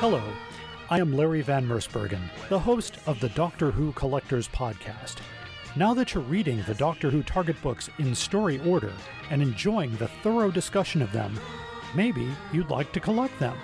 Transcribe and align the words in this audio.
Hello, 0.00 0.22
I 0.90 1.00
am 1.00 1.16
Larry 1.16 1.40
Van 1.40 1.66
Mersbergen, 1.66 2.20
the 2.50 2.58
host 2.58 2.98
of 3.06 3.18
the 3.18 3.30
Doctor 3.30 3.70
Who 3.70 3.92
Collectors 3.92 4.46
Podcast. 4.46 5.20
Now 5.74 5.94
that 5.94 6.12
you're 6.12 6.22
reading 6.22 6.62
the 6.66 6.74
Doctor 6.74 7.08
Who 7.08 7.22
Target 7.22 7.56
books 7.62 7.88
in 7.98 8.14
story 8.14 8.60
order 8.66 8.92
and 9.30 9.40
enjoying 9.40 9.96
the 9.96 10.08
thorough 10.22 10.50
discussion 10.50 11.00
of 11.00 11.12
them, 11.12 11.40
maybe 11.94 12.28
you'd 12.52 12.68
like 12.68 12.92
to 12.92 13.00
collect 13.00 13.38
them, 13.38 13.56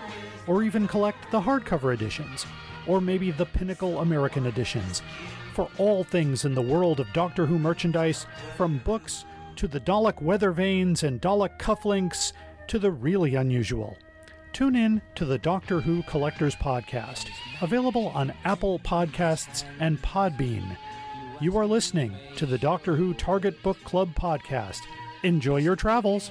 or 0.47 0.63
even 0.63 0.89
collect 0.89 1.31
the 1.31 1.41
hardcover 1.41 1.93
editions, 1.93 2.47
or 2.87 3.03
maybe 3.03 3.31
the 3.31 3.45
Pinnacle 3.45 4.01
American 4.01 4.47
editions. 4.47 5.03
For 5.53 5.69
all 5.77 6.03
things 6.05 6.47
in 6.47 6.55
the 6.55 6.63
world 6.63 6.99
of 6.99 7.13
Doctor 7.13 7.45
Who 7.45 7.59
merchandise, 7.59 8.25
from 8.57 8.79
books 8.79 9.27
to 9.57 9.69
the 9.69 9.81
Dalek 9.81 10.21
weather 10.23 10.53
vanes 10.53 11.03
and 11.03 11.21
Dalek 11.21 11.59
cufflinks 11.59 12.33
to 12.69 12.79
the 12.79 12.91
really 12.91 13.35
unusual. 13.35 13.97
Tune 14.53 14.75
in 14.75 15.01
to 15.15 15.25
the 15.25 15.39
Doctor 15.39 15.81
Who 15.81 16.03
Collectors 16.05 16.57
Podcast, 16.57 17.31
available 17.61 18.09
on 18.09 18.33
Apple 18.45 18.79
Podcasts 18.81 19.65
and 19.79 20.01
Podbean. 20.03 20.77
You 21.41 21.57
are 21.57 21.67
listening 21.67 22.15
to 22.37 22.47
the 22.47 22.59
Doctor 22.59 22.97
Who 22.97 23.15
Target 23.15 23.63
Book 23.63 23.83
Club 23.85 24.15
Podcast. 24.15 24.81
Enjoy 25.23 25.57
your 25.57 25.77
travels. 25.77 26.31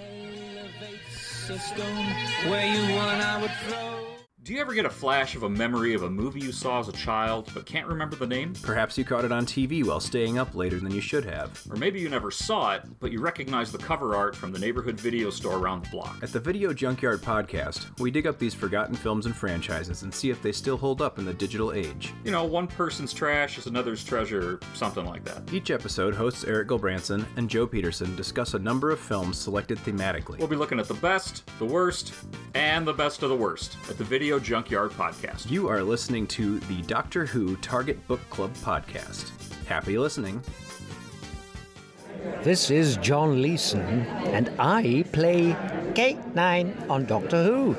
A 4.49 4.51
stone 4.51 4.67
where 4.67 4.75
you 4.75 4.83
want, 4.83 4.89
I 4.89 4.89
would 4.89 4.89
throw. 4.89 4.89
Do 4.89 4.89
you 4.89 4.89
ever 4.89 4.89
get 4.89 4.89
a 4.89 4.89
flash 4.89 5.35
of 5.35 5.43
a 5.43 5.49
memory 5.49 5.93
of 5.93 6.03
a 6.03 6.09
movie 6.09 6.39
you 6.39 6.51
saw 6.51 6.79
as 6.79 6.87
a 6.87 6.93
child 6.93 7.49
but 7.53 7.65
can't 7.67 7.87
remember 7.87 8.15
the 8.15 8.25
name? 8.25 8.53
Perhaps 8.63 8.97
you 8.97 9.05
caught 9.05 9.23
it 9.23 9.31
on 9.31 9.45
TV 9.45 9.85
while 9.85 9.99
staying 9.99 10.39
up 10.39 10.55
later 10.55 10.79
than 10.79 10.91
you 10.91 11.01
should 11.01 11.23
have. 11.25 11.61
Or 11.69 11.75
maybe 11.75 11.99
you 11.99 12.09
never 12.09 12.31
saw 12.31 12.73
it, 12.73 12.83
but 12.99 13.11
you 13.11 13.21
recognize 13.21 13.71
the 13.71 13.77
cover 13.77 14.15
art 14.15 14.35
from 14.35 14.51
the 14.51 14.57
neighborhood 14.57 14.99
video 14.99 15.29
store 15.29 15.57
around 15.57 15.85
the 15.85 15.89
block. 15.91 16.17
At 16.23 16.31
the 16.31 16.39
Video 16.39 16.73
Junkyard 16.73 17.21
podcast, 17.21 17.99
we 17.99 18.09
dig 18.11 18.25
up 18.25 18.39
these 18.39 18.55
forgotten 18.55 18.95
films 18.95 19.27
and 19.27 19.35
franchises 19.35 20.01
and 20.01 20.13
see 20.13 20.31
if 20.31 20.41
they 20.41 20.51
still 20.51 20.77
hold 20.77 21.01
up 21.01 21.19
in 21.19 21.25
the 21.25 21.33
digital 21.33 21.71
age. 21.71 22.13
You 22.23 22.31
know, 22.31 22.43
one 22.43 22.67
person's 22.67 23.13
trash 23.13 23.57
is 23.59 23.67
another's 23.67 24.03
treasure, 24.03 24.59
something 24.73 25.05
like 25.05 25.23
that. 25.25 25.53
Each 25.53 25.69
episode, 25.69 26.15
hosts 26.15 26.43
Eric 26.43 26.69
Gilbranson 26.69 27.25
and 27.37 27.49
Joe 27.49 27.67
Peterson 27.67 28.15
discuss 28.15 28.55
a 28.55 28.59
number 28.59 28.89
of 28.89 28.99
films 28.99 29.37
selected 29.37 29.77
thematically. 29.79 30.39
We'll 30.39 30.47
be 30.47 30.55
looking 30.55 30.79
at 30.79 30.87
the 30.87 30.95
best, 30.95 31.43
the 31.59 31.65
worst, 31.65 32.13
and 32.55 32.87
the 32.87 32.93
best 32.93 33.23
of 33.23 33.29
the 33.29 33.35
worst 33.35 33.77
at 33.89 33.97
the 33.97 34.03
Video 34.03 34.38
Junkyard 34.39 34.91
podcast. 34.91 35.49
You 35.49 35.67
are 35.67 35.83
listening 35.83 36.27
to 36.27 36.59
the 36.61 36.81
Doctor 36.83 37.25
Who 37.25 37.55
Target 37.57 38.05
Book 38.07 38.21
Club 38.29 38.53
podcast. 38.55 39.31
Happy 39.65 39.97
listening. 39.97 40.41
This 42.43 42.69
is 42.69 42.97
John 42.97 43.41
Leeson, 43.41 44.05
and 44.33 44.49
I 44.59 45.05
play 45.11 45.55
K9 45.93 46.89
on 46.89 47.05
Doctor 47.05 47.43
Who. 47.43 47.75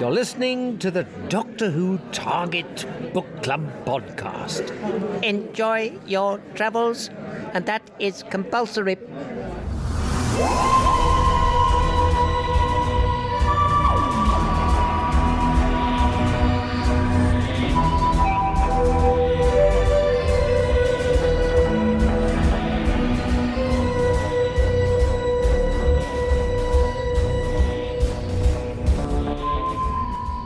You're 0.00 0.10
listening 0.10 0.78
to 0.78 0.90
the 0.90 1.04
Doctor 1.28 1.70
Who 1.70 1.98
Target 2.12 2.86
Book 3.12 3.42
Club 3.42 3.70
podcast. 3.84 4.70
Enjoy 5.22 5.98
your 6.06 6.38
travels, 6.54 7.08
and 7.54 7.64
that 7.66 7.82
is 7.98 8.24
compulsory. 8.30 8.96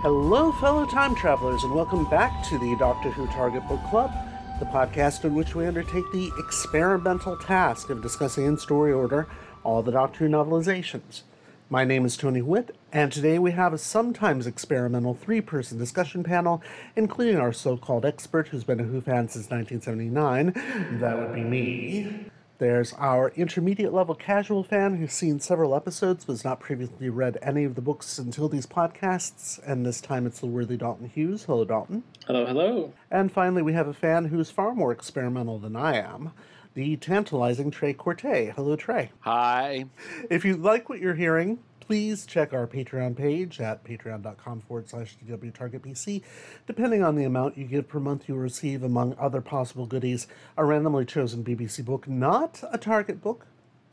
Hello, 0.06 0.52
fellow 0.52 0.86
time 0.86 1.16
travelers, 1.16 1.64
and 1.64 1.74
welcome 1.74 2.08
back 2.08 2.44
to 2.44 2.56
the 2.60 2.76
Doctor 2.76 3.10
Who 3.10 3.26
Target 3.26 3.66
Book 3.66 3.82
Club, 3.90 4.12
the 4.60 4.66
podcast 4.66 5.24
in 5.24 5.34
which 5.34 5.56
we 5.56 5.66
undertake 5.66 6.04
the 6.12 6.30
experimental 6.38 7.36
task 7.36 7.90
of 7.90 8.02
discussing 8.02 8.46
in 8.46 8.56
story 8.56 8.92
order 8.92 9.26
all 9.64 9.82
the 9.82 9.90
Doctor 9.90 10.18
Who 10.20 10.30
novelizations. 10.30 11.22
My 11.68 11.84
name 11.84 12.04
is 12.04 12.16
Tony 12.16 12.40
Whitt, 12.40 12.76
and 12.92 13.10
today 13.10 13.40
we 13.40 13.50
have 13.50 13.72
a 13.72 13.78
sometimes 13.78 14.46
experimental 14.46 15.14
three 15.14 15.40
person 15.40 15.76
discussion 15.76 16.22
panel, 16.22 16.62
including 16.94 17.38
our 17.38 17.52
so 17.52 17.76
called 17.76 18.06
expert 18.06 18.46
who's 18.46 18.62
been 18.62 18.78
a 18.78 18.84
Who 18.84 19.00
fan 19.00 19.28
since 19.28 19.50
1979. 19.50 21.00
That 21.00 21.18
would 21.18 21.34
be 21.34 21.42
me. 21.42 22.30
There's 22.58 22.94
our 22.94 23.30
intermediate 23.36 23.92
level 23.92 24.14
casual 24.14 24.64
fan 24.64 24.96
who's 24.96 25.12
seen 25.12 25.40
several 25.40 25.74
episodes 25.74 26.24
but 26.24 26.32
has 26.32 26.44
not 26.44 26.58
previously 26.58 27.10
read 27.10 27.36
any 27.42 27.64
of 27.64 27.74
the 27.74 27.82
books 27.82 28.18
until 28.18 28.48
these 28.48 28.66
podcasts, 28.66 29.60
and 29.66 29.84
this 29.84 30.00
time 30.00 30.26
it's 30.26 30.40
the 30.40 30.46
worthy 30.46 30.78
Dalton 30.78 31.10
Hughes. 31.10 31.44
Hello, 31.44 31.66
Dalton. 31.66 32.02
Hello, 32.26 32.46
hello. 32.46 32.92
And 33.10 33.30
finally, 33.30 33.60
we 33.60 33.74
have 33.74 33.88
a 33.88 33.94
fan 33.94 34.24
who's 34.24 34.50
far 34.50 34.74
more 34.74 34.90
experimental 34.90 35.58
than 35.58 35.76
I 35.76 35.96
am, 35.96 36.32
the 36.72 36.96
tantalizing 36.96 37.70
Trey 37.70 37.92
Corte. 37.92 38.52
Hello, 38.54 38.74
Trey. 38.74 39.10
Hi. 39.20 39.84
If 40.30 40.46
you 40.46 40.56
like 40.56 40.88
what 40.88 40.98
you're 40.98 41.14
hearing, 41.14 41.58
please 41.86 42.26
check 42.26 42.52
our 42.52 42.66
Patreon 42.66 43.16
page 43.16 43.60
at 43.60 43.84
patreon.com 43.84 44.60
forward 44.62 44.88
slash 44.88 45.16
DWTargetPC. 45.24 46.22
Depending 46.66 47.02
on 47.04 47.14
the 47.14 47.24
amount 47.24 47.56
you 47.56 47.64
give 47.64 47.88
per 47.88 48.00
month, 48.00 48.24
you'll 48.26 48.38
receive, 48.38 48.82
among 48.82 49.14
other 49.18 49.40
possible 49.40 49.86
goodies, 49.86 50.26
a 50.56 50.64
randomly 50.64 51.04
chosen 51.04 51.44
BBC 51.44 51.84
book, 51.84 52.08
not 52.08 52.62
a 52.72 52.78
Target 52.78 53.22
book. 53.22 53.46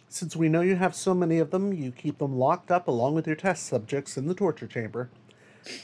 Since 0.10 0.36
we 0.36 0.50
know 0.50 0.62
you 0.62 0.76
have 0.76 0.96
so 0.96 1.14
many 1.14 1.38
of 1.38 1.52
them, 1.52 1.72
you 1.72 1.92
keep 1.92 2.18
them 2.18 2.38
locked 2.38 2.72
up 2.72 2.88
along 2.88 3.14
with 3.14 3.28
your 3.28 3.36
test 3.36 3.68
subjects 3.68 4.18
in 4.18 4.28
the 4.28 4.36
torture 4.36 4.68
chamber. 4.68 5.10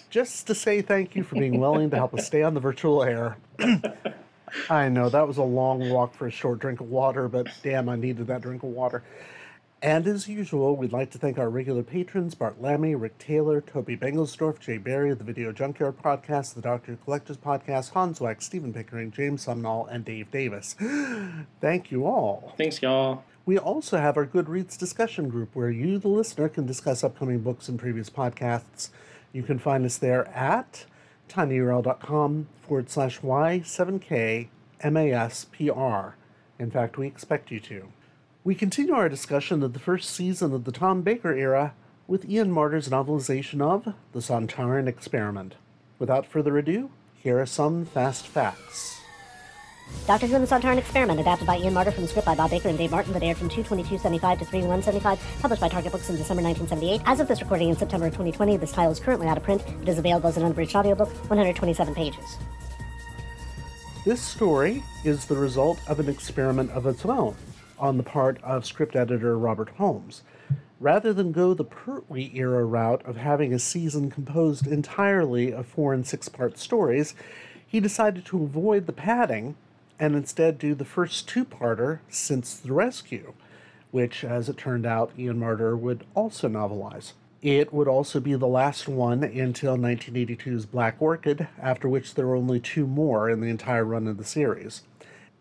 Just 0.10 0.48
to 0.48 0.56
say 0.56 0.82
thank 0.82 1.16
you 1.16 1.24
for 1.24 1.36
being 1.36 1.60
willing 1.60 1.90
to 1.92 1.96
help 1.96 2.14
us 2.14 2.26
stay 2.26 2.42
on 2.42 2.54
the 2.54 2.60
virtual 2.60 3.04
air. 3.04 3.38
I 4.70 4.90
know 4.90 5.10
that 5.10 5.28
was 5.28 5.38
a 5.38 5.44
long 5.44 5.90
walk 5.92 6.16
for 6.16 6.28
a 6.28 6.32
short 6.32 6.60
drink 6.60 6.80
of 6.82 6.90
water, 6.90 7.28
but 7.28 7.48
damn, 7.64 7.88
I 7.88 7.96
needed 7.96 8.28
that 8.28 8.42
drink 8.42 8.64
of 8.64 8.70
water. 8.70 9.04
And 9.82 10.08
as 10.08 10.28
usual, 10.28 10.76
we'd 10.76 10.92
like 10.92 11.10
to 11.12 11.18
thank 11.18 11.38
our 11.38 11.50
regular 11.50 11.84
patrons 11.84 12.36
Bart 12.36 12.62
Lammy, 12.62 12.96
Rick 12.96 13.18
Taylor, 13.18 13.62
Toby 13.62 13.96
Bengelsdorf, 13.96 14.60
Jay 14.60 14.78
Barry, 14.78 15.14
the 15.14 15.24
Video 15.24 15.54
Junkyard 15.54 15.98
Podcast, 16.04 16.54
the 16.54 16.62
Doctor 16.62 16.98
Collectors 17.06 17.38
Podcast, 17.38 17.92
Hans 17.92 18.20
Weck, 18.20 18.44
Stephen 18.44 18.74
Pickering, 18.74 19.10
James 19.10 19.46
Sumnall, 19.46 19.88
and 19.90 20.04
Dave 20.04 20.32
Davis. 20.32 20.76
Thank 21.62 21.92
you 21.92 22.06
all. 22.06 22.54
Thanks, 22.58 22.82
y'all. 22.82 23.24
We 23.46 23.58
also 23.58 23.98
have 23.98 24.18
our 24.18 24.26
Goodreads 24.26 24.78
discussion 24.78 25.30
group 25.30 25.56
where 25.56 25.72
you, 25.72 25.98
the 25.98 26.10
listener, 26.10 26.50
can 26.50 26.66
discuss 26.66 27.02
upcoming 27.02 27.40
books 27.40 27.70
and 27.70 27.80
previous 27.80 28.10
podcasts. 28.10 28.90
You 29.32 29.44
can 29.44 29.60
find 29.60 29.86
us 29.86 29.98
there 29.98 30.28
at 30.36 30.86
tinyurl.com 31.30 32.48
forward 32.62 32.90
slash 32.90 33.22
Y7K 33.22 34.50
MASPR. 34.84 36.14
In 36.60 36.70
fact, 36.70 36.98
we 36.98 37.08
expect 37.08 37.50
you 37.50 37.62
to. 37.62 37.88
We 38.42 38.56
continue 38.56 38.94
our 38.94 39.10
discussion 39.10 39.64
of 39.64 39.74
the 39.74 39.80
first 39.80 40.12
season 40.12 40.54
of 40.54 40.64
the 40.64 40.72
Tom 40.72 41.02
Baker 41.02 41.34
era 41.34 41.74
with 42.08 42.24
Ian 42.30 42.50
Marter's 42.54 42.88
novelization 42.88 43.62
of 43.62 43.94
The 44.14 44.22
Sontaran 44.22 44.88
Experiment. 44.88 45.56
Without 46.00 46.26
further 46.26 46.58
ado, 46.58 46.90
here 47.16 47.42
are 47.42 47.46
some 47.46 47.84
fast 47.84 48.26
facts. 48.26 49.02
Doctor 50.08 50.26
Who 50.26 50.36
and 50.36 50.48
the 50.48 50.56
Sontaran 50.56 50.78
Experiment, 50.78 51.20
adapted 51.20 51.48
by 51.48 51.58
Ian 51.58 51.74
Marter 51.74 51.92
from 51.92 52.04
the 52.04 52.08
script 52.08 52.28
by 52.28 52.34
Bob 52.34 52.52
Baker 52.52 52.70
and 52.70 52.78
Dave 52.78 52.92
Martin, 52.92 53.12
that 53.12 53.24
aired 53.24 53.36
from 53.36 53.50
222.75 53.50 54.40
to 54.40 54.46
3.175, 54.46 55.20
published 55.42 55.62
by 55.62 55.68
Target 55.68 55.92
Books 55.92 56.10
in 56.10 56.16
December 56.16 56.42
1978. 56.42 57.02
As 57.06 57.20
of 57.20 57.28
this 57.28 57.42
recording 57.42 57.68
in 57.68 57.76
September 57.76 58.08
2020, 58.08 58.56
this 58.56 58.72
title 58.72 58.94
is 58.94 59.02
currently 59.02 59.28
out 59.28 59.36
of 59.36 59.44
print. 59.44 59.62
It 59.82 59.90
is 59.90 59.98
available 59.98 60.30
as 60.30 60.38
an 60.38 60.44
unabridged 60.44 60.78
audiobook, 60.78 61.10
127 61.28 61.94
pages. 61.94 62.38
This 64.06 64.22
story 64.22 64.82
is 65.04 65.26
the 65.26 65.36
result 65.36 65.82
of 65.90 66.00
an 66.00 66.08
experiment 66.08 66.72
of 66.72 66.86
its 66.86 67.06
own 67.06 67.36
on 67.80 67.98
the 67.98 68.04
part 68.04 68.42
of 68.44 68.66
script 68.66 68.96
editor 68.96 69.38
Robert 69.38 69.70
Holmes. 69.78 70.24
Rather 70.80 71.12
than 71.12 71.32
go 71.32 71.54
the 71.54 71.66
Pertwee 71.66 72.32
era 72.34 72.64
route 72.64 73.06
of 73.06 73.18
having 73.18 73.54
a 73.54 73.60
season 73.60 74.10
composed 74.10 74.66
entirely 74.66 75.52
of 75.52 75.66
four 75.66 75.94
and 75.94 76.08
six 76.08 76.30
part 76.30 76.58
stories, 76.58 77.16
he 77.66 77.80
decided 77.80 78.26
to 78.26 78.44
avoid 78.44 78.86
the 78.86 78.94
padding 78.94 79.56
and 80.00 80.16
instead 80.16 80.58
do 80.58 80.74
the 80.74 80.86
first 80.86 81.28
two 81.28 81.44
parter 81.44 82.00
since 82.10 82.56
the 82.56 82.72
rescue, 82.72 83.34
which, 83.92 84.24
as 84.24 84.48
it 84.48 84.58
turned 84.58 84.86
out, 84.86 85.12
Ian 85.18 85.40
Marter 85.40 85.78
would 85.78 86.06
also 86.16 86.48
novelize. 86.48 87.14
It 87.42 87.74
would 87.74 87.88
also 87.88 88.20
be 88.20 88.36
the 88.36 88.48
last 88.48 88.88
one 88.88 89.24
until 89.24 89.78
1982's 89.78 90.66
Black 90.66 90.96
Orchid, 91.02 91.48
after 91.62 91.88
which 91.88 92.16
there 92.16 92.28
were 92.28 92.36
only 92.36 92.60
two 92.60 92.86
more 92.86 93.30
in 93.30 93.40
the 93.40 93.48
entire 93.48 93.86
run 93.86 94.08
of 94.08 94.18
the 94.18 94.26
series. 94.26 94.84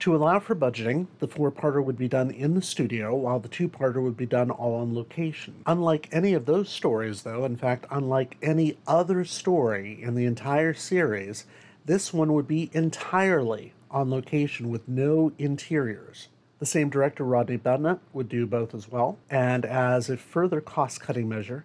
To 0.00 0.14
allow 0.14 0.38
for 0.38 0.54
budgeting, 0.54 1.08
the 1.18 1.26
four 1.26 1.50
parter 1.50 1.82
would 1.82 1.98
be 1.98 2.06
done 2.06 2.30
in 2.30 2.54
the 2.54 2.62
studio, 2.62 3.16
while 3.16 3.40
the 3.40 3.48
two 3.48 3.68
parter 3.68 4.00
would 4.00 4.16
be 4.16 4.26
done 4.26 4.48
all 4.48 4.76
on 4.76 4.94
location. 4.94 5.62
Unlike 5.66 6.08
any 6.12 6.34
of 6.34 6.46
those 6.46 6.68
stories, 6.68 7.22
though, 7.22 7.44
in 7.44 7.56
fact, 7.56 7.84
unlike 7.90 8.36
any 8.40 8.78
other 8.86 9.24
story 9.24 10.00
in 10.00 10.14
the 10.14 10.24
entire 10.24 10.72
series, 10.72 11.46
this 11.84 12.12
one 12.12 12.32
would 12.32 12.46
be 12.46 12.70
entirely 12.72 13.72
on 13.90 14.08
location 14.08 14.70
with 14.70 14.86
no 14.86 15.32
interiors. 15.36 16.28
The 16.60 16.66
same 16.66 16.90
director, 16.90 17.24
Rodney 17.24 17.56
Bennett, 17.56 17.98
would 18.12 18.28
do 18.28 18.46
both 18.46 18.76
as 18.76 18.88
well. 18.88 19.18
And 19.28 19.64
as 19.64 20.08
a 20.08 20.16
further 20.16 20.60
cost 20.60 21.00
cutting 21.00 21.28
measure, 21.28 21.64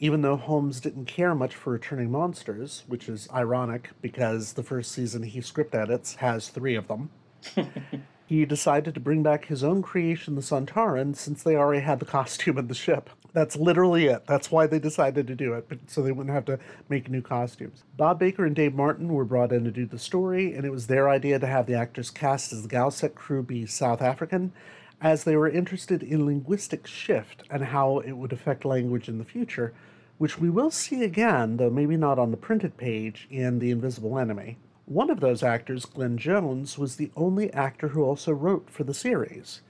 even 0.00 0.22
though 0.22 0.36
Holmes 0.36 0.80
didn't 0.80 1.06
care 1.06 1.34
much 1.34 1.54
for 1.54 1.72
returning 1.72 2.10
monsters, 2.10 2.82
which 2.88 3.08
is 3.08 3.28
ironic 3.32 3.90
because 4.00 4.54
the 4.54 4.62
first 4.64 4.90
season 4.90 5.22
he 5.22 5.40
script 5.40 5.76
edits 5.76 6.16
has 6.16 6.48
three 6.48 6.74
of 6.74 6.88
them, 6.88 7.10
he 8.26 8.44
decided 8.44 8.94
to 8.94 9.00
bring 9.00 9.22
back 9.22 9.46
his 9.46 9.64
own 9.64 9.82
creation, 9.82 10.34
the 10.34 10.42
Sontaran, 10.42 11.16
since 11.16 11.42
they 11.42 11.56
already 11.56 11.82
had 11.82 11.98
the 11.98 12.04
costume 12.04 12.58
and 12.58 12.68
the 12.68 12.74
ship. 12.74 13.10
That's 13.32 13.56
literally 13.56 14.06
it. 14.06 14.26
That's 14.26 14.50
why 14.50 14.66
they 14.66 14.78
decided 14.78 15.26
to 15.26 15.34
do 15.34 15.54
it, 15.54 15.68
but 15.68 15.78
so 15.86 16.02
they 16.02 16.12
wouldn't 16.12 16.34
have 16.34 16.44
to 16.46 16.58
make 16.88 17.08
new 17.08 17.22
costumes. 17.22 17.84
Bob 17.96 18.18
Baker 18.18 18.44
and 18.44 18.56
Dave 18.56 18.74
Martin 18.74 19.08
were 19.08 19.24
brought 19.24 19.52
in 19.52 19.64
to 19.64 19.70
do 19.70 19.86
the 19.86 19.98
story, 19.98 20.54
and 20.54 20.64
it 20.64 20.72
was 20.72 20.86
their 20.86 21.08
idea 21.08 21.38
to 21.38 21.46
have 21.46 21.66
the 21.66 21.74
actors 21.74 22.10
cast 22.10 22.52
as 22.52 22.62
the 22.62 22.68
Galsec 22.68 23.14
crew 23.14 23.42
be 23.42 23.66
South 23.66 24.02
African, 24.02 24.52
as 25.00 25.24
they 25.24 25.36
were 25.36 25.48
interested 25.48 26.02
in 26.02 26.26
linguistic 26.26 26.86
shift 26.86 27.44
and 27.50 27.64
how 27.64 27.98
it 28.00 28.12
would 28.12 28.32
affect 28.32 28.64
language 28.64 29.08
in 29.08 29.18
the 29.18 29.24
future, 29.24 29.72
which 30.18 30.38
we 30.38 30.50
will 30.50 30.70
see 30.70 31.04
again, 31.04 31.56
though 31.56 31.70
maybe 31.70 31.96
not 31.96 32.18
on 32.18 32.30
the 32.30 32.36
printed 32.36 32.76
page, 32.76 33.28
in 33.30 33.58
The 33.58 33.70
Invisible 33.70 34.18
Enemy. 34.18 34.56
One 34.88 35.10
of 35.10 35.20
those 35.20 35.42
actors, 35.42 35.84
Glyn 35.84 36.16
Jones, 36.16 36.78
was 36.78 36.96
the 36.96 37.10
only 37.14 37.52
actor 37.52 37.88
who 37.88 38.02
also 38.02 38.32
wrote 38.32 38.70
for 38.70 38.84
the 38.84 38.94
series. 38.94 39.60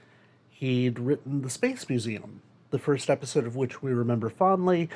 He'd 0.49 0.97
written 0.97 1.41
The 1.41 1.49
Space 1.49 1.89
Museum, 1.89 2.41
the 2.71 2.79
first 2.79 3.09
episode 3.09 3.45
of 3.45 3.57
which 3.57 3.81
we 3.83 3.91
remember 3.91 4.29
fondly, 4.29 4.87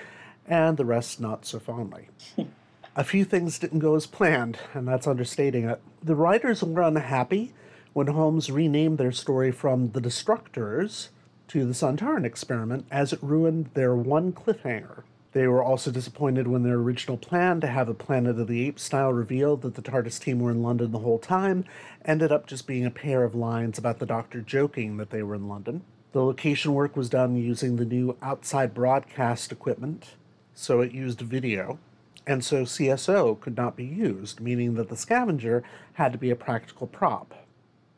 and 0.47 0.77
the 0.77 0.85
rest 0.85 1.19
not 1.19 1.45
so 1.45 1.59
fondly. 1.59 2.07
a 2.95 3.03
few 3.03 3.25
things 3.25 3.59
didn't 3.59 3.79
go 3.79 3.95
as 3.95 4.07
planned, 4.07 4.59
and 4.73 4.87
that's 4.87 5.07
understating 5.07 5.65
it. 5.65 5.81
The 6.01 6.15
writers 6.15 6.63
were 6.63 6.81
unhappy 6.81 7.51
when 7.91 8.07
Holmes 8.07 8.49
renamed 8.49 8.99
their 8.99 9.11
story 9.11 9.51
from 9.51 9.91
The 9.91 9.99
Destructors 9.99 11.09
to 11.49 11.65
The 11.65 11.73
Sontaran 11.73 12.23
Experiment, 12.23 12.85
as 12.89 13.11
it 13.11 13.21
ruined 13.21 13.71
their 13.73 13.93
one 13.93 14.31
cliffhanger. 14.31 15.03
They 15.33 15.47
were 15.47 15.63
also 15.63 15.89
disappointed 15.89 16.47
when 16.47 16.61
their 16.61 16.75
original 16.75 17.17
plan 17.17 17.59
to 17.61 17.67
have 17.67 17.89
a 17.89 17.95
Planet 17.95 18.39
of 18.39 18.47
the 18.47 18.65
Apes 18.67 18.83
style 18.83 19.11
reveal 19.11 19.57
that 19.57 19.73
the 19.73 19.81
TARDIS 19.81 20.19
team 20.19 20.39
were 20.39 20.51
in 20.51 20.61
London 20.61 20.91
the 20.91 20.99
whole 20.99 21.17
time 21.17 21.65
ended 22.05 22.31
up 22.31 22.45
just 22.45 22.67
being 22.67 22.85
a 22.85 22.91
pair 22.91 23.23
of 23.23 23.33
lines 23.33 23.79
about 23.79 23.97
the 23.97 24.05
Doctor 24.05 24.41
joking 24.41 24.97
that 24.97 25.09
they 25.09 25.23
were 25.23 25.33
in 25.33 25.47
London. 25.47 25.81
The 26.11 26.23
location 26.23 26.75
work 26.75 26.95
was 26.95 27.09
done 27.09 27.35
using 27.35 27.75
the 27.75 27.85
new 27.85 28.15
outside 28.21 28.75
broadcast 28.75 29.51
equipment, 29.51 30.11
so 30.53 30.81
it 30.81 30.91
used 30.91 31.21
video, 31.21 31.79
and 32.27 32.45
so 32.45 32.61
CSO 32.63 33.39
could 33.39 33.57
not 33.57 33.75
be 33.75 33.85
used, 33.85 34.39
meaning 34.39 34.75
that 34.75 34.89
the 34.89 34.95
scavenger 34.95 35.63
had 35.93 36.11
to 36.11 36.19
be 36.19 36.29
a 36.29 36.35
practical 36.35 36.85
prop. 36.85 37.33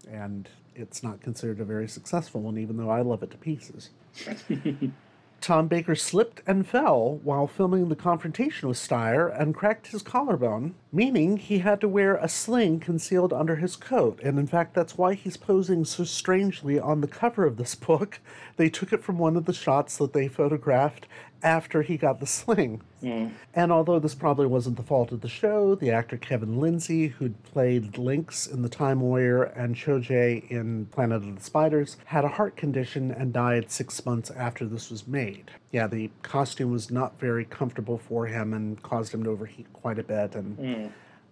And 0.10 0.48
it's 0.74 1.04
not 1.04 1.20
considered 1.20 1.60
a 1.60 1.66
very 1.66 1.90
successful 1.90 2.40
one, 2.40 2.58
even 2.58 2.78
though 2.78 2.90
I 2.90 3.02
love 3.02 3.24
it 3.24 3.31
to 3.31 3.38
pieces. 3.38 3.90
Tom 5.45 5.68
Baker 5.68 5.94
slipped 5.94 6.42
and 6.47 6.65
fell 6.65 7.18
while 7.18 7.45
filming 7.45 7.88
the 7.88 7.95
confrontation 7.95 8.68
with 8.68 8.80
Steyr 8.80 9.27
and 9.39 9.53
cracked 9.53 9.86
his 9.86 10.01
collarbone, 10.01 10.74
meaning 10.95 11.36
he 11.36 11.59
had 11.59 11.81
to 11.81 11.89
wear 11.89 12.15
a 12.15 12.30
sling 12.30 12.80
concealed 12.80 13.33
under 13.33 13.57
his 13.57 13.75
coat. 13.75 14.18
And 14.24 14.39
in 14.39 14.47
fact, 14.47 14.74
that's 14.74 14.97
why 14.97 15.13
he's 15.13 15.36
posing 15.36 15.83
so 15.83 16.06
strangely 16.06 16.80
on 16.80 17.01
the 17.01 17.07
cover 17.07 17.45
of 17.45 17.57
this 17.57 17.75
book. 17.88 18.19
They 18.56 18.69
took 18.69 18.94
it 18.94 19.03
from 19.03 19.18
one 19.18 19.36
of 19.36 19.44
the 19.44 19.53
shots 19.53 19.97
that 19.97 20.13
they 20.13 20.30
photographed 20.30 21.06
after 21.44 21.83
he 21.83 21.95
got 21.95 22.19
the 22.19 22.25
sling. 22.25 22.81
Mm. 23.03 23.31
And 23.53 23.71
although 23.71 24.00
this 24.00 24.15
probably 24.15 24.47
wasn't 24.47 24.77
the 24.77 24.83
fault 24.83 25.12
of 25.12 25.21
the 25.21 25.30
show, 25.30 25.75
the 25.75 25.92
actor 25.92 26.18
Kevin 26.18 26.59
Lindsay, 26.59 27.07
who'd 27.07 27.42
played 27.44 27.94
Linx 27.94 28.51
in 28.51 28.63
The 28.63 28.69
Time 28.69 29.00
Warrior 29.00 29.44
and 29.44 29.75
Cho-je 29.75 30.44
in 30.50 30.88
Planet 30.88 31.24
of 31.24 31.36
the 31.36 31.44
Spiders, 31.44 31.97
had 32.06 32.25
a 32.25 32.30
heart 32.30 32.57
condition 32.57 33.12
and 33.12 33.31
died 33.31 33.69
six 33.69 34.03
months 34.06 34.31
after 34.31 34.65
this 34.65 34.89
was 34.89 35.07
made. 35.07 35.51
Yeah, 35.71 35.86
the 35.86 36.09
costume 36.24 36.71
was 36.71 36.89
not 36.89 37.19
very 37.19 37.45
comfortable 37.45 38.00
for 38.00 38.25
him 38.25 38.53
and 38.53 38.81
caused 38.81 39.13
him 39.13 39.24
to 39.25 39.30
overheat 39.30 39.71
quite 39.71 40.00
a 40.00 40.03
bit, 40.03 40.33
and 40.33 40.57
mm. 40.57 40.85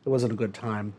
It 0.06 0.10
wasn't 0.10 0.34
a 0.34 0.38
good 0.38 0.54
time. 0.54 0.94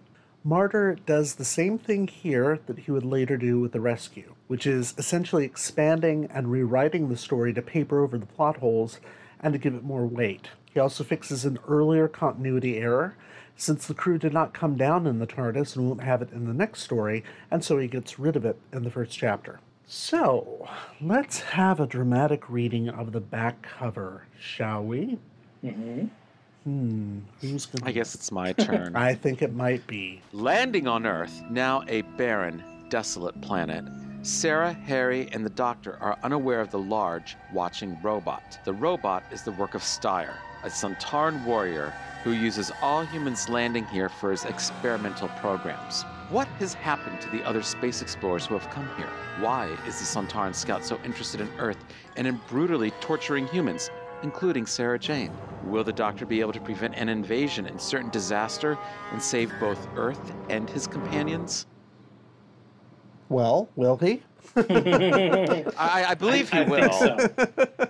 Marter 0.46 0.98
does 1.06 1.34
the 1.34 1.44
same 1.44 1.78
thing 1.78 2.06
here 2.06 2.58
that 2.66 2.80
he 2.80 2.90
would 2.90 3.04
later 3.04 3.36
do 3.36 3.60
with 3.60 3.72
The 3.72 3.80
Rescue, 3.80 4.34
which 4.46 4.66
is 4.66 4.94
essentially 4.98 5.44
expanding 5.44 6.26
and 6.26 6.50
rewriting 6.50 7.08
the 7.08 7.16
story 7.16 7.54
to 7.54 7.62
paper 7.62 8.02
over 8.02 8.18
the 8.18 8.26
plot 8.26 8.58
holes 8.58 9.00
and 9.40 9.52
to 9.54 9.58
give 9.58 9.74
it 9.74 9.84
more 9.84 10.06
weight. 10.06 10.50
He 10.72 10.80
also 10.80 11.04
fixes 11.04 11.44
an 11.44 11.58
earlier 11.66 12.08
continuity 12.08 12.78
error, 12.78 13.16
since 13.56 13.86
the 13.86 13.94
crew 13.94 14.18
did 14.18 14.32
not 14.32 14.52
come 14.52 14.76
down 14.76 15.06
in 15.06 15.18
the 15.18 15.26
TARDIS 15.26 15.76
and 15.76 15.86
won't 15.86 16.02
have 16.02 16.20
it 16.20 16.32
in 16.32 16.46
the 16.46 16.52
next 16.52 16.82
story, 16.82 17.24
and 17.50 17.64
so 17.64 17.78
he 17.78 17.86
gets 17.86 18.18
rid 18.18 18.36
of 18.36 18.44
it 18.44 18.58
in 18.72 18.82
the 18.82 18.90
first 18.90 19.16
chapter. 19.16 19.60
So, 19.86 20.68
let's 21.00 21.40
have 21.40 21.78
a 21.78 21.86
dramatic 21.86 22.50
reading 22.50 22.88
of 22.88 23.12
the 23.12 23.20
back 23.20 23.62
cover, 23.62 24.26
shall 24.38 24.82
we? 24.82 25.18
Mm-hmm. 25.62 26.06
Hmm. 26.64 27.18
Who's 27.40 27.66
gonna? 27.66 27.88
I 27.88 27.92
guess 27.92 28.14
it's 28.14 28.32
my 28.32 28.52
turn. 28.58 28.96
I 28.96 29.14
think 29.14 29.42
it 29.42 29.54
might 29.54 29.86
be. 29.86 30.20
Landing 30.32 30.88
on 30.88 31.06
Earth, 31.06 31.42
now 31.50 31.84
a 31.88 32.02
barren, 32.02 32.62
desolate 32.88 33.38
planet. 33.42 33.84
Sarah, 34.22 34.72
Harry, 34.72 35.28
and 35.32 35.44
the 35.44 35.50
doctor 35.50 35.98
are 36.00 36.18
unaware 36.22 36.62
of 36.62 36.70
the 36.70 36.78
large, 36.78 37.36
watching 37.52 37.98
robot. 38.02 38.58
The 38.64 38.72
robot 38.72 39.22
is 39.30 39.42
the 39.42 39.52
work 39.52 39.74
of 39.74 39.82
Steyr, 39.82 40.32
a 40.62 40.68
Sontaran 40.68 41.44
warrior 41.44 41.92
who 42.22 42.32
uses 42.32 42.72
all 42.80 43.04
humans 43.04 43.50
landing 43.50 43.84
here 43.84 44.08
for 44.08 44.30
his 44.30 44.46
experimental 44.46 45.28
programs. 45.40 46.04
What 46.30 46.48
has 46.58 46.72
happened 46.72 47.20
to 47.20 47.28
the 47.28 47.44
other 47.44 47.62
space 47.62 48.00
explorers 48.00 48.46
who 48.46 48.54
have 48.54 48.70
come 48.70 48.88
here? 48.96 49.10
Why 49.40 49.66
is 49.86 49.98
the 49.98 50.06
Sontaran 50.06 50.54
scout 50.54 50.86
so 50.86 50.98
interested 51.04 51.42
in 51.42 51.50
Earth 51.58 51.84
and 52.16 52.26
in 52.26 52.40
brutally 52.48 52.92
torturing 53.02 53.46
humans? 53.48 53.90
Including 54.24 54.64
Sarah 54.64 54.98
Jane. 54.98 55.30
Will 55.64 55.84
the 55.84 55.92
Doctor 55.92 56.24
be 56.24 56.40
able 56.40 56.54
to 56.54 56.60
prevent 56.60 56.94
an 56.96 57.10
invasion 57.10 57.66
and 57.66 57.78
certain 57.80 58.08
disaster 58.08 58.78
and 59.12 59.22
save 59.22 59.52
both 59.60 59.86
Earth 59.96 60.32
and 60.48 60.68
his 60.68 60.86
companions? 60.86 61.66
Well, 63.28 63.68
will 63.76 63.98
he? 63.98 64.22
I, 64.56 66.06
I, 66.08 66.14
believe 66.14 66.50
he 66.50 66.58
I, 66.58 66.68
will. 66.68 66.92
So. 66.92 67.88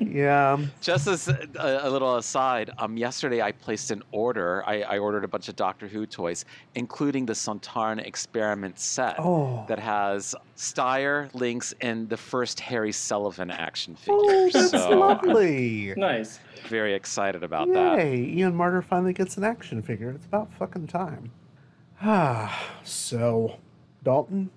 Yeah. 0.00 0.58
Just 0.80 1.06
as 1.06 1.28
a, 1.28 1.48
a, 1.82 1.90
little 1.90 2.16
aside, 2.16 2.70
um, 2.78 2.96
yesterday 2.96 3.42
I 3.42 3.52
placed 3.52 3.90
an 3.90 4.02
order. 4.12 4.62
I, 4.66 4.82
I, 4.82 4.98
ordered 4.98 5.24
a 5.24 5.28
bunch 5.28 5.48
of 5.48 5.56
Doctor 5.56 5.88
Who 5.88 6.06
toys, 6.06 6.44
including 6.74 7.26
the 7.26 7.32
Sontaran 7.32 8.04
experiment 8.04 8.78
set 8.78 9.16
oh. 9.18 9.64
that 9.68 9.78
has 9.78 10.34
Steyr, 10.56 11.30
Linx, 11.32 11.74
and 11.80 12.08
the 12.08 12.16
first 12.16 12.60
Harry 12.60 12.92
Sullivan 12.92 13.50
action 13.50 13.94
figure. 13.94 14.14
Oh, 14.18 14.50
that's 14.52 14.70
so 14.70 14.90
lovely. 14.90 15.94
nice. 15.96 16.40
Very 16.68 16.94
excited 16.94 17.42
about 17.42 17.68
Yay. 17.68 17.74
that. 17.74 17.98
Hey, 17.98 18.16
Ian 18.24 18.52
Marter 18.54 18.82
finally 18.84 19.12
gets 19.12 19.36
an 19.36 19.44
action 19.44 19.82
figure. 19.82 20.10
It's 20.10 20.26
about 20.26 20.52
fucking 20.54 20.86
time. 20.86 21.30
Ah, 22.02 22.74
so, 22.84 23.56
Dalton, 24.02 24.50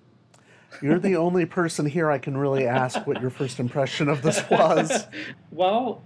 you're 0.82 1.00
the 1.00 1.16
only 1.16 1.46
person 1.46 1.86
here 1.86 2.10
I 2.10 2.18
can 2.18 2.38
really 2.38 2.68
ask 2.68 3.06
what 3.06 3.22
your 3.22 3.30
first 3.30 3.60
impression 3.60 4.08
of 4.08 4.22
this 4.22 4.48
was. 4.50 5.08
well, 5.52 6.02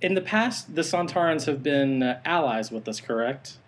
in 0.00 0.14
the 0.14 0.20
past, 0.20 0.74
the 0.74 0.82
Sontarans 0.82 1.46
have 1.46 1.62
been 1.62 2.02
uh, 2.02 2.20
allies 2.24 2.70
with 2.70 2.88
us, 2.88 3.00
correct? 3.00 3.58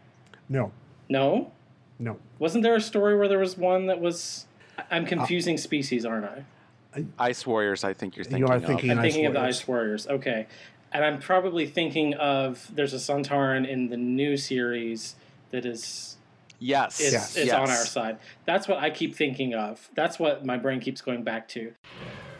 No. 0.48 0.72
No? 1.08 1.52
No. 1.98 2.18
Wasn't 2.38 2.62
there 2.62 2.76
a 2.76 2.80
story 2.80 3.16
where 3.16 3.28
there 3.28 3.38
was 3.38 3.56
one 3.56 3.86
that 3.86 4.00
was. 4.00 4.46
I'm 4.90 5.06
confusing 5.06 5.54
uh, 5.54 5.58
species, 5.58 6.04
aren't 6.04 6.26
I? 6.26 7.04
Ice 7.18 7.46
Warriors, 7.46 7.84
I 7.84 7.92
think 7.92 8.16
you're 8.16 8.24
thinking 8.24 8.46
you 8.46 8.46
are 8.46 8.56
of. 8.56 8.64
Thinking 8.64 8.90
I'm 8.90 8.98
Ice 8.98 9.14
thinking 9.14 9.22
Warriors. 9.22 9.36
of 9.36 9.42
the 9.42 9.48
Ice 9.48 9.68
Warriors. 9.68 10.06
Okay. 10.08 10.46
And 10.92 11.04
I'm 11.04 11.18
probably 11.18 11.66
thinking 11.66 12.14
of 12.14 12.70
there's 12.74 12.94
a 12.94 12.98
Sontaran 12.98 13.68
in 13.68 13.88
the 13.88 13.96
new 13.96 14.36
series 14.36 15.16
that 15.50 15.66
is 15.66 16.15
Yes. 16.58 17.00
It's, 17.00 17.12
yes. 17.12 17.36
it's 17.36 17.46
yes. 17.46 17.54
on 17.54 17.70
our 17.70 17.84
side. 17.84 18.18
That's 18.44 18.68
what 18.68 18.78
I 18.78 18.90
keep 18.90 19.14
thinking 19.14 19.54
of. 19.54 19.88
That's 19.94 20.18
what 20.18 20.44
my 20.44 20.56
brain 20.56 20.80
keeps 20.80 21.00
going 21.00 21.22
back 21.22 21.48
to. 21.48 21.72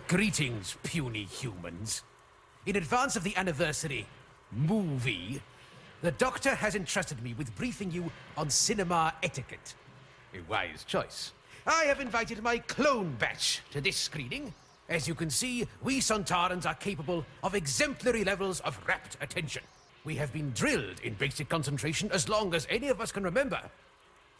Greetings, 0.08 0.76
puny 0.82 1.24
humans. 1.24 2.02
In 2.64 2.76
advance 2.76 3.16
of 3.16 3.24
the 3.24 3.36
anniversary 3.36 4.06
movie, 4.52 5.40
the 6.02 6.12
Doctor 6.12 6.54
has 6.54 6.74
entrusted 6.74 7.22
me 7.22 7.34
with 7.34 7.54
briefing 7.56 7.90
you 7.90 8.10
on 8.36 8.50
cinema 8.50 9.14
etiquette. 9.22 9.74
A 10.34 10.40
wise 10.50 10.84
choice. 10.84 11.32
I 11.66 11.84
have 11.84 12.00
invited 12.00 12.42
my 12.42 12.58
clone 12.58 13.16
batch 13.18 13.62
to 13.72 13.80
this 13.80 13.96
screening. 13.96 14.54
As 14.88 15.08
you 15.08 15.14
can 15.14 15.30
see, 15.30 15.66
we 15.82 16.00
Sontarans 16.00 16.66
are 16.66 16.74
capable 16.74 17.24
of 17.42 17.54
exemplary 17.54 18.24
levels 18.24 18.60
of 18.60 18.78
rapt 18.86 19.16
attention. 19.20 19.62
We 20.04 20.14
have 20.14 20.32
been 20.32 20.52
drilled 20.52 21.00
in 21.02 21.14
basic 21.14 21.48
concentration 21.48 22.10
as 22.12 22.28
long 22.28 22.54
as 22.54 22.66
any 22.70 22.88
of 22.88 23.00
us 23.00 23.10
can 23.10 23.24
remember. 23.24 23.60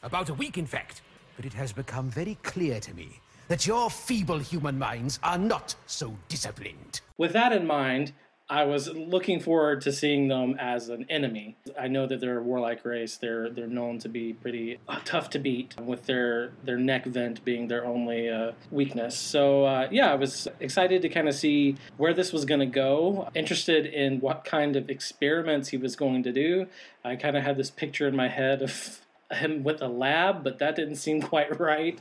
About 0.07 0.29
a 0.29 0.35
week, 0.35 0.57
in 0.57 0.67
fact. 0.67 1.03
But 1.35 1.45
it 1.45 1.53
has 1.55 1.73
become 1.73 2.09
very 2.09 2.39
clear 2.45 2.79
to 2.79 2.95
me 2.95 3.21
that 3.49 3.67
your 3.67 3.91
feeble 3.91 4.39
human 4.39 4.79
minds 4.79 5.19
are 5.25 5.37
not 5.37 5.75
so 5.87 6.17
disciplined. 6.29 7.01
With 7.19 7.33
that 7.33 7.53
in 7.53 7.67
mind, 7.67 8.13
I 8.49 8.63
was 8.67 8.89
looking 8.89 9.41
forward 9.41 9.81
to 9.81 9.91
seeing 9.91 10.29
them 10.29 10.55
as 10.61 10.89
an 10.89 11.07
enemy. 11.11 11.57
I 11.77 11.89
know 11.89 12.07
that 12.07 12.21
they're 12.21 12.39
a 12.39 12.43
warlike 12.43 12.85
race. 12.85 13.17
They're 13.17 13.51
they're 13.51 13.67
known 13.67 13.99
to 13.99 14.09
be 14.09 14.33
pretty 14.33 14.79
uh, 14.89 15.01
tough 15.05 15.31
to 15.31 15.41
beat, 15.41 15.75
with 15.81 16.07
their 16.07 16.53
their 16.63 16.79
neck 16.79 17.07
vent 17.07 17.45
being 17.45 17.67
their 17.67 17.85
only 17.85 18.29
uh, 18.29 18.53
weakness. 18.71 19.19
So 19.19 19.65
uh, 19.65 19.89
yeah, 19.91 20.13
I 20.13 20.15
was 20.15 20.47
excited 20.61 21.03
to 21.03 21.09
kind 21.09 21.29
of 21.29 21.35
see 21.35 21.75
where 21.97 22.15
this 22.15 22.33
was 22.33 22.45
going 22.45 22.61
to 22.61 22.67
go. 22.67 23.29
Interested 23.35 23.87
in 23.87 24.21
what 24.21 24.45
kind 24.45 24.77
of 24.77 24.89
experiments 24.89 25.71
he 25.71 25.77
was 25.77 25.97
going 25.97 26.23
to 26.23 26.33
do. 26.33 26.69
I 27.05 27.17
kind 27.17 27.37
of 27.37 27.43
had 27.43 27.57
this 27.57 27.73
picture 27.73 28.07
in 28.07 28.15
my 28.15 28.29
head 28.29 28.63
of 28.63 29.01
him 29.33 29.65
with 29.65 29.83
a 29.83 29.89
lab, 29.89 30.45
but 30.45 30.59
that 30.59 30.77
didn't 30.77 30.97
seem 30.97 31.21
quite 31.21 31.59
right. 31.61 31.99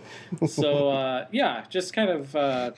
So 0.48 0.90
uh, 0.90 1.26
yeah, 1.32 1.66
just 1.70 1.94
kind 1.94 2.10
of 2.10 2.36
uh, 2.36 2.72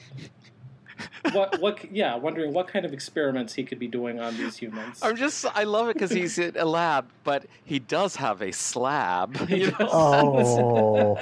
what 1.32 1.60
what 1.62 1.92
yeah, 1.92 2.16
wondering 2.16 2.54
what 2.54 2.68
kind 2.68 2.86
of 2.86 2.94
experiments 2.94 3.54
he 3.54 3.63
could 3.63 3.80
be 3.80 3.88
doing 3.88 4.20
on 4.20 4.38
these 4.38 4.58
humans. 4.58 5.00
I'm 5.01 5.16
just 5.16 5.46
I 5.56 5.63
love 5.63 5.89
it 5.89 5.94
because 5.94 6.12
he's 6.12 6.38
in 6.38 6.56
a 6.58 6.66
lab, 6.66 7.08
but 7.24 7.46
he 7.63 7.80
does 7.80 8.16
have 8.16 8.42
a 8.42 8.51
slab. 8.51 9.36
You 9.50 9.72
know? 9.72 9.89
Oh, 9.92 11.16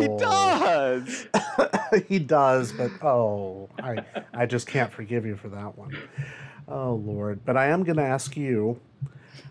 he 0.00 0.08
does. 0.18 1.26
he 2.08 2.18
does, 2.18 2.72
but 2.72 2.90
oh, 3.02 3.68
I 3.78 4.04
I 4.34 4.46
just 4.46 4.66
can't 4.66 4.92
forgive 4.92 5.26
you 5.26 5.36
for 5.36 5.48
that 5.48 5.76
one. 5.76 5.96
Oh 6.68 6.94
Lord! 6.94 7.44
But 7.44 7.56
I 7.56 7.66
am 7.68 7.84
going 7.84 7.96
to 7.96 8.04
ask 8.04 8.36
you 8.36 8.80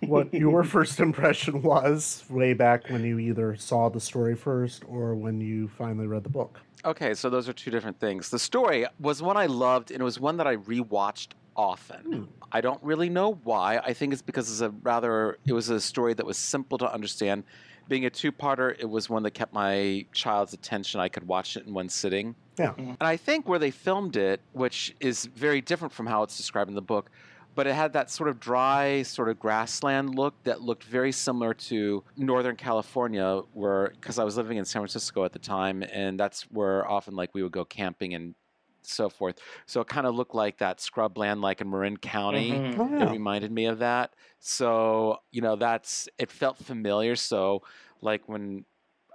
what 0.02 0.34
your 0.34 0.64
first 0.64 1.00
impression 1.00 1.62
was 1.62 2.24
way 2.30 2.54
back 2.54 2.90
when 2.90 3.04
you 3.04 3.20
either 3.20 3.56
saw 3.56 3.90
the 3.90 4.00
story 4.00 4.36
first 4.36 4.84
or 4.88 5.16
when 5.16 5.40
you 5.42 5.68
finally 5.68 6.08
read 6.08 6.24
the 6.24 6.30
book. 6.30 6.60
Okay, 6.86 7.14
so 7.14 7.30
those 7.30 7.50
are 7.50 7.54
two 7.54 7.72
different 7.72 8.00
things. 8.00 8.30
The 8.30 8.40
story 8.40 8.86
was 9.00 9.22
one 9.22 9.36
I 9.38 9.48
loved, 9.48 9.92
and 9.92 10.00
it 10.00 10.04
was 10.04 10.20
one 10.20 10.38
that 10.38 10.48
I 10.48 10.56
rewatched 10.58 11.30
often. 11.56 12.02
Hmm. 12.02 12.24
I 12.52 12.62
don't 12.62 12.82
really 12.82 13.10
know 13.10 13.34
why. 13.44 13.80
I 13.80 13.94
think 13.94 14.14
it's 14.14 14.22
because 14.22 14.50
it's 14.50 14.62
a 14.62 14.70
rather 14.82 15.38
it 15.46 15.54
was 15.54 15.70
a 15.70 15.80
story 15.80 16.14
that 16.14 16.26
was 16.26 16.38
simple 16.38 16.78
to 16.80 16.92
understand. 16.92 17.44
Being 17.88 18.06
a 18.06 18.10
two-parter, 18.10 18.76
it 18.80 18.90
was 18.90 19.10
one 19.10 19.24
that 19.24 19.32
kept 19.32 19.52
my 19.52 20.06
child's 20.14 20.54
attention. 20.54 21.00
I 21.00 21.10
could 21.10 21.28
watch 21.28 21.58
it 21.58 21.66
in 21.66 21.74
one 21.74 21.90
sitting. 21.90 22.36
Yeah. 22.58 22.68
Mm-hmm. 22.70 22.82
And 22.82 22.98
I 23.02 23.18
think 23.18 23.48
where 23.48 23.60
they 23.60 23.72
filmed 23.72 24.16
it, 24.16 24.42
which 24.54 24.96
is 25.00 25.26
very 25.26 25.60
different 25.60 25.94
from 25.94 26.06
how 26.06 26.24
it's 26.24 26.38
described 26.38 26.70
in 26.70 26.76
the 26.76 26.82
book, 26.82 27.10
but 27.56 27.68
it 27.68 27.74
had 27.76 27.94
that 27.94 28.10
sort 28.10 28.30
of 28.30 28.40
dry, 28.40 29.04
sort 29.04 29.30
of 29.30 29.40
grassland 29.40 30.16
look 30.16 30.36
that 30.44 30.62
looked 30.62 30.84
very 30.84 31.12
similar 31.12 31.54
to 31.54 32.04
Northern 32.16 32.56
California, 32.56 33.42
where 33.54 33.90
because 33.90 34.18
I 34.20 34.24
was 34.24 34.38
living 34.38 34.58
in 34.58 34.66
San 34.66 34.82
Francisco 34.82 35.26
at 35.26 35.34
the 35.34 35.40
time, 35.40 35.84
and 35.84 36.20
that's 36.20 36.44
where 36.44 36.88
often 36.90 37.16
like 37.16 37.34
we 37.34 37.44
would 37.44 37.52
go 37.52 37.66
camping 37.66 38.14
and 38.14 38.36
so 38.82 39.10
forth. 39.10 39.38
So 39.66 39.82
it 39.82 39.88
kind 39.88 40.08
of 40.08 40.16
looked 40.16 40.34
like 40.34 40.58
that 40.60 40.78
scrubland, 40.80 41.42
like 41.42 41.62
in 41.62 41.70
Marin 41.70 41.98
County. 41.98 42.52
Mhm. 42.54 42.80
Oh, 42.80 43.08
It 43.08 43.12
reminded 43.12 43.52
me 43.52 43.66
of 43.66 43.80
that. 43.80 44.14
So 44.40 45.20
you 45.32 45.42
know, 45.42 45.56
that's 45.56 46.08
it 46.18 46.32
felt 46.32 46.58
familiar. 46.58 47.16
So 47.16 47.62
like 48.02 48.28
when 48.28 48.66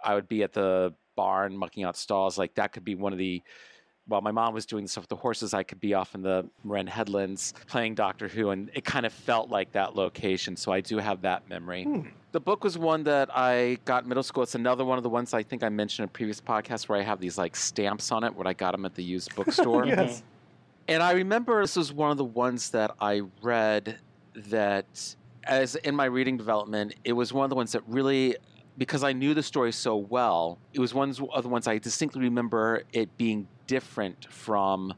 I 0.02 0.14
would 0.14 0.28
be 0.28 0.42
at 0.42 0.52
the 0.52 0.94
barn 1.16 1.56
mucking 1.56 1.84
out 1.84 1.96
stalls, 1.96 2.36
like 2.36 2.54
that 2.56 2.72
could 2.72 2.84
be 2.84 2.94
one 2.94 3.12
of 3.12 3.18
the. 3.18 3.42
While 4.06 4.20
my 4.20 4.32
mom 4.32 4.52
was 4.52 4.66
doing 4.66 4.86
stuff 4.86 5.04
with 5.04 5.08
the 5.08 5.16
horses, 5.16 5.54
I 5.54 5.62
could 5.62 5.80
be 5.80 5.94
off 5.94 6.14
in 6.14 6.22
the 6.22 6.46
Marin 6.62 6.86
Headlands 6.86 7.54
playing 7.66 7.94
Doctor 7.94 8.28
Who, 8.28 8.50
and 8.50 8.70
it 8.74 8.84
kind 8.84 9.06
of 9.06 9.12
felt 9.12 9.48
like 9.48 9.72
that 9.72 9.96
location. 9.96 10.56
So 10.56 10.72
I 10.72 10.80
do 10.80 10.98
have 10.98 11.22
that 11.22 11.48
memory. 11.48 11.84
Hmm. 11.84 12.00
The 12.32 12.40
book 12.40 12.64
was 12.64 12.76
one 12.76 13.04
that 13.04 13.30
I 13.34 13.78
got 13.84 14.02
in 14.02 14.08
middle 14.08 14.22
school. 14.22 14.42
It's 14.42 14.54
another 14.54 14.84
one 14.84 14.98
of 14.98 15.04
the 15.04 15.08
ones 15.08 15.32
I 15.32 15.42
think 15.42 15.62
I 15.62 15.68
mentioned 15.70 16.04
in 16.04 16.08
a 16.08 16.12
previous 16.12 16.40
podcast 16.40 16.88
where 16.88 16.98
I 16.98 17.02
have 17.02 17.20
these 17.20 17.38
like 17.38 17.56
stamps 17.56 18.12
on 18.12 18.24
it, 18.24 18.34
where 18.34 18.46
I 18.46 18.52
got 18.52 18.72
them 18.72 18.84
at 18.84 18.94
the 18.94 19.04
used 19.04 19.34
bookstore. 19.36 19.86
Yes. 19.86 20.22
And 20.86 21.02
I 21.02 21.12
remember 21.12 21.62
this 21.62 21.76
was 21.76 21.92
one 21.92 22.10
of 22.10 22.18
the 22.18 22.24
ones 22.24 22.70
that 22.70 22.94
I 23.00 23.22
read 23.40 23.98
that, 24.34 25.16
as 25.44 25.76
in 25.76 25.94
my 25.94 26.04
reading 26.06 26.36
development, 26.36 26.94
it 27.04 27.12
was 27.12 27.32
one 27.32 27.44
of 27.44 27.50
the 27.50 27.56
ones 27.56 27.72
that 27.72 27.82
really, 27.86 28.36
because 28.78 29.04
I 29.04 29.12
knew 29.12 29.34
the 29.34 29.42
story 29.42 29.72
so 29.72 29.96
well, 29.96 30.58
it 30.72 30.80
was 30.80 30.92
one 30.94 31.10
of 31.32 31.42
the 31.42 31.48
ones 31.48 31.66
I 31.68 31.78
distinctly 31.78 32.22
remember 32.22 32.82
it 32.92 33.16
being 33.16 33.46
different 33.66 34.26
from 34.30 34.94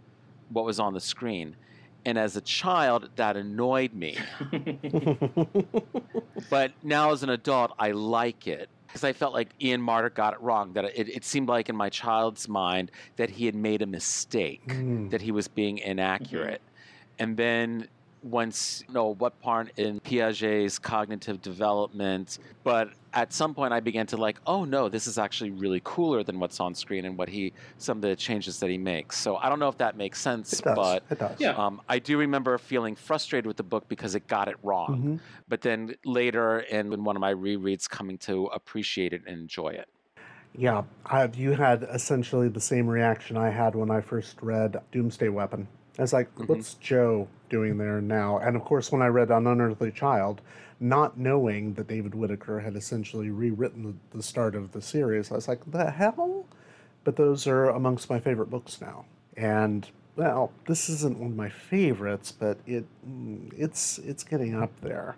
what 0.50 0.64
was 0.64 0.78
on 0.80 0.95
the 0.95 1.00
screen. 1.00 1.56
And 2.04 2.16
as 2.18 2.37
a 2.37 2.40
child, 2.40 3.11
that 3.16 3.37
annoyed 3.37 3.92
me. 3.92 4.16
but 6.50 6.73
now 6.83 7.12
as 7.12 7.23
an 7.23 7.30
adult, 7.30 7.73
I 7.78 7.90
like 7.92 8.47
it 8.47 8.68
because 8.87 9.04
I 9.04 9.12
felt 9.12 9.35
like 9.35 9.49
Ian 9.61 9.80
Marter 9.83 10.12
got 10.14 10.33
it 10.35 10.40
wrong. 10.40 10.73
That 10.75 10.85
it, 10.97 11.09
it 11.09 11.25
seemed 11.25 11.49
like 11.49 11.68
in 11.68 11.76
my 11.76 11.88
child's 11.88 12.49
mind 12.49 12.90
that 13.16 13.30
he 13.30 13.47
had 13.47 13.54
made 13.54 13.83
a 13.83 13.87
mistake, 13.87 14.62
Mm. 14.68 15.11
that 15.11 15.21
he 15.23 15.33
was 15.33 15.49
being 15.49 15.78
inaccurate. 15.78 16.62
And 17.18 17.37
then 17.37 17.88
once, 18.30 18.83
you 18.88 18.95
know, 18.95 19.14
what 19.14 19.40
part 19.40 19.71
in 19.78 20.00
Piaget's 20.00 20.78
cognitive 20.78 21.40
development, 21.40 22.38
but 22.64 22.90
at 23.14 23.33
some 23.33 23.54
point 23.54 23.73
I 23.73 23.80
began 23.80 24.06
to 24.09 24.16
like, 24.16 24.38
oh 24.47 24.64
no, 24.64 24.88
this 24.88 25.06
is 25.06 25.16
actually 25.16 25.50
really 25.50 25.80
cooler 25.85 26.23
than 26.23 26.38
what's 26.40 26.61
on 26.61 26.75
screen 26.75 27.04
and 27.04 27.16
what 27.16 27.28
he, 27.28 27.52
some 27.78 27.99
of 27.99 28.02
the 28.02 28.16
changes 28.16 28.59
that 28.61 28.68
he 28.68 28.76
makes. 28.78 29.16
So 29.16 29.37
I 29.37 29.49
don't 29.49 29.59
know 29.59 29.68
if 29.68 29.78
that 29.78 29.97
makes 29.97 30.21
sense, 30.21 30.52
It 30.54 30.64
does. 30.64 30.76
but 30.76 31.02
it 31.11 31.18
does. 31.18 31.37
Yeah. 31.40 31.52
um, 31.52 31.80
I 31.88 31.99
do 31.99 32.18
remember 32.18 32.59
feeling 32.59 32.97
frustrated 32.97 33.47
with 33.47 33.56
the 33.56 33.62
book 33.62 33.88
because 33.88 34.14
it 34.14 34.26
got 34.26 34.49
it 34.49 34.56
wrong. 34.62 35.02
Mhm. 35.02 35.21
But 35.49 35.61
then 35.62 35.95
later, 36.04 36.61
in 36.61 36.92
in 36.92 37.04
one 37.04 37.16
of 37.16 37.21
my 37.21 37.33
rereads, 37.33 37.88
coming 37.88 38.18
to 38.18 38.47
appreciate 38.47 39.12
it 39.12 39.23
and 39.26 39.38
enjoy 39.38 39.68
it. 39.68 39.88
Yeah, 40.59 40.83
I, 41.04 41.28
you 41.37 41.52
had 41.52 41.87
essentially 41.92 42.49
the 42.49 42.61
same 42.61 42.88
reaction 42.88 43.37
I 43.37 43.50
had 43.50 43.75
when 43.75 43.90
I 43.90 44.00
first 44.00 44.40
read 44.42 44.76
Doomsday 44.90 45.28
Weapon. 45.28 45.68
I 45.99 46.02
was 46.02 46.12
like, 46.12 46.35
Mhm. 46.35 46.49
what's 46.49 46.75
Joe 46.75 47.28
doing 47.49 47.79
there 47.79 48.00
now? 48.00 48.38
And 48.38 48.57
of 48.57 48.65
course, 48.65 48.93
when 48.93 49.03
I 49.03 49.07
read 49.07 49.31
An 49.31 49.47
Unearthly 49.47 49.93
Child, 49.93 50.41
not 50.81 51.19
knowing 51.19 51.75
that 51.75 51.88
David 51.88 52.15
Whitaker 52.15 52.61
had 52.61 52.76
essentially 52.76 53.31
rewritten 53.31 53.83
the, 54.11 54.17
the 54.17 54.23
start 54.23 54.55
of 54.55 54.73
the 54.73 54.83
series, 54.83 55.31
I 55.31 55.37
was 55.37 55.49
like, 55.49 55.71
the 55.71 55.91
hell? 55.91 56.47
But 57.05 57.17
those 57.17 57.47
are 57.47 57.71
amongst 57.71 58.11
my 58.11 58.21
favorite 58.21 58.50
books 58.50 58.81
now. 58.81 59.05
And 59.37 59.88
well, 60.17 60.50
this 60.67 60.88
isn't 60.88 61.19
one 61.19 61.33
of 61.33 61.37
my 61.37 61.50
favorites, 61.50 62.33
but 62.33 62.59
it 62.67 62.85
mm, 63.07 63.53
it's 63.57 63.99
it's 63.99 64.25
getting 64.25 64.55
up 64.61 64.73
there. 64.81 65.17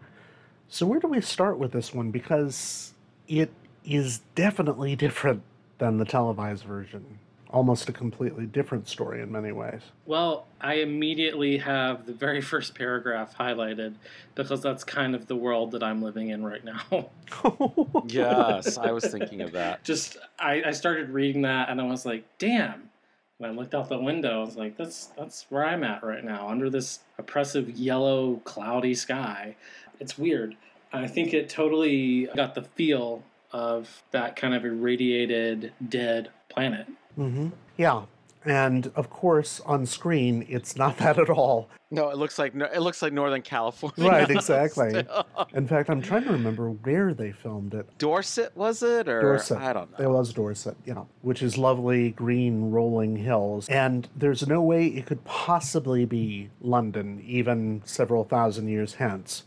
So 0.69 0.87
where 0.87 1.01
do 1.01 1.07
we 1.07 1.21
start 1.21 1.59
with 1.59 1.73
this 1.73 1.95
one? 1.95 2.11
Because 2.11 2.93
it 3.27 3.51
is 3.85 4.21
definitely 4.35 4.97
different 4.97 5.43
than 5.79 5.99
the 5.99 6.05
televised 6.05 6.65
version. 6.65 7.19
Almost 7.51 7.89
a 7.89 7.93
completely 7.93 8.45
different 8.45 8.89
story 8.89 9.23
in 9.23 9.33
many 9.33 9.53
ways. 9.53 9.81
Well, 10.05 10.47
I 10.61 10.75
immediately 10.75 11.59
have 11.59 12.05
the 12.05 12.13
very 12.13 12.41
first 12.53 12.75
paragraph 12.75 13.37
highlighted 13.37 13.95
because 14.35 14.61
that's 14.61 14.85
kind 14.85 15.15
of 15.15 15.27
the 15.27 15.37
world 15.37 15.71
that 15.73 15.83
I'm 15.83 16.03
living 16.03 16.29
in 16.29 16.45
right 16.45 16.65
now. 16.65 17.11
Yes, 18.07 18.79
I 18.79 18.91
was 18.91 19.05
thinking 19.05 19.43
of 19.43 19.53
that. 19.53 19.85
Just 19.85 20.17
I, 20.39 20.63
I 20.67 20.71
started 20.73 21.11
reading 21.11 21.43
that 21.43 21.69
and 21.69 21.81
I 21.81 21.85
was 21.85 22.07
like, 22.07 22.25
damn. 22.39 22.91
When 23.37 23.51
I 23.51 23.53
looked 23.53 23.75
out 23.75 23.89
the 23.89 23.99
window, 23.99 24.41
I 24.43 24.45
was 24.45 24.57
like, 24.57 24.77
that's 24.77 25.07
that's 25.17 25.47
where 25.49 25.65
I'm 25.65 25.85
at 25.85 26.03
right 26.03 26.25
now, 26.25 26.49
under 26.49 26.69
this 26.69 27.01
oppressive 27.19 27.71
yellow, 27.71 28.37
cloudy 28.45 28.95
sky. 28.95 29.55
It's 30.01 30.19
weird. 30.19 30.57
I 30.93 31.07
think 31.07 31.35
it 31.35 31.49
totally 31.49 32.29
got 32.35 32.55
the 32.55 32.63
feel 32.63 33.23
of 33.53 34.03
that 34.11 34.37
kind 34.37 34.55
of 34.55 34.65
irradiated, 34.65 35.73
dead 35.89 36.31
planet. 36.49 36.87
Hmm 37.19 37.49
Yeah, 37.77 38.03
and 38.45 38.91
of 38.95 39.11
course 39.11 39.61
on 39.67 39.85
screen 39.87 40.47
it's 40.49 40.77
not 40.77 40.97
that 40.99 41.19
at 41.19 41.29
all. 41.29 41.69
No, 41.91 42.11
it 42.11 42.17
looks 42.19 42.39
like 42.39 42.55
it 42.55 42.81
looks 42.81 43.01
like 43.03 43.13
Northern 43.13 43.43
California. 43.43 44.09
Right, 44.11 44.31
exactly. 44.39 45.05
In 45.55 45.67
fact, 45.67 45.89
I'm 45.91 46.03
trying 46.03 46.25
to 46.25 46.33
remember 46.33 46.71
where 46.71 47.15
they 47.15 47.33
filmed 47.33 47.73
it. 47.75 47.89
Dorset 47.99 48.55
was 48.57 48.83
it 48.83 49.09
or 49.09 49.21
Dorset. 49.23 49.57
I 49.59 49.73
don't 49.73 49.91
know. 49.99 50.05
It 50.05 50.11
was 50.11 50.33
Dorset, 50.33 50.77
yeah, 50.85 51.05
which 51.23 51.43
is 51.43 51.57
lovely 51.59 52.11
green 52.11 52.71
rolling 52.71 53.17
hills. 53.17 53.69
And 53.69 54.07
there's 54.15 54.47
no 54.47 54.63
way 54.63 54.87
it 54.87 55.07
could 55.07 55.25
possibly 55.25 56.05
be 56.05 56.51
London, 56.61 57.23
even 57.27 57.81
several 57.87 58.23
thousand 58.25 58.69
years 58.69 58.95
hence. 58.95 59.45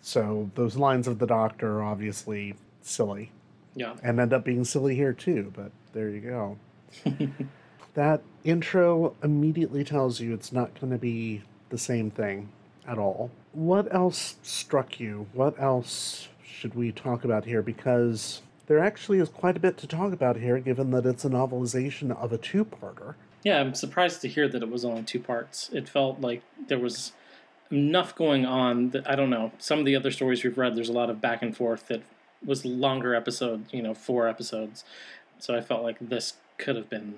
So 0.00 0.50
those 0.54 0.76
lines 0.76 1.06
of 1.08 1.18
the 1.18 1.26
Doctor 1.26 1.80
are 1.80 1.82
obviously 1.82 2.54
silly 2.82 3.32
Yeah. 3.74 3.96
and 4.02 4.18
end 4.20 4.32
up 4.32 4.44
being 4.44 4.64
silly 4.64 4.94
here 4.94 5.12
too, 5.12 5.52
but 5.54 5.72
there 5.92 6.08
you 6.08 6.20
go. 6.20 6.56
that 7.94 8.22
intro 8.44 9.14
immediately 9.22 9.84
tells 9.84 10.20
you 10.20 10.32
it's 10.34 10.52
not 10.52 10.78
going 10.80 10.92
to 10.92 10.98
be 10.98 11.42
the 11.70 11.78
same 11.78 12.10
thing 12.10 12.48
at 12.86 12.98
all. 12.98 13.30
What 13.52 13.92
else 13.94 14.36
struck 14.42 15.00
you? 15.00 15.26
What 15.32 15.60
else 15.60 16.28
should 16.44 16.74
we 16.74 16.92
talk 16.92 17.24
about 17.24 17.44
here? 17.44 17.62
Because 17.62 18.42
there 18.66 18.78
actually 18.78 19.18
is 19.18 19.28
quite 19.28 19.56
a 19.56 19.60
bit 19.60 19.76
to 19.78 19.86
talk 19.86 20.12
about 20.12 20.36
here, 20.36 20.58
given 20.60 20.90
that 20.92 21.06
it's 21.06 21.24
a 21.24 21.30
novelization 21.30 22.16
of 22.16 22.32
a 22.32 22.38
two 22.38 22.64
parter. 22.64 23.14
Yeah, 23.42 23.60
I'm 23.60 23.74
surprised 23.74 24.20
to 24.22 24.28
hear 24.28 24.48
that 24.48 24.62
it 24.62 24.70
was 24.70 24.84
only 24.84 25.02
two 25.02 25.20
parts. 25.20 25.70
It 25.72 25.88
felt 25.88 26.20
like 26.20 26.42
there 26.68 26.78
was 26.78 27.12
enough 27.70 28.14
going 28.14 28.44
on 28.44 28.90
that 28.90 29.08
I 29.08 29.16
don't 29.16 29.30
know. 29.30 29.52
Some 29.58 29.78
of 29.78 29.84
the 29.86 29.96
other 29.96 30.10
stories 30.10 30.44
we've 30.44 30.58
read, 30.58 30.76
there's 30.76 30.88
a 30.88 30.92
lot 30.92 31.10
of 31.10 31.20
back 31.20 31.42
and 31.42 31.56
forth 31.56 31.86
that 31.88 32.02
was 32.44 32.64
longer 32.64 33.14
episode, 33.14 33.64
you 33.72 33.82
know, 33.82 33.94
four 33.94 34.28
episodes. 34.28 34.84
So 35.38 35.56
I 35.56 35.60
felt 35.60 35.82
like 35.82 35.96
this 36.00 36.34
could 36.60 36.76
have 36.76 36.88
been 36.90 37.14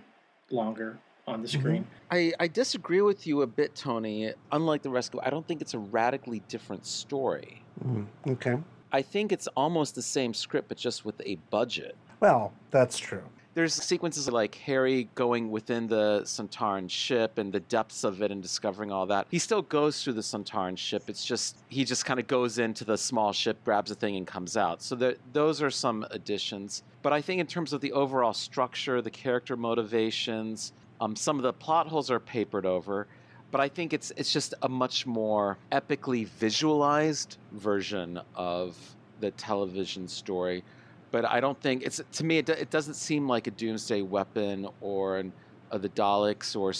longer. 0.50 0.98
on 1.26 1.40
the 1.42 1.48
screen. 1.48 1.86
I, 2.10 2.32
I 2.40 2.48
disagree 2.48 3.00
with 3.00 3.26
you 3.26 3.42
a 3.42 3.46
bit, 3.46 3.74
Tony. 3.76 4.32
Unlike 4.50 4.82
the 4.82 4.90
rescue, 4.90 5.20
I 5.22 5.30
don't 5.30 5.46
think 5.46 5.60
it's 5.60 5.74
a 5.74 5.78
radically 5.78 6.42
different 6.48 6.84
story. 6.84 7.62
Mm, 7.86 8.06
okay. 8.28 8.58
I 8.92 9.02
think 9.02 9.32
it's 9.32 9.46
almost 9.56 9.94
the 9.94 10.02
same 10.02 10.34
script, 10.34 10.68
but 10.68 10.76
just 10.76 11.04
with 11.04 11.20
a 11.24 11.36
budget. 11.50 11.96
Well, 12.20 12.52
that's 12.70 12.98
true. 12.98 13.22
There's 13.54 13.74
sequences 13.74 14.30
like 14.30 14.54
Harry 14.54 15.10
going 15.14 15.50
within 15.50 15.86
the 15.86 16.22
Sontaran 16.24 16.88
ship 16.88 17.36
and 17.36 17.52
the 17.52 17.60
depths 17.60 18.02
of 18.02 18.22
it 18.22 18.30
and 18.30 18.40
discovering 18.40 18.90
all 18.90 19.04
that. 19.06 19.26
He 19.30 19.38
still 19.38 19.60
goes 19.60 20.02
through 20.02 20.14
the 20.14 20.22
Sontaran 20.22 20.78
ship. 20.78 21.02
It's 21.08 21.22
just 21.22 21.58
he 21.68 21.84
just 21.84 22.06
kind 22.06 22.18
of 22.18 22.26
goes 22.26 22.58
into 22.58 22.86
the 22.86 22.96
small 22.96 23.30
ship, 23.34 23.62
grabs 23.62 23.90
a 23.90 23.94
thing, 23.94 24.16
and 24.16 24.26
comes 24.26 24.56
out. 24.56 24.80
So 24.80 24.94
there, 24.94 25.16
those 25.34 25.60
are 25.60 25.70
some 25.70 26.06
additions. 26.10 26.82
But 27.02 27.12
I 27.12 27.20
think 27.20 27.40
in 27.42 27.46
terms 27.46 27.74
of 27.74 27.82
the 27.82 27.92
overall 27.92 28.32
structure, 28.32 29.02
the 29.02 29.10
character 29.10 29.54
motivations, 29.54 30.72
um, 31.02 31.14
some 31.14 31.36
of 31.36 31.42
the 31.42 31.52
plot 31.52 31.88
holes 31.88 32.10
are 32.10 32.20
papered 32.20 32.64
over. 32.64 33.06
But 33.50 33.60
I 33.60 33.68
think 33.68 33.92
it's 33.92 34.12
it's 34.16 34.32
just 34.32 34.54
a 34.62 34.68
much 34.68 35.04
more 35.04 35.58
epically 35.72 36.26
visualized 36.26 37.36
version 37.52 38.18
of 38.34 38.78
the 39.20 39.30
television 39.32 40.08
story 40.08 40.64
but 41.12 41.24
I 41.24 41.38
don't 41.38 41.60
think 41.60 41.82
it's 41.84 42.00
to 42.12 42.24
me. 42.24 42.38
It, 42.38 42.48
it 42.48 42.70
doesn't 42.70 42.94
seem 42.94 43.28
like 43.28 43.46
a 43.46 43.52
doomsday 43.52 44.02
weapon 44.02 44.66
or 44.80 45.18
an, 45.18 45.32
uh, 45.70 45.78
the 45.78 45.90
Daleks 45.90 46.56
or 46.56 46.72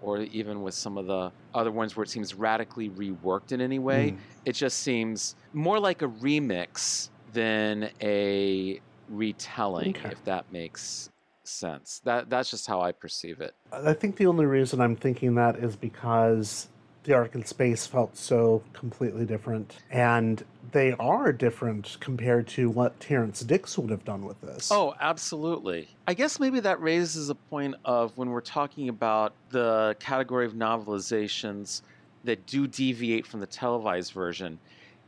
or 0.00 0.22
even 0.22 0.62
with 0.62 0.74
some 0.74 0.96
of 0.96 1.06
the 1.06 1.30
other 1.52 1.70
ones 1.70 1.94
where 1.96 2.04
it 2.04 2.08
seems 2.08 2.34
radically 2.34 2.88
reworked 2.90 3.52
in 3.52 3.60
any 3.60 3.78
way. 3.78 4.12
Mm. 4.12 4.18
It 4.46 4.52
just 4.54 4.78
seems 4.78 5.36
more 5.52 5.78
like 5.78 6.00
a 6.02 6.08
remix 6.08 7.10
than 7.32 7.90
a 8.00 8.80
retelling, 9.08 9.90
Okay. 9.90 10.10
if 10.10 10.24
that 10.24 10.50
makes 10.52 11.10
sense. 11.44 12.00
That 12.04 12.30
that's 12.30 12.50
just 12.50 12.66
how 12.66 12.80
I 12.80 12.92
perceive 12.92 13.40
it. 13.40 13.54
I 13.72 13.92
think 13.92 14.16
the 14.16 14.26
only 14.26 14.46
reason 14.46 14.80
I'm 14.80 14.96
thinking 14.96 15.34
that 15.34 15.56
is 15.56 15.76
because 15.76 16.68
the 17.04 17.14
Ark 17.14 17.32
Space 17.44 17.86
felt 17.86 18.16
so 18.16 18.62
completely 18.72 19.24
different. 19.24 19.78
And 19.90 20.44
they 20.72 20.92
are 20.92 21.32
different 21.32 21.96
compared 22.00 22.46
to 22.48 22.70
what 22.70 22.98
Terrance 23.00 23.40
Dicks 23.40 23.76
would 23.76 23.90
have 23.90 24.04
done 24.04 24.24
with 24.24 24.40
this. 24.40 24.70
Oh, 24.70 24.94
absolutely. 25.00 25.88
I 26.06 26.14
guess 26.14 26.40
maybe 26.40 26.60
that 26.60 26.80
raises 26.80 27.28
a 27.28 27.34
point 27.34 27.74
of 27.84 28.16
when 28.16 28.30
we're 28.30 28.40
talking 28.40 28.88
about 28.88 29.34
the 29.50 29.96
category 30.00 30.46
of 30.46 30.54
novelizations 30.54 31.82
that 32.24 32.46
do 32.46 32.66
deviate 32.66 33.26
from 33.26 33.40
the 33.40 33.46
televised 33.46 34.12
version, 34.12 34.58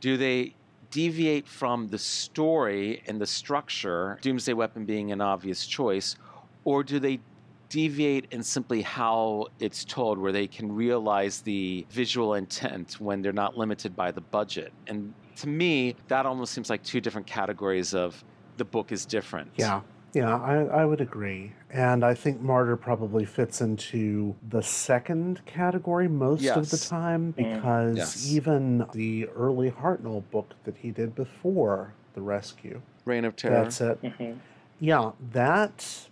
do 0.01 0.17
they 0.17 0.53
deviate 0.91 1.47
from 1.47 1.87
the 1.87 1.97
story 1.97 3.01
and 3.07 3.19
the 3.19 3.25
structure, 3.25 4.19
Doomsday 4.21 4.53
Weapon 4.53 4.85
being 4.85 5.11
an 5.11 5.21
obvious 5.21 5.65
choice, 5.65 6.15
or 6.63 6.83
do 6.83 6.99
they 6.99 7.19
deviate 7.69 8.27
in 8.31 8.43
simply 8.43 8.81
how 8.81 9.47
it's 9.59 9.83
told, 9.85 10.17
where 10.17 10.31
they 10.31 10.47
can 10.47 10.71
realize 10.71 11.41
the 11.41 11.85
visual 11.89 12.35
intent 12.35 12.99
when 12.99 13.21
they're 13.21 13.33
not 13.33 13.57
limited 13.57 13.95
by 13.95 14.11
the 14.11 14.21
budget? 14.21 14.71
And 14.87 15.13
to 15.37 15.47
me, 15.49 15.95
that 16.07 16.25
almost 16.25 16.53
seems 16.53 16.69
like 16.69 16.83
two 16.83 17.01
different 17.01 17.27
categories 17.27 17.93
of 17.93 18.23
the 18.57 18.65
book 18.65 18.91
is 18.91 19.05
different. 19.05 19.51
Yeah, 19.57 19.81
yeah, 20.13 20.37
I, 20.37 20.63
I 20.63 20.85
would 20.85 21.01
agree. 21.01 21.51
And 21.71 22.05
I 22.05 22.13
think 22.13 22.39
Martyr 22.39 22.77
probably 22.77 23.25
fits 23.25 23.59
into 23.59 24.33
the 24.49 24.61
second 24.61 25.45
category 25.45 26.07
most 26.07 26.45
of 26.47 26.69
the 26.69 26.77
time 26.77 27.33
Mm. 27.33 27.35
because 27.55 27.97
Yes. 27.97 28.31
even 28.31 28.85
the 28.93 29.27
early 29.35 29.71
Hartnell 29.71 30.23
book 30.31 30.53
that 30.63 30.77
he 30.77 30.91
did 30.91 31.15
before 31.15 31.93
The 32.13 32.21
Rescue, 32.21 32.81
Reign 33.03 33.25
of 33.25 33.35
Terror. 33.35 33.63
that's 33.63 33.81
it. 33.81 34.01
Mhm. 34.01 34.37
Yeah, 34.79 35.11
that 35.33 36.07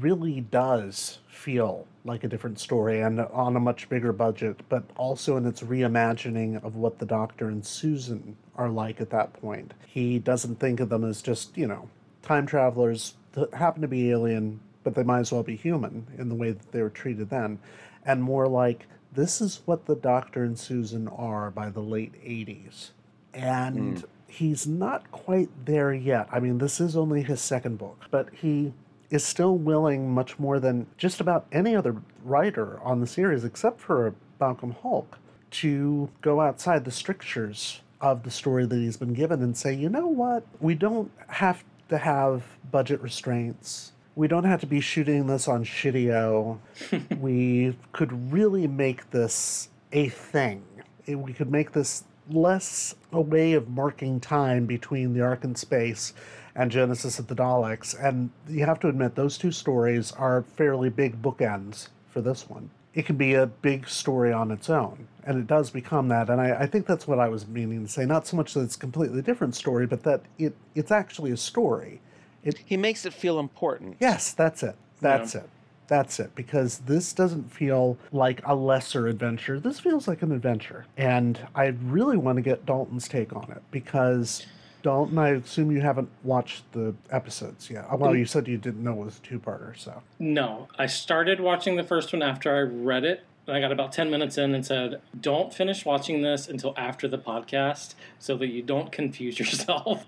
really 0.00 0.40
does 0.40 1.18
feel 1.28 1.86
like 2.04 2.24
a 2.24 2.28
different 2.28 2.58
story 2.58 3.00
and 3.00 3.20
on 3.20 3.56
a 3.56 3.60
much 3.60 3.88
bigger 3.88 4.12
budget, 4.12 4.60
but 4.68 4.84
also 4.96 5.36
in 5.36 5.46
its 5.46 5.62
reimagining 5.62 6.62
of 6.64 6.76
what 6.76 6.98
the 6.98 7.06
Doctor 7.06 7.48
and 7.48 7.64
Susan 7.64 8.36
are 8.56 8.68
like 8.68 9.00
at 9.00 9.10
that 9.10 9.32
point. 9.34 9.74
He 9.86 10.18
doesn't 10.18 10.60
think 10.60 10.80
of 10.80 10.88
them 10.88 11.04
as 11.04 11.22
just, 11.22 11.56
you 11.56 11.66
know, 11.66 11.88
time 12.22 12.46
travelers 12.46 13.14
that 13.32 13.52
happen 13.54 13.82
to 13.82 13.88
be 13.88 14.10
alien, 14.10 14.60
but 14.82 14.94
they 14.94 15.02
might 15.02 15.20
as 15.20 15.32
well 15.32 15.42
be 15.42 15.56
human 15.56 16.06
in 16.18 16.28
the 16.28 16.34
way 16.34 16.50
that 16.50 16.72
they 16.72 16.82
were 16.82 16.90
treated 16.90 17.30
then, 17.30 17.58
and 18.04 18.22
more 18.22 18.46
like 18.46 18.86
this 19.12 19.40
is 19.40 19.60
what 19.64 19.86
the 19.86 19.94
Doctor 19.94 20.44
and 20.44 20.58
Susan 20.58 21.08
are 21.08 21.50
by 21.50 21.70
the 21.70 21.80
late 21.80 22.14
80s. 22.24 22.90
And 23.32 24.00
hmm. 24.00 24.04
he's 24.26 24.66
not 24.66 25.10
quite 25.10 25.48
there 25.64 25.92
yet. 25.92 26.28
I 26.32 26.40
mean, 26.40 26.58
this 26.58 26.80
is 26.80 26.96
only 26.96 27.22
his 27.22 27.40
second 27.40 27.78
book, 27.78 28.04
but 28.10 28.28
he 28.34 28.72
is 29.14 29.24
still 29.24 29.56
willing 29.56 30.12
much 30.12 30.40
more 30.40 30.58
than 30.58 30.86
just 30.98 31.20
about 31.20 31.46
any 31.52 31.76
other 31.76 31.96
writer 32.24 32.80
on 32.82 33.00
the 33.00 33.06
series, 33.06 33.44
except 33.44 33.80
for 33.80 34.12
Malcolm 34.40 34.74
Hulke, 34.82 35.18
to 35.52 36.10
go 36.20 36.40
outside 36.40 36.84
the 36.84 36.90
strictures 36.90 37.80
of 38.00 38.24
the 38.24 38.30
story 38.30 38.66
that 38.66 38.74
he's 38.74 38.96
been 38.96 39.14
given 39.14 39.40
and 39.40 39.56
say, 39.56 39.72
you 39.72 39.88
know 39.88 40.08
what? 40.08 40.44
We 40.58 40.74
don't 40.74 41.12
have 41.28 41.62
to 41.90 41.98
have 41.98 42.42
budget 42.72 43.00
restraints. 43.00 43.92
We 44.16 44.26
don't 44.26 44.44
have 44.44 44.60
to 44.60 44.66
be 44.66 44.80
shooting 44.80 45.28
this 45.28 45.46
on 45.46 45.64
Shitio. 45.64 46.58
we 47.20 47.76
could 47.92 48.32
really 48.32 48.66
make 48.66 49.10
this 49.10 49.68
a 49.92 50.08
thing. 50.08 50.64
We 51.06 51.32
could 51.32 51.52
make 51.52 51.70
this 51.70 52.02
less 52.28 52.96
a 53.12 53.20
way 53.20 53.52
of 53.52 53.68
marking 53.68 54.18
time 54.18 54.66
between 54.66 55.14
the 55.14 55.20
Ark 55.20 55.44
in 55.44 55.54
Space 55.54 56.14
and 56.54 56.70
Genesis 56.70 57.18
of 57.18 57.26
the 57.26 57.34
Daleks. 57.34 57.94
And 58.00 58.30
you 58.48 58.64
have 58.64 58.80
to 58.80 58.88
admit, 58.88 59.14
those 59.14 59.38
two 59.38 59.52
stories 59.52 60.12
are 60.12 60.42
fairly 60.42 60.88
big 60.88 61.20
bookends 61.20 61.88
for 62.10 62.20
this 62.20 62.48
one. 62.48 62.70
It 62.94 63.06
can 63.06 63.16
be 63.16 63.34
a 63.34 63.46
big 63.46 63.88
story 63.88 64.32
on 64.32 64.52
its 64.52 64.70
own, 64.70 65.08
and 65.24 65.36
it 65.36 65.48
does 65.48 65.70
become 65.70 66.06
that. 66.08 66.30
And 66.30 66.40
I, 66.40 66.60
I 66.60 66.66
think 66.66 66.86
that's 66.86 67.08
what 67.08 67.18
I 67.18 67.28
was 67.28 67.46
meaning 67.48 67.84
to 67.84 67.90
say. 67.90 68.04
Not 68.06 68.26
so 68.26 68.36
much 68.36 68.54
that 68.54 68.60
it's 68.60 68.76
a 68.76 68.78
completely 68.78 69.20
different 69.20 69.56
story, 69.56 69.84
but 69.84 70.04
that 70.04 70.22
it, 70.38 70.54
it's 70.76 70.92
actually 70.92 71.32
a 71.32 71.36
story. 71.36 72.00
It, 72.44 72.58
He 72.64 72.76
makes 72.76 73.04
it 73.04 73.12
feel 73.12 73.40
important. 73.40 73.96
Yes, 74.00 74.32
that's 74.32 74.62
it. 74.62 74.76
That's 75.00 75.34
it. 75.34 75.48
That's 75.88 76.20
it. 76.20 76.34
Because 76.36 76.78
this 76.78 77.12
doesn't 77.12 77.52
feel 77.52 77.98
like 78.12 78.40
a 78.46 78.54
lesser 78.54 79.08
adventure. 79.08 79.58
This 79.58 79.80
feels 79.80 80.06
like 80.06 80.22
an 80.22 80.30
adventure. 80.30 80.86
And 80.96 81.40
I 81.54 81.74
really 81.82 82.16
want 82.16 82.36
to 82.36 82.42
get 82.42 82.64
Dalton's 82.64 83.08
take 83.08 83.34
on 83.34 83.50
it 83.50 83.62
because 83.72 84.46
Dalton, 84.84 85.16
I 85.16 85.30
assume 85.30 85.72
you 85.72 85.80
haven't 85.80 86.10
watched 86.22 86.70
the 86.72 86.94
episodes 87.10 87.70
yet. 87.70 87.86
Well, 87.98 88.12
mm. 88.12 88.18
you 88.18 88.26
said 88.26 88.46
you 88.46 88.58
didn't 88.58 88.84
know 88.84 88.92
it 88.92 89.04
was 89.06 89.16
a 89.16 89.22
two 89.22 89.40
parter, 89.40 89.76
so. 89.76 90.02
No, 90.18 90.68
I 90.78 90.86
started 90.86 91.40
watching 91.40 91.76
the 91.76 91.82
first 91.82 92.12
one 92.12 92.22
after 92.22 92.54
I 92.54 92.60
read 92.60 93.04
it. 93.04 93.24
And 93.46 93.56
I 93.56 93.60
got 93.60 93.72
about 93.72 93.92
10 93.92 94.10
minutes 94.10 94.38
in 94.38 94.54
and 94.54 94.64
said, 94.64 95.00
don't 95.18 95.52
finish 95.52 95.84
watching 95.84 96.22
this 96.22 96.48
until 96.48 96.74
after 96.76 97.08
the 97.08 97.18
podcast 97.18 97.94
so 98.18 98.36
that 98.36 98.48
you 98.48 98.62
don't 98.62 98.92
confuse 98.92 99.38
yourself. 99.40 100.04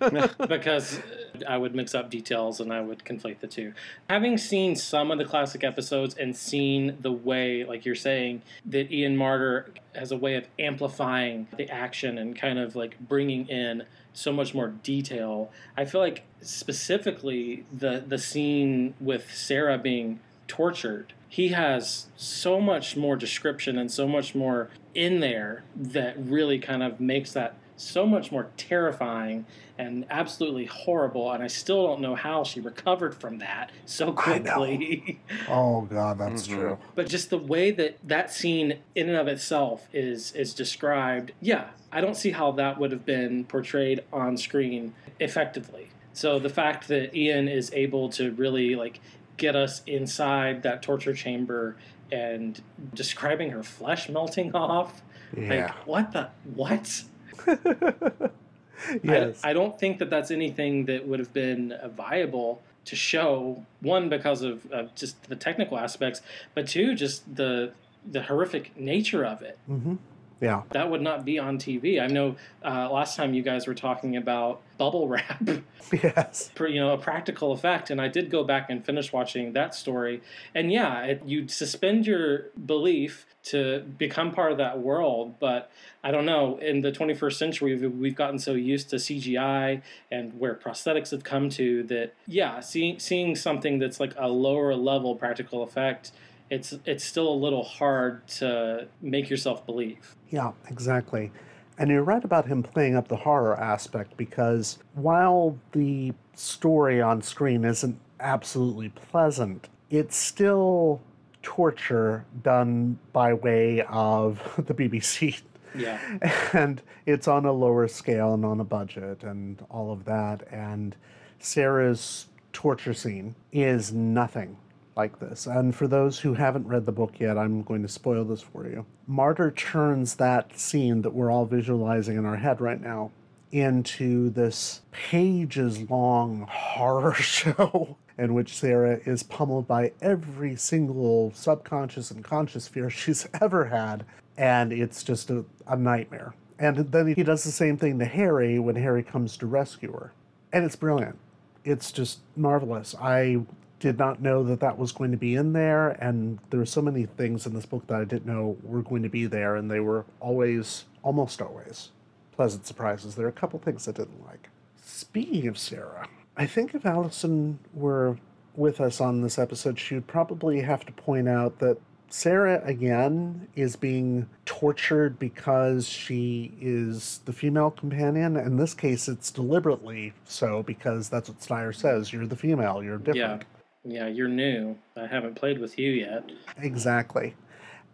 because 0.48 1.00
I 1.44 1.58
would 1.58 1.74
mix 1.74 1.94
up 1.94 2.10
details 2.10 2.60
and 2.60 2.72
I 2.72 2.80
would 2.80 3.04
conflate 3.04 3.40
the 3.40 3.46
two. 3.46 3.72
Having 4.08 4.38
seen 4.38 4.76
some 4.76 5.10
of 5.10 5.18
the 5.18 5.24
classic 5.24 5.64
episodes 5.64 6.14
and 6.14 6.36
seen 6.36 6.96
the 7.00 7.12
way, 7.12 7.64
like 7.64 7.84
you're 7.84 7.94
saying, 7.94 8.42
that 8.66 8.92
Ian 8.92 9.16
Marter 9.16 9.66
has 9.94 10.12
a 10.12 10.16
way 10.16 10.34
of 10.34 10.46
amplifying 10.58 11.48
the 11.56 11.68
action 11.70 12.18
and 12.18 12.36
kind 12.36 12.58
of 12.58 12.74
like 12.76 12.98
bringing 13.00 13.48
in 13.48 13.84
so 14.12 14.32
much 14.32 14.54
more 14.54 14.68
detail, 14.68 15.50
I 15.76 15.84
feel 15.84 16.00
like 16.00 16.24
specifically 16.40 17.64
the 17.72 18.02
the 18.06 18.18
scene 18.18 18.94
with 19.00 19.32
Sarah 19.34 19.78
being 19.78 20.20
tortured 20.48 21.14
he 21.32 21.48
has 21.48 22.08
so 22.14 22.60
much 22.60 22.94
more 22.94 23.16
description 23.16 23.78
and 23.78 23.90
so 23.90 24.06
much 24.06 24.34
more 24.34 24.68
in 24.94 25.20
there 25.20 25.64
that 25.74 26.14
really 26.18 26.58
kind 26.58 26.82
of 26.82 27.00
makes 27.00 27.32
that 27.32 27.54
so 27.82 28.06
much 28.06 28.30
more 28.30 28.46
terrifying 28.56 29.44
and 29.76 30.06
absolutely 30.10 30.66
horrible 30.66 31.32
and 31.32 31.42
i 31.42 31.46
still 31.46 31.86
don't 31.86 32.00
know 32.00 32.14
how 32.14 32.44
she 32.44 32.60
recovered 32.60 33.14
from 33.14 33.38
that 33.38 33.70
so 33.84 34.12
quickly 34.12 35.18
Oh, 35.48 35.82
God, 35.82 36.18
that's 36.18 36.46
Mhm. 36.46 36.54
true. 36.54 36.78
but 36.94 37.08
just 37.08 37.30
the 37.30 37.38
way 37.38 37.70
that 37.72 37.98
that 38.06 38.32
scene 38.32 38.78
in 38.94 39.08
and 39.08 39.18
of 39.18 39.26
itself 39.28 39.88
is 39.92 40.32
is 40.32 40.54
described 40.54 41.32
yeah 41.40 41.68
i 41.90 42.00
don't 42.00 42.16
see 42.16 42.30
how 42.30 42.52
that 42.52 42.78
would 42.78 42.92
have 42.92 43.04
been 43.04 43.44
portrayed 43.44 44.02
on 44.12 44.36
screen 44.36 44.94
effectively 45.20 45.88
so 46.12 46.38
the 46.38 46.48
fact 46.50 46.88
that 46.88 47.14
ian 47.16 47.48
is 47.48 47.70
able 47.72 48.08
to 48.10 48.30
really 48.32 48.74
like 48.76 49.00
get 49.36 49.56
us 49.56 49.82
inside 49.86 50.62
that 50.62 50.82
torture 50.82 51.14
chamber 51.14 51.76
and 52.12 52.62
describing 52.94 53.50
her 53.50 53.62
flesh 53.62 54.08
melting 54.08 54.54
off 54.56 55.02
Yeah. 55.36 55.48
like 55.48 55.70
what 55.86 56.12
the 56.12 56.28
what 56.54 57.02
yes. 59.02 59.40
I, 59.42 59.50
I 59.50 59.52
don't 59.52 59.78
think 59.78 59.98
that 59.98 60.10
that's 60.10 60.30
anything 60.30 60.86
that 60.86 61.06
would 61.06 61.18
have 61.18 61.32
been 61.32 61.72
uh, 61.72 61.88
viable 61.88 62.62
to 62.86 62.96
show. 62.96 63.64
One, 63.80 64.08
because 64.08 64.42
of, 64.42 64.70
of 64.72 64.94
just 64.94 65.28
the 65.28 65.36
technical 65.36 65.78
aspects, 65.78 66.20
but 66.54 66.68
two, 66.68 66.94
just 66.94 67.34
the 67.34 67.72
the 68.04 68.22
horrific 68.22 68.76
nature 68.76 69.24
of 69.24 69.42
it. 69.42 69.58
hmm 69.66 69.94
Yeah. 70.42 70.62
That 70.70 70.90
would 70.90 71.02
not 71.02 71.24
be 71.24 71.38
on 71.38 71.56
TV. 71.56 72.02
I 72.02 72.08
know 72.08 72.34
uh, 72.64 72.90
last 72.90 73.16
time 73.16 73.32
you 73.32 73.42
guys 73.42 73.68
were 73.68 73.76
talking 73.76 74.16
about 74.16 74.60
bubble 74.76 75.06
wrap. 75.06 75.40
yes. 75.92 76.50
You 76.58 76.80
know, 76.80 76.92
a 76.92 76.98
practical 76.98 77.52
effect. 77.52 77.90
And 77.90 78.00
I 78.00 78.08
did 78.08 78.28
go 78.28 78.42
back 78.42 78.68
and 78.68 78.84
finish 78.84 79.12
watching 79.12 79.52
that 79.52 79.72
story. 79.72 80.20
And 80.52 80.72
yeah, 80.72 81.04
it, 81.04 81.22
you 81.24 81.46
suspend 81.46 82.08
your 82.08 82.48
belief 82.66 83.24
to 83.44 83.84
become 83.98 84.32
part 84.32 84.50
of 84.50 84.58
that 84.58 84.80
world. 84.80 85.38
But 85.38 85.70
I 86.02 86.10
don't 86.10 86.26
know, 86.26 86.56
in 86.56 86.80
the 86.80 86.90
21st 86.90 87.34
century, 87.34 87.76
we've, 87.76 87.92
we've 87.92 88.16
gotten 88.16 88.40
so 88.40 88.54
used 88.54 88.90
to 88.90 88.96
CGI 88.96 89.80
and 90.10 90.36
where 90.40 90.56
prosthetics 90.56 91.12
have 91.12 91.22
come 91.22 91.50
to 91.50 91.84
that, 91.84 92.14
yeah, 92.26 92.58
seeing, 92.58 92.98
seeing 92.98 93.36
something 93.36 93.78
that's 93.78 94.00
like 94.00 94.14
a 94.18 94.28
lower 94.28 94.74
level 94.74 95.14
practical 95.14 95.62
effect 95.62 96.10
it's 96.50 96.74
it's 96.84 97.02
still 97.02 97.32
a 97.32 97.34
little 97.34 97.64
hard 97.64 98.28
to 98.28 98.86
make 99.00 99.30
yourself 99.30 99.64
believe. 99.64 100.16
Yeah, 100.32 100.52
exactly. 100.68 101.30
And 101.78 101.90
you're 101.90 102.02
right 102.02 102.24
about 102.24 102.46
him 102.46 102.62
playing 102.62 102.96
up 102.96 103.08
the 103.08 103.16
horror 103.16 103.58
aspect 103.60 104.16
because 104.16 104.78
while 104.94 105.58
the 105.72 106.14
story 106.34 107.00
on 107.00 107.22
screen 107.22 107.64
isn't 107.64 108.00
absolutely 108.18 108.88
pleasant, 108.88 109.68
it's 109.90 110.16
still 110.16 111.00
torture 111.42 112.24
done 112.42 112.98
by 113.12 113.34
way 113.34 113.82
of 113.82 114.40
the 114.66 114.74
BBC. 114.74 115.42
Yeah. 115.74 115.98
And 116.52 116.82
it's 117.06 117.28
on 117.28 117.44
a 117.44 117.52
lower 117.52 117.88
scale 117.88 118.34
and 118.34 118.44
on 118.44 118.60
a 118.60 118.64
budget 118.64 119.22
and 119.22 119.62
all 119.70 119.92
of 119.92 120.04
that. 120.06 120.46
And 120.50 120.96
Sarah's 121.40 122.26
torture 122.52 122.94
scene 122.94 123.34
is 123.52 123.92
nothing 123.92 124.56
like 124.96 125.18
this. 125.18 125.46
And 125.46 125.74
for 125.74 125.86
those 125.86 126.20
who 126.20 126.34
haven't 126.34 126.66
read 126.66 126.86
the 126.86 126.92
book 126.92 127.18
yet, 127.18 127.38
I'm 127.38 127.62
going 127.62 127.82
to 127.82 127.88
spoil 127.88 128.24
this 128.24 128.42
for 128.42 128.66
you. 128.66 128.86
Marter 129.08 129.54
turns 129.54 130.16
that 130.16 130.58
scene 130.58 131.02
that 131.02 131.14
we're 131.14 131.30
all 131.30 131.46
visualizing 131.46 132.16
in 132.16 132.26
our 132.26 132.36
head 132.36 132.60
right 132.60 132.80
now 132.80 133.10
into 133.50 134.30
this 134.30 134.80
pages 134.90 135.90
long 135.90 136.46
horror 136.50 137.14
show 137.20 137.96
in 138.18 138.34
which 138.34 138.56
Sarah 138.56 139.00
is 139.04 139.22
pummeled 139.22 139.66
by 139.66 139.92
every 140.00 140.56
single 140.56 141.32
subconscious 141.34 142.10
and 142.10 142.24
conscious 142.24 142.68
fear 142.68 142.90
she's 142.90 143.28
ever 143.40 143.66
had. 143.66 144.04
And 144.36 144.72
it's 144.72 145.02
just 145.02 145.30
a, 145.30 145.44
a 145.66 145.76
nightmare. 145.76 146.34
And 146.58 146.76
then 146.92 147.14
he 147.14 147.22
does 147.22 147.44
the 147.44 147.50
same 147.50 147.76
thing 147.76 147.98
to 147.98 148.04
Harry 148.04 148.58
when 148.58 148.76
Harry 148.76 149.02
comes 149.02 149.36
to 149.38 149.46
rescue 149.46 149.92
her. 149.92 150.12
And 150.52 150.64
it's 150.64 150.76
brilliant. 150.76 151.18
It's 151.64 151.92
just 151.92 152.20
marvelous. 152.36 152.94
I 153.00 153.42
did 153.82 153.98
not 153.98 154.22
know 154.22 154.44
that 154.44 154.60
that 154.60 154.78
was 154.78 154.92
going 154.92 155.10
to 155.10 155.16
be 155.16 155.34
in 155.34 155.52
there 155.52 155.88
and 156.00 156.38
there 156.50 156.60
are 156.60 156.66
so 156.66 156.80
many 156.80 157.04
things 157.04 157.46
in 157.46 157.52
this 157.52 157.66
book 157.66 157.84
that 157.88 158.00
i 158.00 158.04
didn't 158.04 158.26
know 158.26 158.56
were 158.62 158.80
going 158.80 159.02
to 159.02 159.08
be 159.08 159.26
there 159.26 159.56
and 159.56 159.68
they 159.68 159.80
were 159.80 160.04
always 160.20 160.84
almost 161.02 161.42
always 161.42 161.90
pleasant 162.30 162.64
surprises 162.64 163.16
there 163.16 163.26
are 163.26 163.30
a 163.30 163.32
couple 163.32 163.58
things 163.58 163.88
i 163.88 163.92
didn't 163.92 164.24
like 164.24 164.48
speaking 164.80 165.48
of 165.48 165.58
sarah 165.58 166.08
i 166.36 166.46
think 166.46 166.76
if 166.76 166.86
allison 166.86 167.58
were 167.74 168.16
with 168.54 168.80
us 168.80 169.00
on 169.00 169.20
this 169.20 169.36
episode 169.36 169.80
she 169.80 169.94
would 169.94 170.06
probably 170.06 170.60
have 170.60 170.86
to 170.86 170.92
point 170.92 171.28
out 171.28 171.58
that 171.58 171.76
Sarah 172.08 172.60
again 172.66 173.48
is 173.56 173.74
being 173.74 174.28
tortured 174.44 175.18
because 175.18 175.88
she 175.88 176.52
is 176.60 177.22
the 177.24 177.32
female 177.32 177.70
companion. 177.70 178.36
In 178.36 178.58
this 178.58 178.74
case, 178.74 179.08
it's 179.08 179.30
deliberately 179.30 180.12
so 180.26 180.62
because 180.62 181.08
that's 181.08 181.30
what 181.30 181.40
Steyer 181.40 181.74
says. 181.74 182.12
You're 182.12 182.26
the 182.26 182.36
female. 182.36 182.82
You're 182.82 182.98
different. 182.98 183.16
Yeah, 183.16 183.61
you're 183.84 184.28
new. 184.28 184.78
I 184.96 185.06
haven't 185.06 185.34
played 185.34 185.58
with 185.58 185.78
you 185.78 185.90
yet. 185.90 186.30
Exactly. 186.58 187.34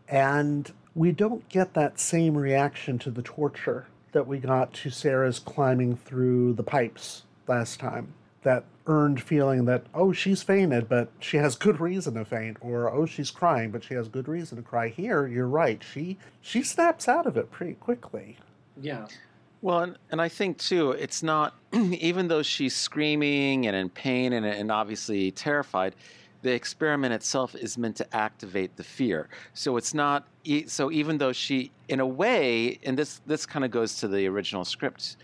And 0.08 0.70
we 0.94 1.12
don't 1.12 1.48
get 1.48 1.74
that 1.74 2.00
same 2.00 2.36
reaction 2.36 2.98
to 3.00 3.10
the 3.10 3.22
torture 3.22 3.86
that 4.12 4.26
we 4.26 4.38
got 4.38 4.72
to 4.72 4.90
Sarah's 4.90 5.38
climbing 5.38 5.96
through 5.96 6.54
the 6.54 6.62
pipes 6.62 7.24
last 7.46 7.78
time. 7.80 8.14
That 8.42 8.64
earned 8.86 9.22
feeling 9.22 9.66
that, 9.66 9.84
oh, 9.94 10.12
she's 10.12 10.42
fainted, 10.42 10.88
but 10.88 11.10
she 11.20 11.36
has 11.36 11.56
good 11.56 11.80
reason 11.80 12.14
to 12.14 12.24
faint, 12.24 12.56
or 12.60 12.90
oh, 12.90 13.04
she's 13.04 13.30
crying, 13.30 13.70
but 13.70 13.84
she 13.84 13.94
has 13.94 14.08
good 14.08 14.28
reason 14.28 14.56
to 14.56 14.62
cry. 14.62 14.88
Here, 14.88 15.26
you're 15.26 15.48
right. 15.48 15.82
She 15.82 16.18
she 16.40 16.62
snaps 16.62 17.08
out 17.08 17.26
of 17.26 17.36
it 17.36 17.50
pretty 17.50 17.74
quickly. 17.74 18.38
Yeah. 18.80 19.06
Well, 19.60 19.80
and, 19.80 19.98
and 20.10 20.20
I 20.20 20.28
think 20.28 20.58
too, 20.58 20.92
it's 20.92 21.22
not, 21.22 21.54
even 21.72 22.28
though 22.28 22.42
she's 22.42 22.76
screaming 22.76 23.66
and 23.66 23.74
in 23.74 23.88
pain 23.88 24.32
and, 24.32 24.46
and 24.46 24.70
obviously 24.70 25.30
terrified, 25.32 25.96
the 26.42 26.52
experiment 26.52 27.12
itself 27.12 27.56
is 27.56 27.76
meant 27.76 27.96
to 27.96 28.16
activate 28.16 28.76
the 28.76 28.84
fear. 28.84 29.28
So 29.54 29.76
it's 29.76 29.92
not, 29.92 30.28
so 30.66 30.92
even 30.92 31.18
though 31.18 31.32
she, 31.32 31.72
in 31.88 31.98
a 31.98 32.06
way, 32.06 32.78
and 32.84 32.96
this, 32.96 33.20
this 33.26 33.44
kind 33.44 33.64
of 33.64 33.72
goes 33.72 33.96
to 33.96 34.08
the 34.08 34.26
original 34.28 34.64
script, 34.64 35.16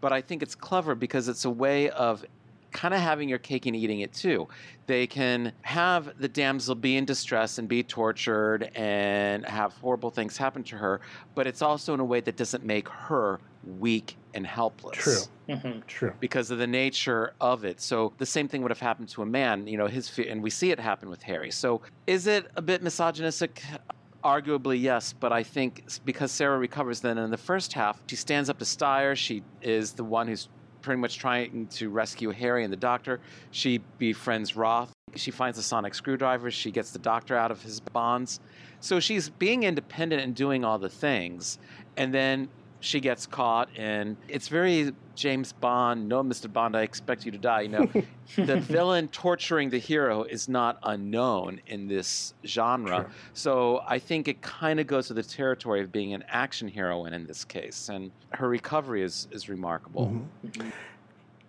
but 0.00 0.12
I 0.12 0.20
think 0.20 0.42
it's 0.42 0.54
clever 0.54 0.94
because 0.94 1.28
it's 1.28 1.46
a 1.46 1.50
way 1.50 1.88
of 1.90 2.24
kind 2.72 2.94
of 2.94 3.00
having 3.00 3.28
your 3.28 3.38
cake 3.38 3.66
and 3.66 3.74
eating 3.74 4.00
it 4.00 4.12
too. 4.12 4.48
They 4.86 5.06
can 5.06 5.52
have 5.62 6.18
the 6.18 6.28
damsel 6.28 6.74
be 6.74 6.96
in 6.96 7.04
distress 7.04 7.58
and 7.58 7.68
be 7.68 7.82
tortured 7.82 8.70
and 8.74 9.44
have 9.46 9.72
horrible 9.74 10.10
things 10.10 10.36
happen 10.36 10.62
to 10.64 10.76
her, 10.76 11.00
but 11.34 11.46
it's 11.46 11.62
also 11.62 11.94
in 11.94 12.00
a 12.00 12.04
way 12.04 12.20
that 12.20 12.36
doesn't 12.36 12.64
make 12.64 12.88
her 12.88 13.40
weak 13.78 14.16
and 14.34 14.46
helpless. 14.46 14.96
True. 14.96 15.56
Mm-hmm. 15.56 15.80
True. 15.86 16.12
Because 16.20 16.50
of 16.50 16.58
the 16.58 16.66
nature 16.66 17.34
of 17.40 17.64
it. 17.64 17.80
So 17.80 18.12
the 18.18 18.26
same 18.26 18.48
thing 18.48 18.62
would 18.62 18.70
have 18.70 18.80
happened 18.80 19.08
to 19.10 19.22
a 19.22 19.26
man, 19.26 19.66
you 19.66 19.78
know, 19.78 19.86
his 19.86 20.08
fear, 20.08 20.26
and 20.30 20.42
we 20.42 20.50
see 20.50 20.70
it 20.70 20.78
happen 20.78 21.08
with 21.08 21.22
Harry. 21.22 21.50
So 21.50 21.80
is 22.06 22.26
it 22.26 22.50
a 22.56 22.62
bit 22.62 22.82
misogynistic? 22.82 23.62
Arguably, 24.24 24.80
yes, 24.80 25.12
but 25.12 25.32
I 25.32 25.44
think 25.44 25.84
because 26.04 26.32
Sarah 26.32 26.58
recovers 26.58 27.00
then 27.00 27.18
in 27.18 27.30
the 27.30 27.36
first 27.36 27.72
half, 27.72 28.02
she 28.08 28.16
stands 28.16 28.50
up 28.50 28.58
to 28.58 28.64
Steyer. 28.64 29.14
She 29.14 29.44
is 29.62 29.92
the 29.92 30.02
one 30.02 30.26
who's 30.26 30.48
pretty 30.88 31.02
much 31.02 31.18
trying 31.18 31.66
to 31.66 31.90
rescue 31.90 32.30
Harry 32.30 32.64
and 32.64 32.72
the 32.72 32.76
doctor. 32.78 33.20
She 33.50 33.82
befriends 33.98 34.56
Roth. 34.56 34.90
She 35.16 35.30
finds 35.30 35.58
the 35.58 35.62
sonic 35.62 35.94
screwdriver. 35.94 36.50
She 36.50 36.70
gets 36.70 36.92
the 36.92 36.98
doctor 36.98 37.36
out 37.36 37.50
of 37.50 37.60
his 37.60 37.78
bonds. 37.78 38.40
So 38.80 38.98
she's 38.98 39.28
being 39.28 39.64
independent 39.64 40.22
and 40.22 40.34
doing 40.34 40.64
all 40.64 40.78
the 40.78 40.88
things. 40.88 41.58
And 41.98 42.14
then 42.14 42.48
she 42.80 43.00
gets 43.00 43.26
caught 43.26 43.68
and 43.76 44.16
it's 44.28 44.48
very 44.48 44.92
James 45.18 45.52
Bond, 45.52 46.08
no 46.08 46.22
Mr. 46.22 46.50
Bond, 46.50 46.76
I 46.76 46.82
expect 46.82 47.26
you 47.26 47.32
to 47.32 47.38
die. 47.38 47.62
You 47.62 47.68
know, 47.68 47.90
the 48.36 48.60
villain 48.60 49.08
torturing 49.08 49.68
the 49.68 49.78
hero 49.78 50.22
is 50.22 50.48
not 50.48 50.78
unknown 50.84 51.60
in 51.66 51.88
this 51.88 52.34
genre. 52.46 52.98
Sure. 52.98 53.10
So 53.34 53.82
I 53.86 53.98
think 53.98 54.28
it 54.28 54.40
kind 54.42 54.78
of 54.78 54.86
goes 54.86 55.08
to 55.08 55.14
the 55.14 55.24
territory 55.24 55.80
of 55.80 55.90
being 55.90 56.14
an 56.14 56.22
action 56.28 56.68
heroine 56.68 57.12
in 57.12 57.26
this 57.26 57.44
case. 57.44 57.88
And 57.88 58.12
her 58.30 58.48
recovery 58.48 59.02
is, 59.02 59.26
is 59.32 59.48
remarkable. 59.48 60.06
Mm-hmm. 60.46 60.70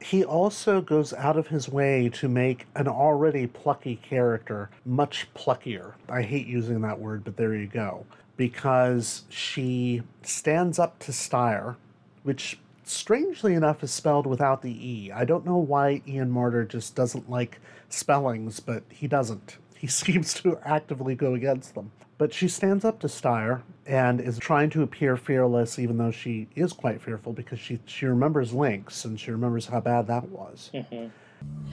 He 0.02 0.24
also 0.24 0.82
goes 0.82 1.14
out 1.14 1.38
of 1.38 1.48
his 1.48 1.70
way 1.70 2.10
to 2.14 2.28
make 2.28 2.66
an 2.76 2.88
already 2.88 3.46
plucky 3.46 3.98
character 3.98 4.72
much 4.86 5.28
pluckier. 5.36 5.94
I 6.08 6.24
hate 6.24 6.48
using 6.48 6.82
that 6.82 7.00
word, 7.00 7.24
but 7.24 7.38
there 7.38 7.54
you 7.54 7.68
go 7.68 8.06
because 8.40 9.24
she 9.28 10.02
stands 10.24 10.80
up 10.80 10.98
to 10.98 11.12
Steyer, 11.12 11.76
which 12.24 12.58
strangely 12.86 13.54
enough 13.54 13.84
is 13.84 13.92
spelled 13.92 14.26
without 14.26 14.62
the 14.62 14.72
E. 14.72 15.12
I 15.12 15.26
don't 15.26 15.46
know 15.46 15.58
why 15.58 16.02
Ian 16.08 16.32
Marter 16.32 16.66
just 16.66 16.96
doesn't 16.96 17.30
like 17.30 17.60
spellings, 17.90 18.62
but 18.62 18.84
he 18.88 19.08
doesn't. 19.08 19.58
He 19.76 19.88
seems 20.04 20.34
to 20.36 20.58
actively 20.64 21.16
go 21.16 21.34
against 21.34 21.76
them. 21.76 21.92
But 22.18 22.34
she 22.34 22.48
stands 22.48 22.86
up 22.86 23.02
to 23.02 23.08
Steyer 23.08 23.62
and 23.86 24.22
is 24.22 24.38
trying 24.38 24.70
to 24.70 24.84
appear 24.84 25.18
fearless, 25.18 25.78
even 25.78 25.98
though 25.98 26.12
she 26.12 26.48
is 26.56 26.72
quite 26.72 27.02
fearful 27.02 27.34
because 27.34 27.60
she, 27.60 27.82
she 27.88 28.06
remembers 28.06 28.54
Linx 28.54 29.04
and 29.04 29.20
she 29.20 29.32
remembers 29.32 29.66
how 29.66 29.82
bad 29.82 30.08
that 30.08 30.30
was. 30.30 30.72
Mm-hmm. 30.74 31.08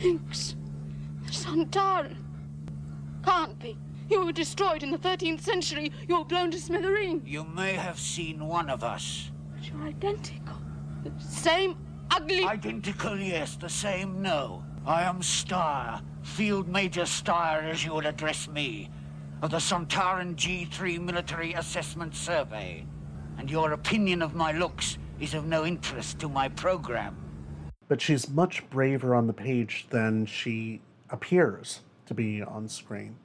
Linx. 0.01 0.57
The 1.27 1.31
Sontaran. 1.31 2.17
Can't 3.25 3.57
be. 3.61 3.79
You 4.09 4.25
were 4.25 4.33
destroyed 4.33 4.83
in 4.83 4.91
the 4.91 4.99
13th 4.99 5.41
century. 5.41 5.93
You 6.09 6.19
were 6.19 6.25
blown 6.25 6.51
to 6.53 6.61
smithereens. 6.61 7.27
You 7.27 7.45
may 7.45 7.73
have 7.73 7.99
seen 7.99 8.47
one 8.47 8.71
of 8.71 8.85
us. 8.85 9.31
But 9.55 9.69
you're 9.69 9.83
identical. 9.83 10.57
The 11.03 11.13
same 11.21 11.77
ugly. 12.11 12.45
Identical, 12.45 13.19
yes. 13.19 13.57
The 13.57 13.69
same, 13.69 14.23
no. 14.23 14.63
I 14.87 15.03
am 15.03 15.21
Steyer. 15.21 16.03
Field 16.23 16.69
Major 16.69 17.03
Steyer, 17.03 17.65
as 17.65 17.85
you 17.85 17.95
would 17.95 18.07
address 18.07 18.49
me. 18.49 18.91
Of 19.43 19.51
the 19.51 19.59
Sontaran 19.59 20.37
G3 20.37 21.01
Military 21.01 21.53
Assessment 21.55 22.15
Survey. 22.15 22.87
And 23.39 23.51
your 23.51 23.73
opinion 23.73 24.23
of 24.23 24.35
my 24.35 24.53
looks 24.53 24.99
is 25.19 25.35
of 25.35 25.47
no 25.47 25.65
interest 25.65 26.21
to 26.21 26.29
my 26.29 26.49
program. 26.49 27.17
But 27.89 28.01
she's 28.01 28.29
much 28.29 28.69
braver 28.71 29.15
on 29.15 29.27
the 29.27 29.33
page 29.33 29.87
than 29.91 30.27
she 30.27 30.81
appears 31.11 31.81
to 32.07 32.15
be 32.15 32.43
on 32.43 32.69
screen. 32.69 33.17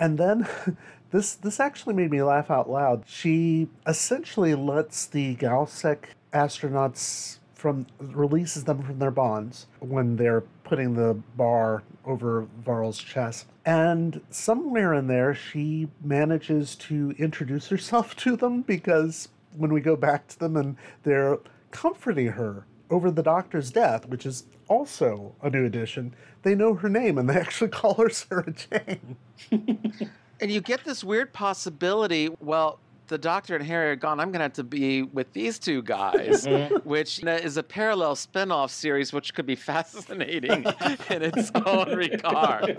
And 0.00 0.16
then 0.18 0.48
this 1.12 1.34
this 1.34 1.60
actually 1.60 1.94
made 1.94 2.10
me 2.10 2.22
laugh 2.22 2.50
out 2.50 2.68
loud. 2.68 3.04
She 3.06 3.68
essentially 3.86 4.56
lets 4.56 5.06
the 5.06 5.36
Galsec 5.36 6.06
astronauts 6.32 7.38
from 7.54 7.86
releases 8.00 8.64
them 8.64 8.82
from 8.82 8.98
their 8.98 9.10
bonds 9.10 9.66
when 9.80 10.16
they're 10.16 10.40
putting 10.64 10.94
the 10.94 11.14
bar 11.36 11.82
over 12.06 12.48
Varl's 12.64 12.98
chest. 12.98 13.46
And 13.66 14.22
somewhere 14.30 14.94
in 14.94 15.06
there 15.06 15.34
she 15.34 15.88
manages 16.02 16.74
to 16.76 17.14
introduce 17.18 17.68
herself 17.68 18.16
to 18.24 18.34
them 18.36 18.62
because 18.62 19.28
when 19.54 19.72
we 19.72 19.82
go 19.82 19.96
back 19.96 20.26
to 20.28 20.38
them 20.38 20.56
and 20.56 20.76
they're 21.02 21.38
comforting 21.70 22.28
her 22.28 22.64
over 22.90 23.10
the 23.10 23.22
doctor's 23.22 23.70
death, 23.70 24.06
which 24.06 24.26
is 24.26 24.44
also 24.68 25.34
a 25.42 25.50
new 25.50 25.64
addition. 25.64 26.14
They 26.42 26.54
know 26.54 26.74
her 26.74 26.88
name 26.88 27.18
and 27.18 27.28
they 27.28 27.34
actually 27.34 27.70
call 27.70 27.94
her 27.94 28.10
Sarah 28.10 28.52
Jane. 28.52 29.16
and 30.40 30.50
you 30.50 30.60
get 30.60 30.84
this 30.84 31.04
weird 31.04 31.32
possibility. 31.32 32.28
Well, 32.40 32.78
the 33.06 33.18
doctor 33.18 33.56
and 33.56 33.64
Harry 33.66 33.90
are 33.90 33.96
gone. 33.96 34.20
I'm 34.20 34.28
going 34.28 34.38
to 34.38 34.44
have 34.44 34.52
to 34.54 34.64
be 34.64 35.02
with 35.02 35.32
these 35.32 35.58
two 35.58 35.82
guys, 35.82 36.46
which 36.84 37.22
is 37.24 37.56
a 37.56 37.62
parallel 37.62 38.14
spin 38.14 38.52
off 38.52 38.70
series, 38.70 39.12
which 39.12 39.34
could 39.34 39.46
be 39.46 39.56
fascinating 39.56 40.64
in 41.10 41.22
its 41.22 41.50
own 41.66 41.96
regard. 41.96 42.78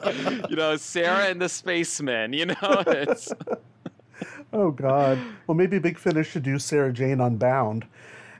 You 0.49 0.55
know, 0.55 0.77
Sarah 0.77 1.25
and 1.25 1.41
the 1.41 1.49
spacemen, 1.49 2.31
you 2.31 2.45
know, 2.45 2.83
it's. 2.87 3.33
Oh 4.53 4.71
God. 4.71 5.19
Well, 5.47 5.55
maybe 5.55 5.79
Big 5.79 5.97
Finish 5.97 6.29
should 6.29 6.43
do 6.43 6.59
Sarah 6.59 6.93
Jane 6.93 7.19
Unbound. 7.19 7.85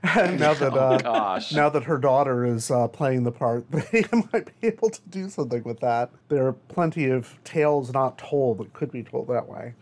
now 0.15 0.53
that 0.55 0.73
Oh, 0.73 0.77
uh, 0.77 0.97
gosh. 0.97 1.51
now 1.53 1.69
that 1.69 1.83
her 1.83 1.97
daughter 1.97 2.43
is 2.45 2.71
uh, 2.71 2.87
playing 2.87 3.23
the 3.23 3.31
part, 3.31 3.69
they 3.91 4.03
might 4.33 4.49
be 4.59 4.67
able 4.67 4.89
to 4.89 5.01
do 5.09 5.29
something 5.29 5.63
with 5.63 5.79
that. 5.81 6.09
There 6.29 6.45
are 6.47 6.53
plenty 6.53 7.05
of 7.09 7.37
tales 7.43 7.93
not 7.93 8.17
told 8.17 8.57
that 8.59 8.73
could 8.73 8.91
be 8.91 9.03
told 9.03 9.27
that 9.27 9.47
way. 9.47 9.73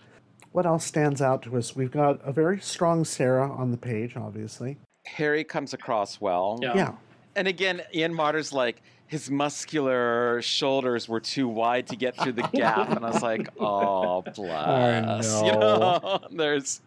What 0.52 0.66
else 0.66 0.84
stands 0.84 1.22
out 1.22 1.42
to 1.44 1.58
us? 1.58 1.76
We've 1.76 1.92
got 1.92 2.20
a 2.26 2.34
very 2.34 2.60
strong 2.60 3.06
Sarah 3.06 3.50
on 3.50 3.72
the 3.72 3.78
page, 3.78 4.18
obviously. 4.18 4.78
Harry 5.06 5.44
comes 5.44 5.74
across 5.74 6.20
well. 6.20 6.60
Yeah. 6.62 6.76
Yeah. 6.76 6.92
And 7.36 7.48
again, 7.48 7.82
Ian 7.94 8.14
Marter's 8.14 8.52
like, 8.52 8.82
his 9.08 9.30
muscular 9.32 10.42
shoulders 10.42 11.08
were 11.08 11.20
too 11.20 11.48
wide 11.48 11.88
to 11.88 11.96
get 11.96 12.16
through 12.18 12.34
the 12.34 12.42
gap. 12.54 12.90
and 12.90 13.06
I 13.06 13.10
was 13.10 13.22
like, 13.24 13.48
oh, 13.60 14.22
bless. 14.36 15.42
You 15.44 15.52
know, 15.54 16.20
there's. 16.32 16.82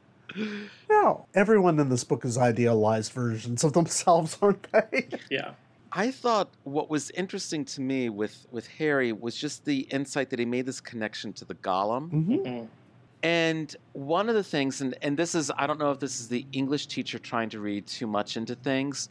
No, 0.90 1.26
everyone 1.34 1.78
in 1.80 1.88
this 1.88 2.04
book 2.04 2.24
is 2.24 2.36
idealized 2.38 3.12
versions 3.12 3.64
of 3.64 3.72
themselves, 3.72 4.38
aren't 4.42 4.66
they? 4.72 5.08
Yeah. 5.30 5.52
I 5.92 6.10
thought 6.10 6.48
what 6.64 6.88
was 6.88 7.10
interesting 7.10 7.64
to 7.66 7.80
me 7.82 8.08
with, 8.08 8.46
with 8.50 8.66
Harry 8.68 9.12
was 9.12 9.36
just 9.36 9.64
the 9.64 9.80
insight 9.90 10.30
that 10.30 10.38
he 10.38 10.44
made 10.46 10.64
this 10.66 10.80
connection 10.80 11.32
to 11.34 11.44
the 11.44 11.54
Golem. 11.56 12.10
Mhm. 12.10 12.68
And 13.22 13.76
one 13.92 14.28
of 14.28 14.34
the 14.34 14.42
things, 14.42 14.80
and, 14.80 14.96
and 15.02 15.16
this 15.16 15.34
is, 15.34 15.50
I 15.56 15.66
don't 15.66 15.78
know 15.78 15.90
if 15.92 16.00
this 16.00 16.18
is 16.20 16.28
the 16.28 16.44
English 16.52 16.86
teacher 16.86 17.18
trying 17.18 17.50
to 17.50 17.60
read 17.60 17.86
too 17.86 18.06
much 18.06 18.36
into 18.36 18.54
things, 18.56 19.10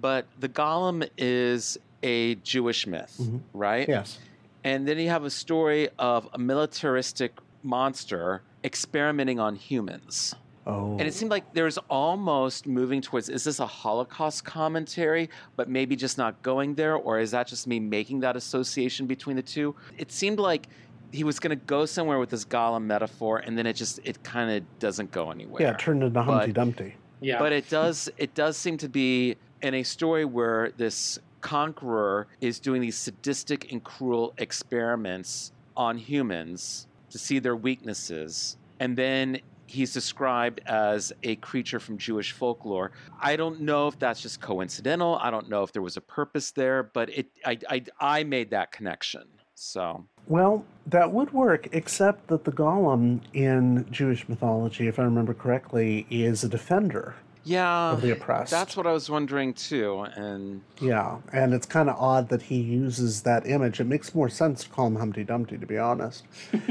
but 0.00 0.24
the 0.38 0.48
Golem 0.48 1.06
is 1.18 1.76
a 2.02 2.36
Jewish 2.36 2.86
myth, 2.86 3.16
Mhm. 3.20 3.40
right? 3.52 3.88
Yes. 3.88 4.18
And 4.64 4.86
then 4.88 4.98
you 4.98 5.08
have 5.08 5.24
a 5.24 5.30
story 5.30 5.88
of 5.98 6.28
a 6.32 6.38
militaristic 6.38 7.32
monster 7.62 8.40
experimenting 8.64 9.38
on 9.40 9.56
humans. 9.56 10.34
Oh. 10.66 10.92
And 10.92 11.02
it 11.02 11.14
seemed 11.14 11.30
like 11.30 11.54
there 11.54 11.64
was 11.64 11.78
almost 11.88 12.66
moving 12.66 13.00
towards 13.00 13.28
is 13.28 13.44
this 13.44 13.60
a 13.60 13.66
Holocaust 13.66 14.44
commentary, 14.44 15.30
but 15.56 15.68
maybe 15.68 15.96
just 15.96 16.18
not 16.18 16.42
going 16.42 16.74
there? 16.74 16.96
Or 16.96 17.18
is 17.18 17.30
that 17.30 17.46
just 17.46 17.66
me 17.66 17.80
making 17.80 18.20
that 18.20 18.36
association 18.36 19.06
between 19.06 19.36
the 19.36 19.42
two? 19.42 19.74
It 19.96 20.12
seemed 20.12 20.38
like 20.38 20.66
he 21.12 21.24
was 21.24 21.40
going 21.40 21.58
to 21.58 21.64
go 21.64 21.86
somewhere 21.86 22.18
with 22.18 22.30
this 22.30 22.44
Golem 22.44 22.84
metaphor, 22.84 23.38
and 23.38 23.58
then 23.58 23.66
it 23.66 23.72
just, 23.72 23.98
it 24.04 24.22
kind 24.22 24.50
of 24.50 24.78
doesn't 24.78 25.10
go 25.10 25.30
anywhere. 25.30 25.62
Yeah, 25.62 25.72
it 25.72 25.78
turned 25.78 26.02
into 26.04 26.22
Humpty 26.22 26.52
Dumpty. 26.52 26.94
Yeah. 27.20 27.38
But 27.38 27.52
it 27.52 27.68
does 27.68 28.08
it 28.16 28.34
does 28.34 28.56
seem 28.56 28.78
to 28.78 28.88
be 28.88 29.36
in 29.62 29.74
a 29.74 29.82
story 29.82 30.24
where 30.24 30.72
this 30.76 31.18
conqueror 31.40 32.26
is 32.40 32.60
doing 32.60 32.80
these 32.80 32.96
sadistic 32.96 33.70
and 33.72 33.82
cruel 33.82 34.34
experiments 34.38 35.52
on 35.76 35.98
humans 35.98 36.86
to 37.10 37.18
see 37.18 37.38
their 37.38 37.56
weaknesses. 37.56 38.56
And 38.78 38.96
then 38.96 39.40
he's 39.70 39.92
described 39.92 40.60
as 40.66 41.12
a 41.22 41.36
creature 41.36 41.78
from 41.80 41.96
Jewish 41.96 42.32
folklore. 42.32 42.90
I 43.20 43.36
don't 43.36 43.60
know 43.60 43.86
if 43.88 43.98
that's 43.98 44.20
just 44.20 44.40
coincidental. 44.40 45.16
I 45.20 45.30
don't 45.30 45.48
know 45.48 45.62
if 45.62 45.72
there 45.72 45.82
was 45.82 45.96
a 45.96 46.00
purpose 46.00 46.50
there, 46.50 46.82
but 46.82 47.08
it 47.10 47.26
I 47.46 47.58
I, 47.68 47.84
I 48.00 48.24
made 48.24 48.50
that 48.50 48.72
connection. 48.72 49.24
So 49.54 50.06
Well, 50.26 50.64
that 50.86 51.12
would 51.12 51.32
work, 51.32 51.68
except 51.72 52.28
that 52.28 52.44
the 52.44 52.52
golem 52.52 53.20
in 53.34 53.86
Jewish 53.90 54.26
mythology, 54.28 54.86
if 54.88 54.98
I 54.98 55.02
remember 55.04 55.34
correctly, 55.34 56.06
is 56.10 56.42
a 56.44 56.48
defender. 56.48 57.14
yeah, 57.44 57.90
Of 57.92 58.00
the 58.00 58.12
oppressed. 58.12 58.50
That's 58.50 58.74
what 58.74 58.86
I 58.86 58.92
was 58.92 59.10
wondering 59.10 59.52
too. 59.52 60.06
And 60.16 60.62
Yeah, 60.80 61.18
and 61.32 61.52
it's 61.52 61.66
kind 61.66 61.90
of 61.90 61.96
odd 61.98 62.30
that 62.30 62.42
he 62.42 62.58
uses 62.58 63.22
that 63.22 63.46
image. 63.46 63.80
It 63.80 63.84
makes 63.86 64.14
more 64.14 64.30
sense 64.30 64.64
to 64.64 64.70
call 64.70 64.86
him 64.86 64.96
Humpty 64.96 65.24
Dumpty, 65.24 65.58
to 65.58 65.66
be 65.66 65.76
honest. 65.78 66.24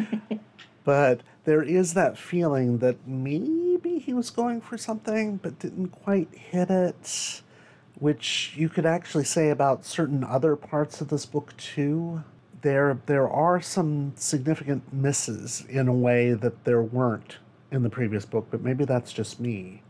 but 0.84 1.22
there 1.46 1.62
is 1.62 1.94
that 1.94 2.18
feeling 2.18 2.80
that 2.80 3.08
maybe 3.08 4.00
he 4.00 4.14
was 4.14 4.30
going 4.30 4.62
for 4.62 4.78
something, 4.78 5.38
but 5.38 5.60
didn't 5.60 5.90
quite 5.90 6.30
hit 6.34 6.70
it, 6.70 7.42
which 7.96 8.54
you 8.56 8.70
could 8.70 8.86
actually 8.86 9.26
say 9.26 9.50
about 9.50 9.86
certain 9.86 10.24
other 10.24 10.56
parts 10.56 11.02
of 11.02 11.10
this 11.10 11.26
book 11.26 11.56
too. 11.58 12.24
There, 12.62 13.00
there 13.06 13.30
are 13.30 13.62
some 13.62 14.14
significant 14.16 14.94
misses 14.94 15.66
in 15.70 15.88
a 15.88 15.94
way 15.94 16.34
that 16.34 16.66
there 16.66 16.82
weren't 16.82 17.38
in 17.72 17.84
the 17.84 17.90
previous 17.90 18.26
book, 18.26 18.48
but 18.52 18.62
maybe 18.62 18.86
that's 18.86 19.14
just 19.14 19.40
me. 19.40 19.82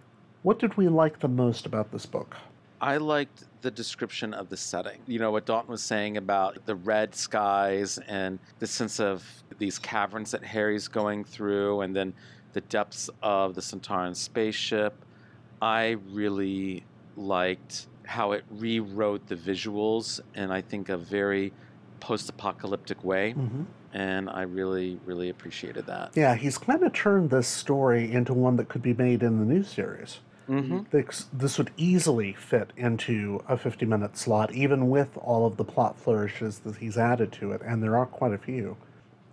What 0.44 0.60
did 0.60 0.78
we 0.78 0.88
like 0.88 1.20
the 1.20 1.28
most 1.28 1.66
about 1.66 1.92
this 1.92 2.06
book? 2.06 2.36
I 2.82 2.98
liked 2.98 3.44
the 3.62 3.72
description 3.72 4.34
of 4.34 4.50
the 4.50 4.56
setting. 4.56 5.00
You 5.06 5.20
know, 5.20 5.32
what 5.32 5.46
Dalton 5.46 5.72
was 5.72 5.84
saying 5.84 6.16
about 6.16 6.66
the 6.66 6.76
red 6.76 7.14
skies 7.14 7.98
and 8.08 8.40
the 8.60 8.68
sense 8.68 9.00
of 9.00 9.26
these 9.60 9.78
caverns 9.78 10.32
that 10.32 10.44
Harry's 10.44 10.88
going 10.88 11.24
through, 11.24 11.82
and 11.82 11.96
then 11.96 12.14
the 12.54 12.62
depths 12.62 13.10
of 13.22 13.54
the 13.54 13.62
Sontaran 13.62 14.16
spaceship. 14.16 14.94
I 15.62 15.98
really 16.12 16.84
liked 17.16 17.88
how 18.06 18.32
it 18.32 18.44
rewrote 18.50 19.28
the 19.28 19.36
visuals 19.36 20.20
in, 20.34 20.50
I 20.50 20.62
think, 20.62 20.90
a 20.90 20.98
very 20.98 21.54
post 22.00 22.30
apocalyptic 22.30 23.04
way. 23.04 23.36
Mhm. 23.38 23.66
And 23.94 24.30
I 24.30 24.44
really, 24.44 25.00
really 25.06 25.30
appreciated 25.30 25.86
that. 25.88 26.16
Yeah, 26.16 26.36
he's 26.36 26.58
kind 26.58 26.82
of 26.84 26.94
turned 26.94 27.30
this 27.30 27.48
story 27.48 28.12
into 28.12 28.34
one 28.34 28.56
that 28.56 28.70
could 28.70 28.82
be 28.82 28.94
made 28.94 29.22
in 29.22 29.40
the 29.40 29.46
new 29.46 29.64
series. 29.64 30.20
Mhm. 30.48 30.90
This, 30.90 31.28
this 31.32 31.58
would 31.60 31.70
easily 31.78 32.34
fit 32.34 32.72
into 32.78 33.44
a 33.48 33.58
50 33.58 33.86
minute 33.86 34.18
slot, 34.18 34.52
even 34.54 34.90
with 34.90 35.16
all 35.18 35.46
of 35.46 35.58
the 35.58 35.64
plot 35.66 35.98
flourishes 36.00 36.60
that 36.60 36.78
he's 36.78 36.98
added 36.98 37.32
to 37.34 37.52
it, 37.52 37.62
and 37.64 37.84
there 37.84 37.96
are 37.98 38.06
quite 38.08 38.34
a 38.34 38.38
few. 38.38 38.78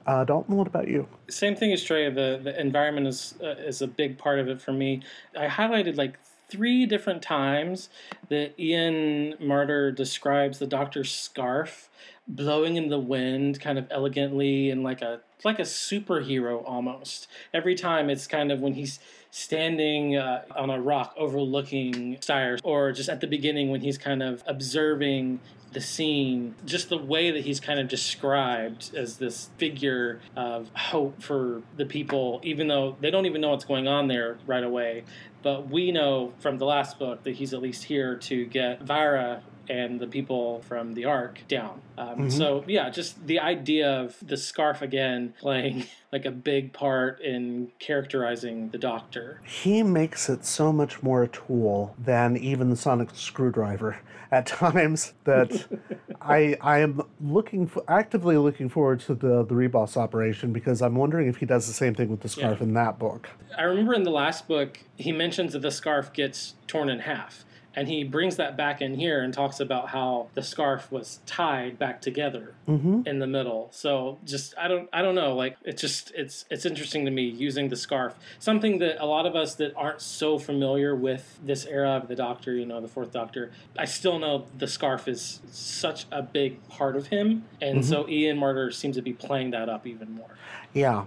Uh, 0.07 0.25
Dalton, 0.25 0.57
what 0.57 0.69
about 0.69 0.87
you? 0.87 1.09
Same 1.29 1.57
thing 1.57 1.73
as 1.73 1.83
Trey. 1.83 2.09
The 2.11 2.40
the 2.42 2.59
environment 2.61 3.09
is 3.09 3.35
uh, 3.42 3.57
is 3.59 3.83
a 3.83 3.88
big 3.88 4.19
part 4.19 4.38
of 4.38 4.49
it 4.49 4.61
for 4.61 4.73
me. 4.73 5.03
I 5.37 5.49
highlighted 5.49 5.97
like 5.97 6.19
three 6.49 6.87
different 6.87 7.23
times 7.23 7.88
that 8.29 8.59
Ian 8.59 9.35
Marter 9.40 9.95
describes 9.95 10.59
the 10.61 10.66
Doctor's 10.66 11.11
scarf 11.11 11.90
blowing 12.29 12.77
in 12.77 12.88
the 12.88 12.99
wind, 12.99 13.61
kind 13.61 13.79
of 13.79 13.87
elegantly 13.90 14.71
and 14.71 14.85
like 14.85 15.03
a 15.03 15.21
like 15.45 15.59
a 15.59 15.62
superhero 15.62 16.62
almost. 16.64 17.29
Every 17.53 17.75
time 17.75 18.09
it's 18.09 18.29
kind 18.29 18.53
of 18.53 18.61
when 18.61 18.75
he's 18.75 19.01
standing 19.31 20.16
uh, 20.16 20.45
on 20.55 20.71
a 20.71 20.81
rock 20.81 21.14
overlooking 21.19 22.16
Styres, 22.16 22.61
or 22.62 22.92
just 22.92 23.09
at 23.09 23.21
the 23.21 23.27
beginning 23.27 23.71
when 23.71 23.81
he's 23.81 23.99
kind 23.99 24.23
of 24.23 24.42
observing 24.47 25.40
the 25.77 25.81
scene, 25.83 26.55
just 26.65 26.89
the 26.89 26.97
way 26.97 27.31
that 27.31 27.45
he's 27.45 27.61
kind 27.61 27.79
of 27.79 27.87
described 27.87 28.93
as 28.97 29.19
this 29.19 29.51
figure 29.59 30.23
of 30.35 30.71
hope 30.75 31.23
for 31.23 31.61
the 31.77 31.85
people, 31.85 32.41
even 32.43 32.67
though 32.67 32.97
they 33.03 33.11
don't 33.11 33.27
even 33.27 33.43
know 33.43 33.51
what's 33.51 33.67
going 33.67 33.87
on 33.87 34.09
there 34.09 34.39
right 34.47 34.65
away. 34.65 35.05
But 35.43 35.69
we 35.69 35.93
know 35.93 36.33
from 36.39 36.57
the 36.57 36.65
last 36.65 36.99
book 36.99 37.25
that 37.25 37.35
he's 37.35 37.53
at 37.53 37.61
least 37.61 37.85
here 37.85 38.17
to 38.17 38.47
get 38.47 38.81
Vira 38.85 39.43
and 39.68 39.98
the 40.00 40.07
people 40.07 40.62
from 40.68 40.94
the 40.94 41.05
Ark 41.05 41.40
down. 41.48 41.81
Um, 41.98 42.26
Mhm. 42.29 42.33
So, 42.33 42.64
yeah, 42.66 42.90
just 42.90 43.26
the 43.26 43.40
idea 43.40 43.90
of 43.90 44.16
the 44.22 44.37
scarf 44.37 44.83
again 44.83 45.35
playing 45.40 45.85
like 46.12 46.24
a 46.24 46.31
big 46.31 46.72
part 46.72 47.20
in 47.20 47.68
characterizing 47.79 48.70
the 48.70 48.79
Doctor. 48.79 49.40
He 49.44 49.83
makes 49.83 50.29
it 50.29 50.44
so 50.44 50.72
much 50.72 51.02
more 51.02 51.22
a 51.24 51.29
tool 51.29 51.94
than 51.98 52.37
even 52.37 52.70
the 52.70 52.76
sonic 52.76 53.11
screwdriver 53.14 53.98
at 54.31 54.46
times 54.46 55.14
that 55.24 55.66
I 56.20 56.57
I 56.61 56.79
am 56.81 57.02
looking 57.20 57.66
for, 57.66 57.83
actively 57.88 58.37
looking 58.37 58.68
forward 58.68 59.00
to 59.00 59.14
the 59.14 59.44
the 59.44 59.55
Ribos 59.55 59.96
Operation 59.96 60.52
because 60.52 60.83
I'm 60.83 60.94
wondering 60.96 61.29
if 61.29 61.37
he 61.37 61.46
does 61.46 61.66
the 61.66 61.72
same 61.72 61.94
thing 61.94 62.09
with 62.09 62.20
the 62.20 62.29
scarf 62.29 62.61
in 62.61 62.74
that 62.74 62.98
book. 62.98 63.29
I 63.57 63.62
remember 63.62 63.94
in 63.94 64.02
the 64.02 64.11
last 64.11 64.48
book, 64.48 64.81
he 64.96 65.12
mentions 65.12 65.52
that 65.52 65.62
the 65.62 65.70
scarf 65.70 66.12
gets 66.12 66.55
torn 66.66 66.88
in 66.88 67.00
half. 67.00 67.44
And 67.77 67.87
he 67.89 68.05
brings 68.05 68.37
that 68.37 68.57
back 68.57 68.81
in 68.81 68.95
here 68.95 69.23
and 69.23 69.35
talks 69.35 69.61
about 69.61 69.91
how 69.91 70.29
the 70.33 70.43
scarf 70.43 70.91
was 70.91 71.21
tied 71.27 71.79
back 71.79 72.01
together 72.01 72.55
Mhm. 72.67 73.07
in 73.07 73.19
the 73.19 73.27
middle. 73.27 73.69
So 73.71 74.17
just 74.25 74.55
I 74.57 74.67
don't 74.67 74.89
I 74.95 75.03
don't 75.03 75.15
know 75.15 75.35
like 75.37 75.59
it's 75.62 75.83
just 75.83 76.11
it's 76.15 76.47
it's 76.51 76.65
interesting 76.65 77.05
to 77.05 77.11
me 77.11 77.25
using 77.25 77.69
the 77.69 77.77
scarf. 77.77 78.15
Something 78.39 78.79
that 78.79 79.01
a 79.03 79.05
lot 79.05 79.27
of 79.27 79.37
us 79.37 79.55
that 79.57 79.75
aren't 79.77 80.01
so 80.01 80.39
familiar 80.39 80.97
with 80.97 81.39
this 81.45 81.67
era 81.67 81.91
of 81.91 82.09
the 82.09 82.17
Doctor, 82.17 82.55
you 82.55 82.65
know, 82.65 82.81
the 82.81 82.89
Fourth 82.89 83.12
Doctor, 83.12 83.51
I 83.79 83.85
still 83.85 84.19
know 84.19 84.47
the 84.57 84.67
scarf 84.67 85.07
is 85.07 85.41
such 85.51 86.07
a 86.11 86.23
big 86.23 86.67
part 86.69 86.97
of 86.97 87.09
him, 87.09 87.45
and 87.61 87.81
Mhm. 87.81 87.85
so 87.85 88.09
Ian 88.09 88.39
Marter 88.39 88.73
seems 88.73 88.97
to 88.97 89.03
be 89.03 89.12
playing 89.12 89.51
that 89.51 89.69
up 89.69 89.87
even 89.87 90.12
more. 90.15 90.31
Yeah. 90.73 91.05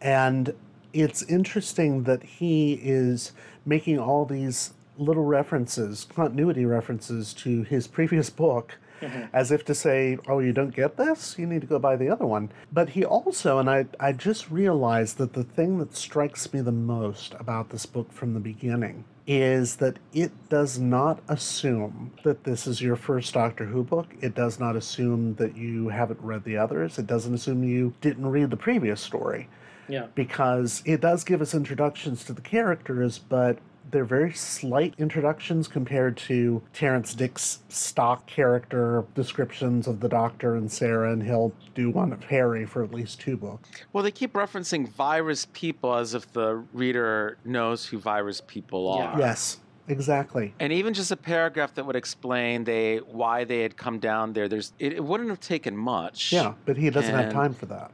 And 0.00 0.54
it's 0.94 1.22
interesting 1.24 2.04
that 2.04 2.22
he 2.22 2.80
is 2.82 3.32
making 3.66 3.98
all 3.98 4.24
these 4.24 4.72
little 4.98 5.24
references, 5.24 6.06
continuity 6.14 6.64
references 6.64 7.32
to 7.34 7.62
his 7.62 7.86
previous 7.86 8.30
book. 8.30 8.78
Mm-hmm. 9.02 9.24
As 9.34 9.52
if 9.52 9.62
to 9.66 9.74
say, 9.74 10.16
oh, 10.26 10.38
you 10.38 10.54
don't 10.54 10.74
get 10.74 10.96
this? 10.96 11.38
You 11.38 11.46
need 11.46 11.60
to 11.60 11.66
go 11.66 11.78
buy 11.78 11.96
the 11.96 12.08
other 12.08 12.24
one. 12.24 12.50
But 12.72 12.88
he 12.88 13.04
also, 13.04 13.58
and 13.58 13.68
I, 13.68 13.84
I 14.00 14.12
just 14.12 14.50
realized 14.50 15.18
that 15.18 15.34
the 15.34 15.44
thing 15.44 15.76
that 15.80 15.94
strikes 15.94 16.50
me 16.54 16.62
the 16.62 16.72
most 16.72 17.34
about 17.38 17.68
this 17.68 17.84
book 17.84 18.10
from 18.10 18.32
the 18.32 18.40
beginning 18.40 19.04
is 19.26 19.76
that 19.76 19.98
it 20.14 20.32
does 20.48 20.78
not 20.78 21.20
assume 21.28 22.12
that 22.24 22.44
this 22.44 22.66
is 22.66 22.80
your 22.80 22.96
first 22.96 23.34
Doctor 23.34 23.66
Who 23.66 23.84
book. 23.84 24.14
It 24.22 24.34
does 24.34 24.58
not 24.58 24.76
assume 24.76 25.34
that 25.34 25.58
you 25.58 25.90
haven't 25.90 26.20
read 26.22 26.44
the 26.44 26.56
others. 26.56 26.98
It 26.98 27.06
doesn't 27.06 27.34
assume 27.34 27.64
you 27.64 27.92
didn't 28.00 28.26
read 28.26 28.48
the 28.48 28.56
previous 28.56 29.02
story 29.02 29.48
Yeah. 29.88 30.06
because 30.14 30.82
it 30.86 31.02
does 31.02 31.22
give 31.22 31.42
us 31.42 31.54
introductions 31.54 32.24
to 32.24 32.32
the 32.32 32.40
characters, 32.40 33.18
but 33.18 33.58
they're 33.90 34.04
very 34.04 34.32
slight 34.32 34.94
introductions 34.98 35.68
compared 35.68 36.16
to 36.16 36.62
Terrance 36.72 37.14
Dicks 37.14 37.60
stock 37.68 38.26
character 38.26 39.04
descriptions 39.14 39.86
of 39.86 40.00
the 40.00 40.08
Doctor 40.08 40.56
and 40.56 40.70
Sarah, 40.70 41.12
and 41.12 41.22
he'll 41.22 41.52
do 41.74 41.90
one 41.90 42.12
of 42.12 42.24
Harry 42.24 42.64
for 42.64 42.82
at 42.82 42.92
least 42.92 43.20
two 43.20 43.36
books. 43.36 43.68
Well, 43.92 44.04
they 44.04 44.10
keep 44.10 44.32
referencing 44.32 44.88
virus 44.88 45.46
people 45.52 45.94
as 45.94 46.14
if 46.14 46.32
the 46.32 46.64
reader 46.72 47.38
knows 47.44 47.86
who 47.86 47.98
virus 47.98 48.40
people 48.46 48.88
are. 48.88 49.18
Yes, 49.18 49.58
exactly. 49.88 50.54
And 50.60 50.72
even 50.72 50.94
just 50.94 51.10
a 51.10 51.16
paragraph 51.16 51.74
that 51.74 51.86
would 51.86 51.96
explain 51.96 52.64
they 52.64 52.98
why 52.98 53.44
they 53.44 53.60
had 53.62 53.76
come 53.76 53.98
down 53.98 54.32
there. 54.32 54.48
There's 54.48 54.72
it, 54.78 54.94
it 54.94 55.04
wouldn't 55.04 55.30
have 55.30 55.40
taken 55.40 55.76
much. 55.76 56.32
Yeah, 56.32 56.54
but 56.64 56.76
he 56.76 56.90
doesn't 56.90 57.14
have 57.14 57.32
time 57.32 57.54
for 57.54 57.66
that. 57.66 57.92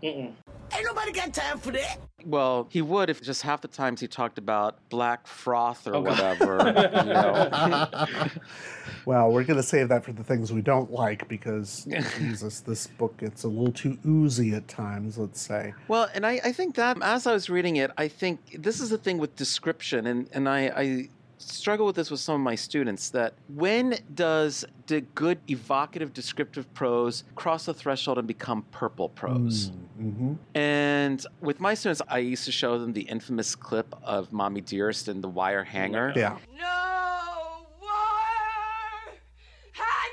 Ain't 0.75 0.85
nobody 0.87 1.13
got 1.13 1.35
time 1.35 1.59
for 1.59 1.71
that. 1.73 1.99
Well, 2.25 2.67
he 2.71 2.81
would 2.81 3.11
if 3.11 3.21
just 3.21 3.43
half 3.43 3.61
the 3.61 3.69
times 3.69 4.01
he 4.01 4.09
talked 4.09 4.39
about 4.39 4.79
black 4.89 5.27
froth 5.27 5.87
or 5.87 5.97
Oh, 5.97 6.01
whatever. 6.01 6.57
you 7.05 7.13
know. 7.13 8.29
Well, 9.05 9.33
we're 9.33 9.45
going 9.45 9.57
to 9.57 9.65
save 9.65 9.89
that 9.89 10.05
for 10.05 10.13
the 10.13 10.23
things 10.23 10.53
we 10.53 10.63
don't 10.63 10.91
like 10.93 11.27
because, 11.29 11.87
Jesus, 12.19 12.61
this 12.61 12.87
book 12.87 13.17
gets 13.17 13.43
a 13.43 13.49
little 13.49 13.73
too 13.73 13.99
oozy 14.07 14.55
at 14.55 14.69
times, 14.69 15.19
let's 15.19 15.41
say. 15.41 15.75
Well, 15.89 16.09
and 16.15 16.25
I, 16.25 16.41
I 16.45 16.53
think 16.53 16.77
that 16.77 16.99
as 17.03 17.27
I 17.27 17.33
was 17.33 17.51
reading 17.51 17.77
it, 17.77 17.91
I 17.99 18.07
think 18.07 18.63
this 18.63 18.81
is 18.81 18.91
the 18.91 18.99
thing 18.99 19.19
with 19.19 19.35
description, 19.35 20.07
and, 20.07 20.29
and 20.33 20.49
I, 20.49 20.61
I 20.77 21.09
struggle 21.43 21.87
with 21.87 21.97
this 21.97 22.11
with 22.11 22.21
some 22.21 22.35
of 22.37 22.41
my 22.41 22.55
students 22.55 23.11
that 23.11 23.35
when 23.49 23.99
does 24.15 24.65
the 24.87 25.01
good 25.01 25.39
evocative 25.49 26.13
descriptive 26.13 26.73
prose 26.75 27.25
cross 27.35 27.67
the 27.67 27.75
threshold 27.75 28.19
and 28.19 28.27
become 28.29 28.65
purple 28.71 29.09
prose? 29.09 29.71
Mm-hmm. 30.01 30.35
And 30.57 31.25
with 31.41 31.61
my 31.61 31.75
students, 31.75 32.03
I 32.09 32.19
used 32.19 32.45
to 32.47 32.53
show 32.53 32.79
them 32.79 32.93
the 32.93 33.03
infamous 33.03 33.55
clip 33.55 33.95
of 34.03 34.33
Mommy 34.33 34.61
Dearest 34.61 35.09
and 35.09 35.23
the 35.23 35.29
wire 35.29 35.65
hanger. 35.65 36.13
Yeah. 36.17 36.39
No 36.59 37.67
wire 37.81 39.13
hangers! 39.73 40.13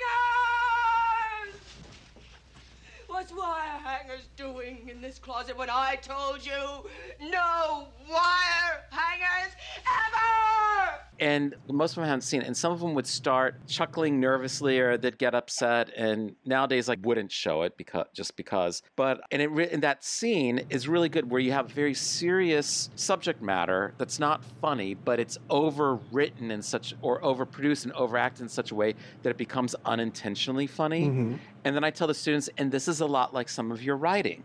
What's 3.08 3.32
wire 3.32 3.80
hangers 3.84 4.28
doing 4.36 4.90
in 4.90 5.02
this 5.02 5.18
closet 5.20 5.58
when 5.58 5.70
I 5.70 5.96
told 5.96 6.46
you 6.46 6.88
no 7.30 7.88
wire 8.10 8.84
hangers 8.92 9.54
ever? 9.80 11.09
And 11.20 11.56
most 11.70 11.92
of 11.92 11.96
them 11.96 12.06
I 12.06 12.08
haven't 12.08 12.22
seen 12.22 12.42
it. 12.42 12.48
And 12.48 12.56
some 12.56 12.72
of 12.72 12.80
them 12.80 12.94
would 12.96 13.08
start 13.08 13.68
chuckling 13.68 14.20
nervously, 14.20 14.80
or 14.80 14.98
they'd 14.98 15.18
get 15.18 15.36
upset. 15.36 15.92
And 15.96 16.36
nowadays, 16.46 16.88
like 16.88 17.00
wouldn't 17.04 17.32
show 17.32 17.64
it 17.64 17.78
because 17.78 18.08
just 18.14 18.36
because. 18.36 18.82
But 18.96 19.22
and 19.32 19.42
it 19.42 19.48
re- 19.52 19.70
and 19.70 19.84
that 19.84 20.04
scene 20.04 20.62
is 20.70 20.88
really 20.88 21.10
good, 21.10 21.30
where 21.30 21.42
you 21.42 21.52
have 21.52 21.70
very 21.72 21.94
serious 21.94 22.90
subject 22.96 23.42
matter 23.42 23.94
that's 23.98 24.20
not 24.20 24.44
funny, 24.62 24.94
but 24.94 25.20
it's 25.20 25.38
overwritten 25.50 26.52
in 26.52 26.62
such 26.62 26.94
or 27.02 27.22
overproduced 27.22 27.84
and 27.86 27.94
overacted 27.94 28.42
in 28.42 28.50
such 28.50 28.72
a 28.72 28.76
way 28.76 28.96
that 29.24 29.30
it 29.30 29.38
becomes 29.38 29.76
unintentionally 29.86 30.68
funny. 30.68 31.06
Mhm. 31.06 31.40
And 31.66 31.76
then 31.76 31.84
I 31.84 31.92
tell 31.92 32.08
the 32.08 32.14
students, 32.14 32.50
and 32.58 32.72
this 32.72 32.88
is 32.88 33.02
a 33.02 33.06
lot 33.06 33.34
like 33.34 33.50
some 33.50 33.72
of 33.72 33.84
your 33.84 33.98
writing. 33.98 34.44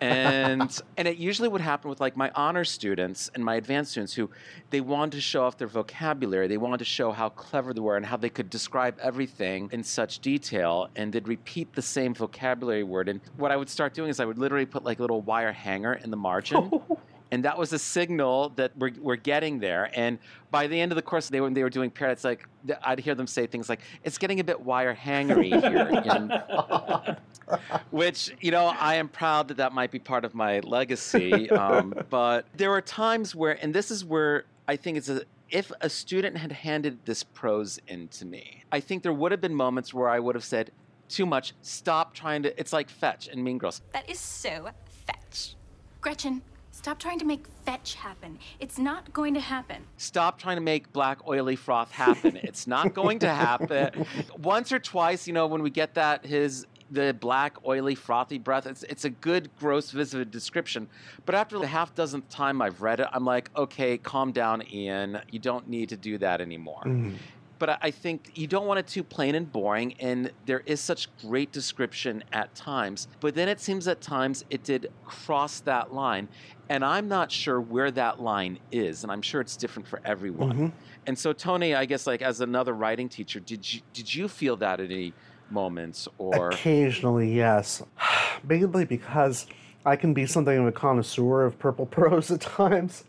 And 0.00 0.80
and 0.96 1.08
it 1.08 1.16
usually 1.16 1.48
would 1.48 1.60
happen 1.60 1.88
with 1.90 2.00
like 2.00 2.16
my 2.16 2.30
honor 2.34 2.64
students 2.64 3.30
and 3.34 3.44
my 3.44 3.56
advanced 3.56 3.92
students 3.92 4.14
who 4.14 4.30
they 4.70 4.80
wanted 4.80 5.12
to 5.12 5.20
show 5.20 5.44
off 5.44 5.56
their 5.58 5.68
vocabulary. 5.68 6.48
They 6.48 6.56
wanted 6.56 6.78
to 6.78 6.84
show 6.84 7.12
how 7.12 7.28
clever 7.30 7.72
they 7.72 7.80
were 7.80 7.96
and 7.96 8.06
how 8.06 8.16
they 8.16 8.30
could 8.30 8.50
describe 8.50 8.98
everything 9.00 9.68
in 9.72 9.82
such 9.82 10.20
detail 10.20 10.88
and 10.96 11.12
they'd 11.12 11.28
repeat 11.28 11.74
the 11.74 11.82
same 11.82 12.14
vocabulary 12.14 12.84
word. 12.84 13.08
And 13.08 13.20
what 13.36 13.52
i 13.52 13.56
would 13.56 13.68
start 13.68 13.94
doing 13.94 14.10
is 14.10 14.20
i 14.20 14.24
would 14.24 14.38
literally 14.38 14.66
put 14.66 14.84
like 14.84 14.98
a 14.98 15.02
little 15.02 15.22
wire 15.22 15.52
hanger 15.52 15.94
in 15.94 16.10
the 16.10 16.16
margin 16.16 16.70
and 17.36 17.44
that 17.44 17.58
was 17.58 17.74
a 17.74 17.78
signal 17.78 18.48
that 18.56 18.72
we're, 18.78 18.92
we're 18.98 19.16
getting 19.16 19.58
there. 19.58 19.90
And 19.92 20.18
by 20.50 20.66
the 20.68 20.80
end 20.80 20.90
of 20.90 20.96
the 20.96 21.02
course, 21.02 21.28
they 21.28 21.42
when 21.42 21.52
they 21.52 21.62
were 21.62 21.68
doing 21.68 21.90
pair, 21.90 22.08
it's 22.08 22.24
like 22.24 22.48
I'd 22.82 22.98
hear 22.98 23.14
them 23.14 23.26
say 23.26 23.46
things 23.46 23.68
like, 23.68 23.82
"It's 24.04 24.16
getting 24.16 24.40
a 24.40 24.44
bit 24.44 24.58
wire 24.58 24.94
hangery 24.94 25.50
here," 25.68 25.86
and, 26.14 27.18
which 27.90 28.34
you 28.40 28.50
know 28.52 28.68
I 28.80 28.94
am 28.94 29.10
proud 29.10 29.48
that 29.48 29.58
that 29.58 29.74
might 29.74 29.90
be 29.90 29.98
part 29.98 30.24
of 30.24 30.34
my 30.34 30.60
legacy. 30.60 31.50
Um, 31.50 31.92
but 32.08 32.46
there 32.54 32.72
are 32.72 32.80
times 32.80 33.34
where, 33.34 33.62
and 33.62 33.74
this 33.74 33.90
is 33.90 34.02
where 34.02 34.46
I 34.66 34.76
think 34.76 34.96
it's 34.96 35.10
a. 35.10 35.24
If 35.50 35.70
a 35.82 35.90
student 35.90 36.38
had 36.38 36.52
handed 36.52 37.04
this 37.04 37.22
prose 37.22 37.78
in 37.86 38.08
to 38.08 38.24
me, 38.24 38.64
I 38.72 38.80
think 38.80 39.02
there 39.02 39.12
would 39.12 39.30
have 39.30 39.42
been 39.42 39.54
moments 39.54 39.92
where 39.92 40.08
I 40.08 40.20
would 40.20 40.36
have 40.36 40.44
said, 40.44 40.70
"Too 41.10 41.26
much. 41.26 41.52
Stop 41.60 42.14
trying 42.14 42.44
to." 42.44 42.58
It's 42.58 42.72
like 42.72 42.88
fetch 42.88 43.28
and 43.28 43.44
Mean 43.44 43.58
Girls. 43.58 43.82
That 43.92 44.08
is 44.08 44.18
so 44.18 44.70
fetch. 45.06 45.54
Gretchen, 46.00 46.40
stop 46.86 47.00
trying 47.00 47.18
to 47.18 47.24
make 47.24 47.44
fetch 47.64 47.94
happen. 47.94 48.38
It's 48.60 48.78
not 48.78 49.12
going 49.12 49.34
to 49.34 49.40
happen. 49.40 49.82
Stop 49.96 50.38
trying 50.38 50.56
to 50.56 50.62
make 50.62 50.92
black 50.92 51.18
oily 51.26 51.56
froth 51.56 51.90
happen. 51.90 52.36
it's 52.44 52.68
not 52.68 52.94
going 52.94 53.18
to 53.18 53.28
happen. 53.28 54.06
Once 54.38 54.70
or 54.70 54.78
twice, 54.78 55.26
you 55.26 55.32
know, 55.32 55.48
when 55.48 55.64
we 55.64 55.70
get 55.70 55.94
that 55.94 56.24
his 56.24 56.64
the 56.88 57.12
black 57.18 57.56
oily 57.66 57.96
frothy 57.96 58.38
breath, 58.38 58.68
it's 58.68 58.84
it's 58.84 59.04
a 59.04 59.10
good 59.10 59.50
gross 59.58 59.90
vivid 59.90 60.30
description. 60.30 60.86
But 61.24 61.34
after 61.34 61.58
the 61.58 61.66
half 61.66 61.92
dozenth 61.96 62.28
time 62.28 62.62
I've 62.62 62.80
read 62.80 63.00
it, 63.00 63.08
I'm 63.12 63.24
like, 63.24 63.50
okay, 63.56 63.98
calm 63.98 64.30
down, 64.30 64.62
Ian. 64.72 65.18
You 65.32 65.40
don't 65.40 65.68
need 65.68 65.88
to 65.88 65.96
do 65.96 66.18
that 66.18 66.40
anymore. 66.40 66.84
Mm. 66.84 67.14
But 67.58 67.78
I- 67.82 67.90
think 67.90 68.32
you 68.34 68.46
don't 68.46 68.66
want 68.66 68.78
it 68.78 68.86
too 68.86 69.02
plain 69.02 69.34
and 69.34 69.50
boring, 69.50 69.94
and 70.00 70.30
there 70.44 70.62
is 70.66 70.80
such 70.80 71.08
great 71.22 71.52
description 71.52 72.22
at 72.32 72.54
times. 72.54 73.08
But 73.20 73.34
then 73.34 73.48
it 73.48 73.60
seems 73.60 73.88
at 73.88 74.00
times 74.00 74.44
it 74.50 74.62
did 74.62 74.92
cross 75.04 75.60
that 75.60 75.94
line, 75.94 76.28
and 76.68 76.84
I'm 76.84 77.08
not 77.08 77.32
sure 77.32 77.60
where 77.60 77.90
that 77.92 78.20
line 78.20 78.58
is, 78.70 79.02
and 79.02 79.10
I'm 79.10 79.22
sure 79.22 79.40
it's 79.40 79.56
different 79.56 79.88
for 79.88 80.00
everyone. 80.04 80.52
Mhm. 80.58 80.72
And 81.06 81.18
so, 81.18 81.32
Tony, 81.32 81.74
I 81.74 81.86
guess 81.86 82.06
like 82.06 82.20
as 82.20 82.40
another 82.40 82.74
writing 82.74 83.08
teacher, 83.08 83.40
did 83.40 83.72
you 83.72 83.80
did 83.94 84.14
you 84.14 84.28
feel 84.28 84.56
that 84.56 84.80
at 84.80 84.90
any 84.90 85.14
moments, 85.50 86.08
or 86.18 86.48
Occasionally, 86.50 87.32
yes. 87.34 87.82
Mainly 88.46 88.84
because 88.84 89.46
I 89.86 89.96
can 89.96 90.12
be 90.12 90.26
something 90.26 90.58
of 90.58 90.66
a 90.66 90.72
connoisseur 90.72 91.44
of 91.44 91.58
purple 91.58 91.86
prose 91.96 92.30
at 92.30 92.40
times. 92.42 93.04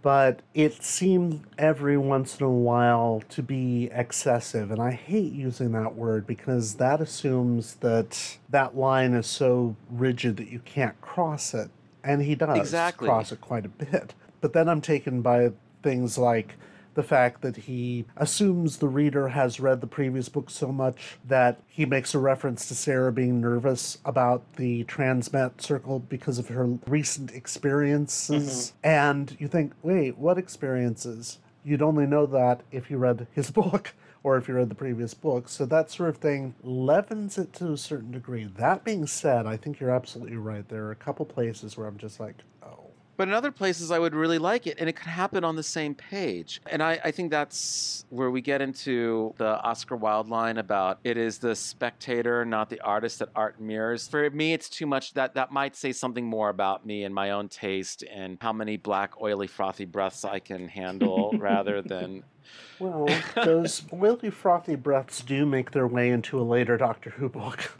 But 0.00 0.40
it 0.54 0.82
seemed 0.82 1.42
every 1.58 1.98
once 1.98 2.40
in 2.40 2.46
a 2.46 2.50
while 2.50 3.22
to 3.28 3.42
be 3.42 3.90
excessive. 3.92 4.70
And 4.70 4.80
I 4.80 4.92
hate 4.92 5.32
using 5.32 5.72
that 5.72 5.94
word 5.94 6.26
because 6.26 6.74
that 6.76 7.00
assumes 7.02 7.74
that 7.76 8.38
that 8.48 8.76
line 8.76 9.12
is 9.12 9.26
so 9.26 9.76
rigid 9.90 10.38
that 10.38 10.48
you 10.50 10.60
can't 10.60 10.98
cross 11.02 11.52
it. 11.52 11.70
And 12.02 12.22
he 12.22 12.34
does 12.34 12.58
Exactly. 12.58 13.06
cross 13.08 13.30
it 13.30 13.40
quite 13.42 13.66
a 13.66 13.68
bit. 13.68 14.14
But 14.40 14.52
then 14.54 14.68
I'm 14.68 14.80
taken 14.80 15.20
by 15.22 15.52
things 15.82 16.16
like 16.18 16.54
the 16.94 17.02
fact 17.02 17.42
that 17.42 17.56
he 17.56 18.04
assumes 18.16 18.78
the 18.78 18.88
reader 18.88 19.28
has 19.28 19.60
read 19.60 19.80
the 19.80 19.86
previous 19.86 20.28
book 20.28 20.50
so 20.50 20.72
much 20.72 21.16
that 21.26 21.60
he 21.66 21.84
makes 21.84 22.14
a 22.14 22.18
reference 22.18 22.66
to 22.68 22.74
Sarah 22.74 23.12
being 23.12 23.40
nervous 23.40 23.98
about 24.04 24.54
the 24.54 24.84
transmat 24.84 25.60
circle 25.60 25.98
because 25.98 26.38
of 26.38 26.48
her 26.48 26.78
recent 26.86 27.32
experiences. 27.32 28.72
Mm-hmm. 28.82 28.88
And 28.88 29.36
you 29.38 29.48
think, 29.48 29.72
wait, 29.82 30.18
what 30.18 30.38
experiences? 30.38 31.38
You'd 31.64 31.82
only 31.82 32.06
know 32.06 32.26
that 32.26 32.62
if 32.70 32.90
you 32.90 32.98
read 32.98 33.26
his 33.32 33.50
book 33.52 33.94
or 34.24 34.38
if 34.38 34.48
you 34.48 34.54
read 34.54 34.70
the 34.70 34.74
previous 34.74 35.14
book. 35.14 35.48
So 35.48 35.66
that 35.66 35.90
sort 35.90 36.08
of 36.08 36.16
thing 36.16 36.54
leavens 36.62 37.38
it 37.38 37.52
to 37.54 37.72
a 37.72 37.76
certain 37.76 38.10
degree. 38.10 38.44
That 38.44 38.82
being 38.82 39.06
said, 39.06 39.46
I 39.46 39.56
think 39.56 39.78
you're 39.78 39.90
absolutely 39.90 40.38
right. 40.38 40.66
There 40.66 40.84
are 40.86 40.90
a 40.90 40.96
couple 40.96 41.26
places 41.26 41.76
where 41.76 41.86
I'm 41.86 41.98
just 41.98 42.18
like, 42.18 42.36
oh. 42.62 42.83
But 43.16 43.28
in 43.28 43.34
other 43.34 43.50
places, 43.50 43.90
I 43.90 43.98
would 43.98 44.14
really 44.14 44.38
like 44.38 44.66
it, 44.66 44.76
and 44.78 44.88
it 44.88 44.94
could 44.94 45.06
happen 45.06 45.44
on 45.44 45.56
the 45.56 45.62
same 45.62 45.94
page. 45.94 46.60
And 46.66 46.82
I, 46.82 47.00
I 47.04 47.10
think 47.10 47.30
that's 47.30 48.04
where 48.10 48.30
we 48.30 48.40
get 48.40 48.60
into 48.60 49.34
the 49.36 49.60
Oscar 49.62 49.96
Wilde 49.96 50.28
line 50.28 50.58
about 50.58 50.98
it 51.04 51.16
is 51.16 51.38
the 51.38 51.54
spectator, 51.54 52.44
not 52.44 52.70
the 52.70 52.80
artist, 52.80 53.20
that 53.20 53.28
art 53.34 53.60
mirrors. 53.60 54.08
For 54.08 54.28
me, 54.30 54.52
it's 54.52 54.68
too 54.68 54.86
much. 54.86 55.14
That 55.14 55.34
that 55.34 55.52
might 55.52 55.76
say 55.76 55.92
something 55.92 56.24
more 56.26 56.48
about 56.48 56.84
me 56.84 57.04
and 57.04 57.14
my 57.14 57.30
own 57.30 57.48
taste 57.48 58.02
and 58.12 58.38
how 58.40 58.52
many 58.52 58.76
black, 58.76 59.20
oily, 59.20 59.46
frothy 59.46 59.84
breaths 59.84 60.24
I 60.24 60.40
can 60.40 60.68
handle, 60.68 61.34
rather 61.38 61.82
than 61.82 62.24
Well, 62.78 63.08
those 63.36 63.82
oily, 63.92 64.30
frothy 64.30 64.74
breaths 64.74 65.20
do 65.22 65.46
make 65.46 65.70
their 65.70 65.86
way 65.86 66.10
into 66.10 66.40
a 66.40 66.42
later 66.42 66.76
Doctor 66.76 67.10
Who 67.10 67.28
book. 67.28 67.70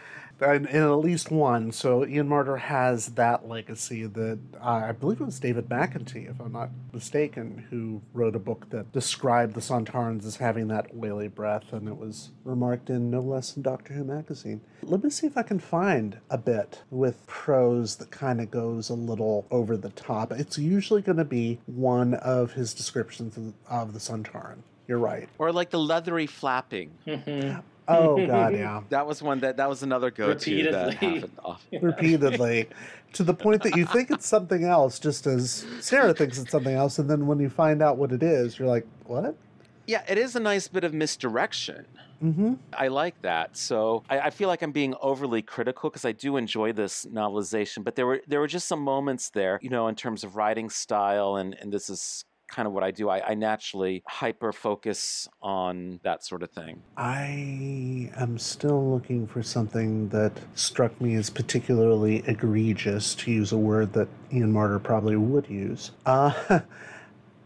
And, 0.41 0.67
and 0.67 0.85
at 0.85 0.99
least 0.99 1.31
one. 1.31 1.73
So 1.73 2.07
Ian 2.07 2.29
Marter 2.29 2.59
has 2.59 3.09
that 3.11 3.49
legacy 3.49 4.07
that 4.07 4.39
uh, 4.61 4.87
I 4.89 4.93
believe 4.93 5.21
it 5.21 5.25
was 5.25 5.41
David 5.41 5.69
McIntee, 5.69 6.31
if 6.31 6.41
I'm 6.41 6.53
not 6.53 6.71
mistaken, 6.93 7.67
who 7.71 8.03
wrote 8.13 8.37
a 8.37 8.39
book 8.41 8.69
that 8.71 8.93
described 8.93 9.55
the 9.55 9.61
Sontarans 9.61 10.27
as 10.27 10.37
having 10.37 10.69
that 10.69 10.91
oily 11.03 11.29
breath, 11.29 11.73
and 11.73 11.89
it 11.89 11.97
was 11.97 12.31
remarked 12.45 12.91
in 12.91 13.11
no 13.11 13.21
less 13.21 13.53
than 13.53 13.63
Doctor 13.63 13.95
Who 13.95 14.05
magazine. 14.05 14.61
Let 14.83 15.03
me 15.03 15.11
see 15.11 15.27
if 15.27 15.37
I 15.37 15.43
can 15.43 15.59
find 15.59 16.19
a 16.31 16.39
bit 16.39 16.83
with 16.91 17.27
prose 17.27 17.97
that 17.97 18.11
kind 18.11 18.41
of 18.41 18.51
goes 18.51 18.91
a 18.91 18.95
little 18.95 19.47
over 19.51 19.77
the 19.77 19.91
top. 19.91 20.33
It's 20.33 20.59
usually 20.59 21.03
going 21.03 21.19
to 21.19 21.25
be 21.25 21.59
one 21.67 22.15
of 22.15 22.53
his 22.53 22.75
descriptions 22.75 23.37
of, 23.37 23.55
of 23.69 23.93
the 23.93 23.99
Sontaran. 23.99 24.59
You're 24.87 24.99
right. 24.99 25.29
Or 25.39 25.53
like 25.53 25.71
the 25.71 25.79
leathery 25.79 26.27
flapping. 26.27 26.91
Oh 27.89 28.27
god, 28.27 28.55
yeah. 28.55 28.83
That 28.89 29.07
was 29.07 29.23
one 29.23 29.41
that 29.41 29.57
that 29.59 29.69
was 29.69 29.83
another 29.83 30.11
go-to 30.11 30.71
that 30.71 30.87
Repeatedly. 30.87 30.95
happened 31.15 31.39
off. 31.45 31.65
repeatedly 31.83 32.69
to 33.13 33.23
the 33.23 33.35
point 33.35 33.63
that 33.63 33.77
you 33.77 33.85
think 33.87 34.11
it's 34.11 34.27
something 34.27 34.65
else 34.65 34.99
just 34.99 35.27
as 35.27 35.65
sarah 35.81 36.13
thinks 36.15 36.39
it's 36.39 36.51
something 36.51 36.75
else 36.75 36.99
and 36.99 37.09
then 37.09 37.27
when 37.27 37.39
you 37.39 37.49
find 37.49 37.81
out 37.83 37.97
what 37.97 38.11
it 38.13 38.23
is 38.23 38.59
you're 38.59 38.67
like 38.69 38.87
what 39.07 39.37
Yeah, 39.87 40.03
it 40.09 40.19
is 40.19 40.35
a 40.35 40.41
nice 40.41 40.67
bit 40.67 40.83
of 40.83 40.93
misdirection. 40.95 41.87
mm-hmm 42.23 42.55
I 42.77 42.89
like 42.89 43.21
that. 43.23 43.57
So 43.57 44.03
I, 44.09 44.19
I 44.21 44.31
feel 44.31 44.49
like 44.49 44.63
I'm 44.63 44.73
being 44.73 44.95
overly 45.01 45.43
critical 45.43 45.91
because 45.91 46.05
I 46.05 46.13
do 46.13 46.37
enjoy 46.37 46.73
this 46.73 47.05
novelization, 47.07 47.85
but 47.85 47.95
there 47.95 48.07
were 48.07 48.21
there 48.27 48.41
were 48.41 48.49
just 48.49 48.67
some 48.67 48.81
moments 48.81 49.31
there, 49.31 49.59
you 49.63 49.71
know, 49.71 49.87
in 49.89 49.95
terms 49.95 50.25
of 50.25 50.35
writing 50.37 50.71
style, 50.71 51.37
and 51.37 51.55
and 51.61 51.71
this 51.73 51.89
is 51.91 52.25
kind 52.55 52.69
of 52.69 52.73
what 52.73 52.85
I 52.85 52.93
do. 52.93 53.09
I, 53.09 53.31
I 53.31 53.35
naturally 53.35 54.03
hyper 54.07 54.53
focus 54.53 55.29
on 55.43 55.99
that 56.05 56.25
sort 56.25 56.43
of 56.43 56.51
thing. 56.51 56.83
i 56.97 58.11
am 58.17 58.39
still 58.39 58.91
looking 58.93 59.27
for 59.27 59.43
something 59.43 60.09
that 60.11 60.33
struck 60.55 61.01
me 61.01 61.17
as 61.17 61.31
particularly 61.31 62.23
egregious 62.27 63.15
to 63.17 63.31
use 63.31 63.53
a 63.53 63.59
word 63.59 63.93
that 63.93 64.09
Ian 64.33 64.53
Marter 64.53 64.83
probably 64.83 65.17
would 65.17 65.49
use 65.49 65.91
uh 66.07 66.33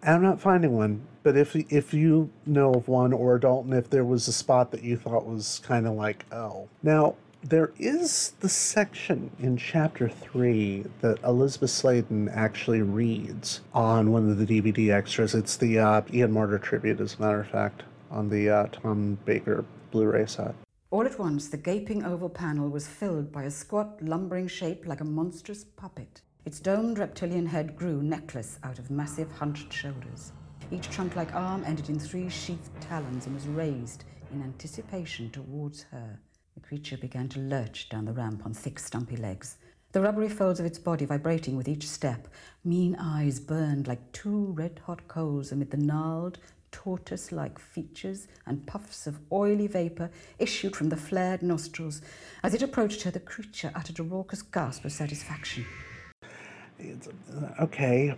i'm 0.02 0.22
not 0.22 0.40
finding 0.40 0.72
one 0.76 1.00
but 1.22 1.36
if 1.36 1.56
if 1.72 1.94
you 1.94 2.30
know 2.46 2.72
of 2.74 2.88
one 2.88 3.12
or 3.12 3.38
dalton 3.38 3.72
if 3.72 3.88
there 3.90 4.04
was 4.04 4.28
a 4.28 4.32
spot 4.32 4.70
that 4.70 4.82
you 4.82 4.96
thought 4.96 5.26
was 5.26 5.60
kind 5.64 5.86
of 5.86 5.94
like 5.94 6.24
oh 6.32 6.68
now 6.82 7.14
there 7.48 7.72
is 7.78 8.32
the 8.40 8.48
section 8.48 9.30
in 9.38 9.56
chapter 9.56 10.08
three 10.08 10.84
that 11.00 11.22
Elizabeth 11.22 11.70
Sladen 11.70 12.28
actually 12.28 12.82
reads 12.82 13.62
on 13.72 14.12
one 14.12 14.28
of 14.28 14.36
the 14.36 14.44
DVD 14.44 14.92
extras. 14.92 15.34
It's 15.34 15.56
the 15.56 15.78
uh, 15.78 16.02
Ian 16.12 16.32
Marter 16.32 16.60
tribute, 16.60 17.00
as 17.00 17.14
a 17.14 17.22
matter 17.22 17.40
of 17.40 17.48
fact, 17.48 17.84
on 18.10 18.28
the 18.28 18.50
uh, 18.50 18.66
Tom 18.66 19.18
Baker 19.24 19.64
Blu 19.90 20.06
ray 20.06 20.26
set. 20.26 20.54
All 20.90 21.06
at 21.06 21.18
once, 21.18 21.48
the 21.48 21.56
gaping 21.56 22.04
oval 22.04 22.28
panel 22.28 22.68
was 22.68 22.86
filled 22.86 23.32
by 23.32 23.44
a 23.44 23.50
squat, 23.50 23.98
lumbering 24.02 24.48
shape 24.48 24.86
like 24.86 25.00
a 25.00 25.04
monstrous 25.04 25.64
puppet. 25.64 26.20
Its 26.44 26.60
domed 26.60 26.98
reptilian 26.98 27.46
head 27.46 27.76
grew 27.76 28.02
necklace 28.02 28.58
out 28.62 28.78
of 28.78 28.90
massive 28.90 29.30
hunched 29.32 29.72
shoulders. 29.72 30.32
Each 30.70 30.88
trunk 30.90 31.16
like 31.16 31.34
arm 31.34 31.64
ended 31.64 31.88
in 31.88 31.98
three 31.98 32.28
sheathed 32.28 32.78
talons 32.80 33.24
and 33.26 33.34
was 33.34 33.46
raised 33.46 34.04
in 34.32 34.42
anticipation 34.42 35.30
towards 35.30 35.82
her. 35.84 36.18
The 36.58 36.66
creature 36.66 36.96
began 36.96 37.28
to 37.28 37.38
lurch 37.38 37.88
down 37.88 38.04
the 38.04 38.12
ramp 38.12 38.42
on 38.44 38.52
thick, 38.52 38.80
stumpy 38.80 39.14
legs. 39.14 39.58
The 39.92 40.00
rubbery 40.00 40.28
folds 40.28 40.58
of 40.58 40.66
its 40.66 40.76
body 40.76 41.04
vibrating 41.04 41.56
with 41.56 41.68
each 41.68 41.86
step. 41.86 42.26
Mean 42.64 42.96
eyes 42.98 43.38
burned 43.38 43.86
like 43.86 44.10
two 44.10 44.46
red 44.46 44.80
hot 44.84 45.06
coals 45.06 45.52
amid 45.52 45.70
the 45.70 45.76
gnarled, 45.76 46.40
tortoise 46.72 47.30
like 47.30 47.60
features 47.60 48.26
and 48.44 48.66
puffs 48.66 49.06
of 49.06 49.20
oily 49.30 49.68
vapor 49.68 50.10
issued 50.40 50.74
from 50.74 50.88
the 50.88 50.96
flared 50.96 51.44
nostrils. 51.44 52.02
As 52.42 52.54
it 52.54 52.62
approached 52.62 53.02
her, 53.02 53.12
the 53.12 53.20
creature 53.20 53.70
uttered 53.76 54.00
a 54.00 54.02
raucous 54.02 54.42
gasp 54.42 54.84
of 54.84 54.90
satisfaction. 54.90 55.64
It's, 56.80 57.06
uh, 57.06 57.54
okay, 57.60 58.16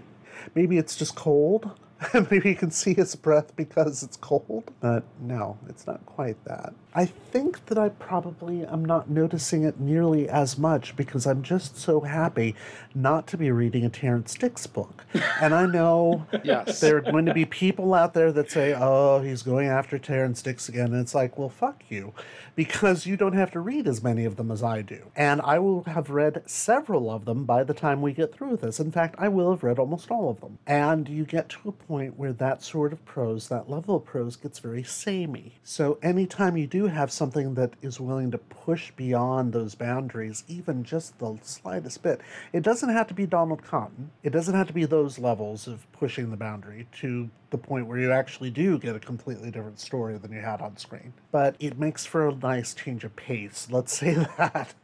maybe 0.55 0.79
it's 0.79 0.97
just 0.97 1.15
cold. 1.15 1.79
maybe 2.31 2.51
you 2.51 2.55
can 2.57 2.71
see 2.71 2.95
his 2.95 3.15
breath 3.15 3.55
because 3.57 4.03
it's 4.03 4.17
cold. 4.17 4.71
But 4.81 5.05
no, 5.21 5.59
it's 5.69 5.87
not 5.87 6.05
quite 6.07 6.43
that. 6.45 6.73
I 6.93 7.05
think 7.07 7.67
that 7.67 7.79
I 7.79 7.89
probably 7.91 8.65
am 8.67 8.85
not 8.85 9.09
noticing 9.09 9.63
it 9.63 9.79
nearly 9.79 10.29
as 10.29 10.59
much 10.59 10.97
because 10.97 11.25
I'm 11.25 11.43
just 11.43 11.77
so 11.79 12.01
happy 12.01 12.57
not 12.97 13.29
to 13.29 13.37
be 13.37 13.53
reading 13.53 13.85
a 13.85 13.89
Terrance 13.91 14.35
Dicks 14.35 14.67
book. 14.67 15.05
And 15.41 15.55
I 15.55 15.65
know 15.67 16.27
Yes. 16.45 16.81
there 16.81 16.97
are 16.97 17.01
going 17.01 17.25
to 17.27 17.33
be 17.33 17.45
people 17.47 17.95
out 17.95 18.13
there 18.13 18.31
that 18.33 18.51
say, 18.51 18.75
oh, 18.77 19.21
he's 19.23 19.43
going 19.43 19.69
after 19.69 19.99
Terrance 19.99 20.43
Dicks 20.43 20.69
again. 20.69 20.87
And 20.93 21.01
it's 21.01 21.15
like, 21.15 21.39
well, 21.39 21.49
fuck 21.49 21.83
you, 21.89 22.13
because 22.57 23.07
you 23.07 23.17
don't 23.17 23.33
have 23.33 23.51
to 23.53 23.61
read 23.61 23.87
as 23.89 24.03
many 24.03 24.25
of 24.27 24.37
them 24.37 24.51
as 24.51 24.63
I 24.63 24.83
do. 24.83 25.11
And 25.17 25.41
I 25.43 25.59
will 25.59 25.85
have 25.85 26.11
read 26.11 26.43
several 26.47 27.11
of 27.11 27.25
them 27.25 27.45
by 27.45 27.65
the 27.65 27.73
time 27.73 28.03
we 28.03 28.13
get 28.13 28.35
through 28.35 28.57
this. 28.59 28.81
In 28.81 28.91
fact, 28.93 29.15
I 29.19 29.29
will 29.29 29.51
have 29.51 29.63
read 29.63 29.79
almost 29.79 30.11
all 30.11 30.29
of 30.29 30.41
them. 30.41 30.59
And 30.67 31.09
you 31.09 31.25
get 31.25 31.49
to 31.51 31.69
a 31.69 31.73
point 31.73 31.90
where 31.91 32.33
that 32.33 32.63
sort 32.63 32.93
of 32.93 33.05
prose, 33.05 33.49
that 33.49 33.69
level 33.69 33.97
of 33.97 34.05
prose, 34.05 34.37
gets 34.37 34.59
very 34.59 34.83
samey. 34.83 35.55
So 35.65 35.99
anytime 36.03 36.57
you 36.57 36.67
do 36.67 36.87
have 36.87 37.11
something 37.11 37.55
that 37.55 37.75
is 37.83 38.01
willing 38.01 38.31
to 38.31 38.39
push 38.39 38.93
beyond 38.93 39.53
those 39.53 39.75
boundaries, 39.75 40.45
even 40.49 40.85
just 40.85 41.19
the 41.19 41.39
slightest 41.43 42.03
bit, 42.03 42.21
it 42.53 42.63
doesn't 42.63 42.91
have 42.91 43.09
to 43.09 43.15
be 43.15 43.27
Donald 43.27 43.63
Cotton. 43.63 44.11
It 44.23 44.31
doesn't 44.31 44.55
have 44.55 44.69
to 44.69 44.73
be 44.73 44.85
those 44.85 45.19
levels 45.19 45.67
of 45.67 45.91
pushing 45.93 46.31
the 46.31 46.37
boundary 46.37 46.87
to 47.01 47.31
the 47.51 47.59
point 47.59 47.87
where 47.87 47.99
you 47.99 48.13
actually 48.13 48.51
do 48.51 48.79
get 48.79 48.97
a 48.97 49.01
completely 49.01 49.51
different 49.51 49.81
story 49.81 50.17
than 50.17 50.33
you 50.33 50.41
had 50.41 50.61
on 50.61 50.77
screen. 50.77 51.13
But 51.33 51.57
it 51.59 51.79
makes 51.79 52.07
for 52.07 52.29
a 52.29 52.35
nice 52.35 52.75
change 52.75 53.05
of 53.05 53.17
pace, 53.17 53.69
let's 53.71 53.93
say 53.99 54.15
that, 54.15 54.75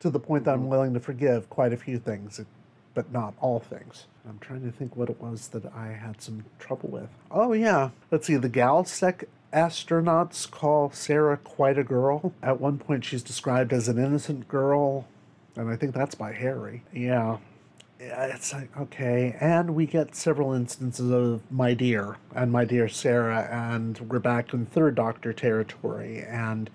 to 0.00 0.10
the 0.10 0.20
point 0.20 0.44
that 0.44 0.52
I'm 0.52 0.60
mm-hmm. 0.60 0.68
willing 0.68 0.94
to 0.94 1.00
forgive 1.00 1.48
quite 1.48 1.72
a 1.72 1.76
few 1.76 1.98
things, 1.98 2.40
but 2.94 3.12
not 3.12 3.34
all 3.40 3.60
things. 3.60 4.06
I'm 4.28 4.38
trying 4.38 4.62
to 4.62 4.70
think 4.70 4.96
what 4.96 5.08
it 5.08 5.20
was 5.20 5.48
that 5.48 5.64
I 5.74 5.88
had 5.88 6.20
some 6.20 6.44
trouble 6.58 6.90
with. 6.90 7.08
Oh, 7.30 7.52
yeah. 7.52 7.90
Let's 8.10 8.26
see. 8.26 8.36
The 8.36 8.50
Galsec 8.50 9.24
astronauts 9.52 10.50
call 10.50 10.90
Sarah 10.90 11.38
quite 11.38 11.78
a 11.78 11.84
girl. 11.84 12.32
At 12.42 12.60
one 12.60 12.78
point, 12.78 13.04
she's 13.04 13.22
described 13.22 13.72
as 13.72 13.88
an 13.88 13.98
innocent 13.98 14.48
girl, 14.48 15.06
and 15.56 15.70
I 15.70 15.76
think 15.76 15.94
that's 15.94 16.14
by 16.14 16.32
Harry. 16.32 16.82
Yeah. 16.92 17.38
Yeah, 18.00 18.26
it's 18.26 18.52
like, 18.52 18.76
okay. 18.76 19.36
And 19.40 19.74
we 19.74 19.86
get 19.86 20.14
several 20.14 20.52
instances 20.52 21.10
of 21.10 21.50
my 21.50 21.74
dear 21.74 22.16
and 22.34 22.52
my 22.52 22.64
dear 22.64 22.88
Sarah, 22.88 23.48
and 23.50 23.98
we're 23.98 24.20
back 24.20 24.52
in 24.52 24.66
third 24.66 24.94
Doctor 24.94 25.32
territory. 25.32 26.22
And 26.22 26.70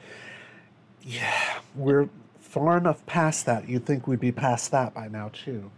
yeah, 1.01 1.59
we're 1.76 2.09
far 2.39 2.78
enough 2.78 3.05
past 3.05 3.45
that. 3.45 3.70
You'd 3.70 3.86
think 3.86 4.05
we'd 4.05 4.20
be 4.20 4.32
past 4.34 4.72
that 4.72 4.93
by 4.93 5.07
now, 5.07 5.30
too. 5.30 5.72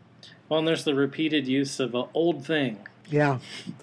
Well, 0.49 0.59
and 0.59 0.67
there's 0.67 0.83
the 0.83 0.95
repeated 0.95 1.47
use 1.47 1.79
of 1.79 1.95
an 1.95 2.05
old 2.13 2.45
thing. 2.45 2.79
Yeah, 3.09 3.39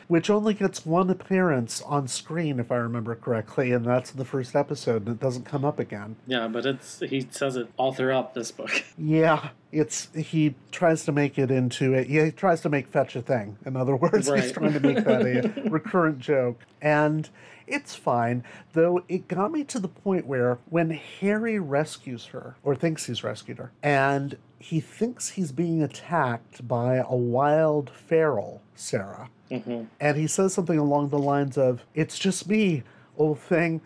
which 0.08 0.30
only 0.30 0.54
gets 0.54 0.84
one 0.84 1.08
appearance 1.08 1.80
on 1.82 2.08
screen, 2.08 2.58
if 2.58 2.72
I 2.72 2.76
remember 2.76 3.14
correctly, 3.14 3.72
and 3.72 3.84
that's 3.84 4.10
the 4.10 4.24
first 4.24 4.56
episode, 4.56 5.06
and 5.06 5.16
it 5.16 5.20
doesn't 5.20 5.44
come 5.44 5.64
up 5.64 5.78
again. 5.78 6.16
Yeah, 6.26 6.48
but 6.48 6.66
it's 6.66 6.98
he 7.00 7.26
says 7.30 7.56
it 7.56 7.68
all 7.76 7.92
throughout 7.92 8.34
this 8.34 8.50
book. 8.50 8.70
Yeah, 8.98 9.50
it's 9.70 10.08
he 10.14 10.54
tries 10.70 11.04
to 11.04 11.12
make 11.12 11.38
it 11.38 11.50
into 11.50 11.94
a 11.94 12.02
yeah, 12.02 12.26
he 12.26 12.30
tries 12.30 12.60
to 12.62 12.68
make 12.68 12.88
fetch 12.88 13.16
a 13.16 13.22
thing. 13.22 13.56
In 13.64 13.76
other 13.76 13.96
words, 13.96 14.28
he's 14.28 14.52
trying 14.52 14.72
to 14.74 14.80
make 14.80 15.04
that 15.04 15.22
a 15.22 15.62
recurrent 15.70 16.18
joke, 16.18 16.60
and 16.80 17.28
it's 17.66 17.94
fine. 17.94 18.44
Though 18.72 19.02
it 19.08 19.28
got 19.28 19.52
me 19.52 19.64
to 19.64 19.78
the 19.78 19.88
point 19.88 20.26
where 20.26 20.58
when 20.70 20.90
Harry 20.90 21.58
rescues 21.58 22.26
her 22.26 22.56
or 22.62 22.74
thinks 22.74 23.06
he's 23.06 23.22
rescued 23.24 23.58
her, 23.58 23.72
and 23.82 24.36
he 24.58 24.80
thinks 24.80 25.30
he's 25.30 25.52
being 25.52 25.82
attacked 25.82 26.66
by 26.66 26.96
a 26.96 27.14
wild 27.16 27.90
feral 27.90 28.62
Sarah, 28.74 29.28
Mm-hmm. 29.50 29.82
and 30.00 30.16
he 30.16 30.26
says 30.26 30.54
something 30.54 30.78
along 30.78 31.10
the 31.10 31.18
lines 31.18 31.58
of, 31.58 31.84
"It's 31.94 32.18
just 32.18 32.48
me, 32.48 32.82
old 33.18 33.38
thing." 33.38 33.82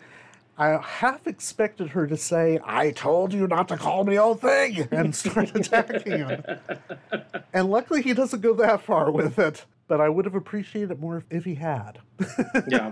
I 0.59 0.69
half 0.81 1.27
expected 1.27 1.89
her 1.89 2.07
to 2.07 2.17
say, 2.17 2.59
I 2.63 2.89
told 2.89 3.31
you 3.31 3.45
not 3.45 3.67
to 3.67 3.77
call 3.77 4.03
me 4.05 4.17
old 4.17 4.41
thing, 4.41 4.87
and 4.91 5.15
start 5.15 5.51
attacking 5.55 6.11
him. 6.13 6.43
And 7.53 7.69
luckily, 7.69 8.01
he 8.01 8.13
doesn't 8.13 8.41
go 8.41 8.53
that 8.55 8.81
far 8.81 9.11
with 9.11 9.37
it. 9.37 9.65
But 9.87 10.01
I 10.01 10.09
would 10.09 10.25
have 10.25 10.33
appreciated 10.33 10.89
it 10.91 10.99
more 10.99 11.23
if 11.29 11.45
he 11.45 11.53
had. 11.55 11.99
Yeah. 12.67 12.89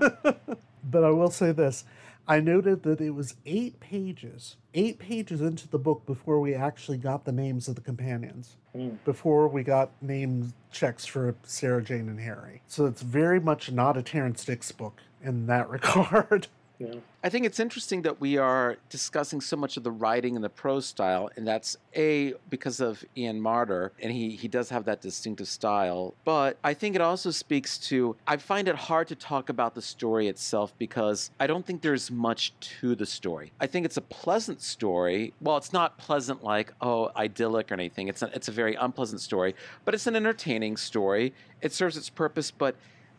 But 0.90 1.04
I 1.04 1.10
will 1.10 1.32
say 1.32 1.52
this 1.52 1.84
I 2.28 2.40
noted 2.40 2.84
that 2.84 3.02
it 3.02 3.12
was 3.12 3.36
eight 3.46 3.80
pages, 3.80 4.56
eight 4.74 4.98
pages 4.98 5.42
into 5.42 5.68
the 5.68 5.78
book 5.78 6.06
before 6.08 6.40
we 6.40 6.56
actually 6.56 6.98
got 6.98 7.24
the 7.26 7.32
names 7.32 7.68
of 7.68 7.76
the 7.76 7.82
companions, 7.82 8.58
Mm. 8.76 8.98
before 9.06 9.48
we 9.48 9.64
got 9.64 9.92
name 10.02 10.54
checks 10.72 11.06
for 11.06 11.34
Sarah 11.44 11.82
Jane 11.84 12.10
and 12.10 12.20
Harry. 12.20 12.62
So 12.68 12.86
it's 12.88 13.02
very 13.04 13.40
much 13.40 13.72
not 13.72 13.96
a 13.96 14.02
Terrance 14.02 14.44
Dicks 14.44 14.72
book 14.74 15.02
in 15.24 15.46
that 15.48 15.70
regard. 15.76 16.48
Yeah. 16.80 16.96
I 17.24 17.30
think 17.30 17.46
it's 17.46 17.60
interesting 17.60 18.04
that 18.04 18.22
we 18.22 18.38
are 18.38 18.78
discussing 18.90 19.42
so 19.42 19.56
much 19.56 19.78
of 19.78 19.84
the 19.84 19.92
writing 19.92 20.36
and 20.36 20.44
the 20.44 20.50
prose 20.50 20.86
style, 20.86 21.30
and 21.36 21.48
that's 21.48 21.78
a 21.96 22.34
because 22.50 22.80
of 22.80 23.04
Ian 23.18 23.42
Marter, 23.42 23.92
and 24.02 24.12
he 24.12 24.32
he 24.32 24.48
does 24.48 24.70
have 24.70 24.86
that 24.86 25.02
distinctive 25.02 25.48
style. 25.48 26.14
But 26.24 26.58
I 26.64 26.74
think 26.74 26.96
it 26.96 27.02
also 27.02 27.32
speaks 27.32 27.78
to 27.90 28.16
I 28.28 28.38
find 28.38 28.68
it 28.68 28.76
hard 28.76 29.08
to 29.08 29.16
talk 29.16 29.50
about 29.50 29.76
the 29.76 29.82
story 29.82 30.28
itself 30.28 30.74
because 30.78 31.32
I 31.40 31.48
don't 31.48 31.66
think 31.66 31.82
there's 31.82 32.12
much 32.12 32.54
to 32.80 32.96
the 32.96 33.06
story. 33.06 33.52
I 33.60 33.68
think 33.68 33.86
it's 33.86 33.98
a 33.98 34.02
pleasant 34.02 34.62
story. 34.62 35.34
Well, 35.42 35.58
it's 35.58 35.74
not 35.74 35.98
pleasant 35.98 36.44
like 36.44 36.74
oh 36.82 37.12
idyllic 37.16 37.72
or 37.72 37.76
anything. 37.76 38.08
It's 38.08 38.22
a, 38.22 38.30
it's 38.36 38.50
a 38.50 38.52
very 38.52 38.76
unpleasant 38.76 39.22
story, 39.22 39.56
but 39.84 39.94
it's 39.94 40.08
an 40.08 40.16
entertaining 40.16 40.78
story. 40.78 41.34
It 41.62 41.74
serves 41.74 41.98
its 41.98 42.10
purpose, 42.10 42.52
but 42.52 42.76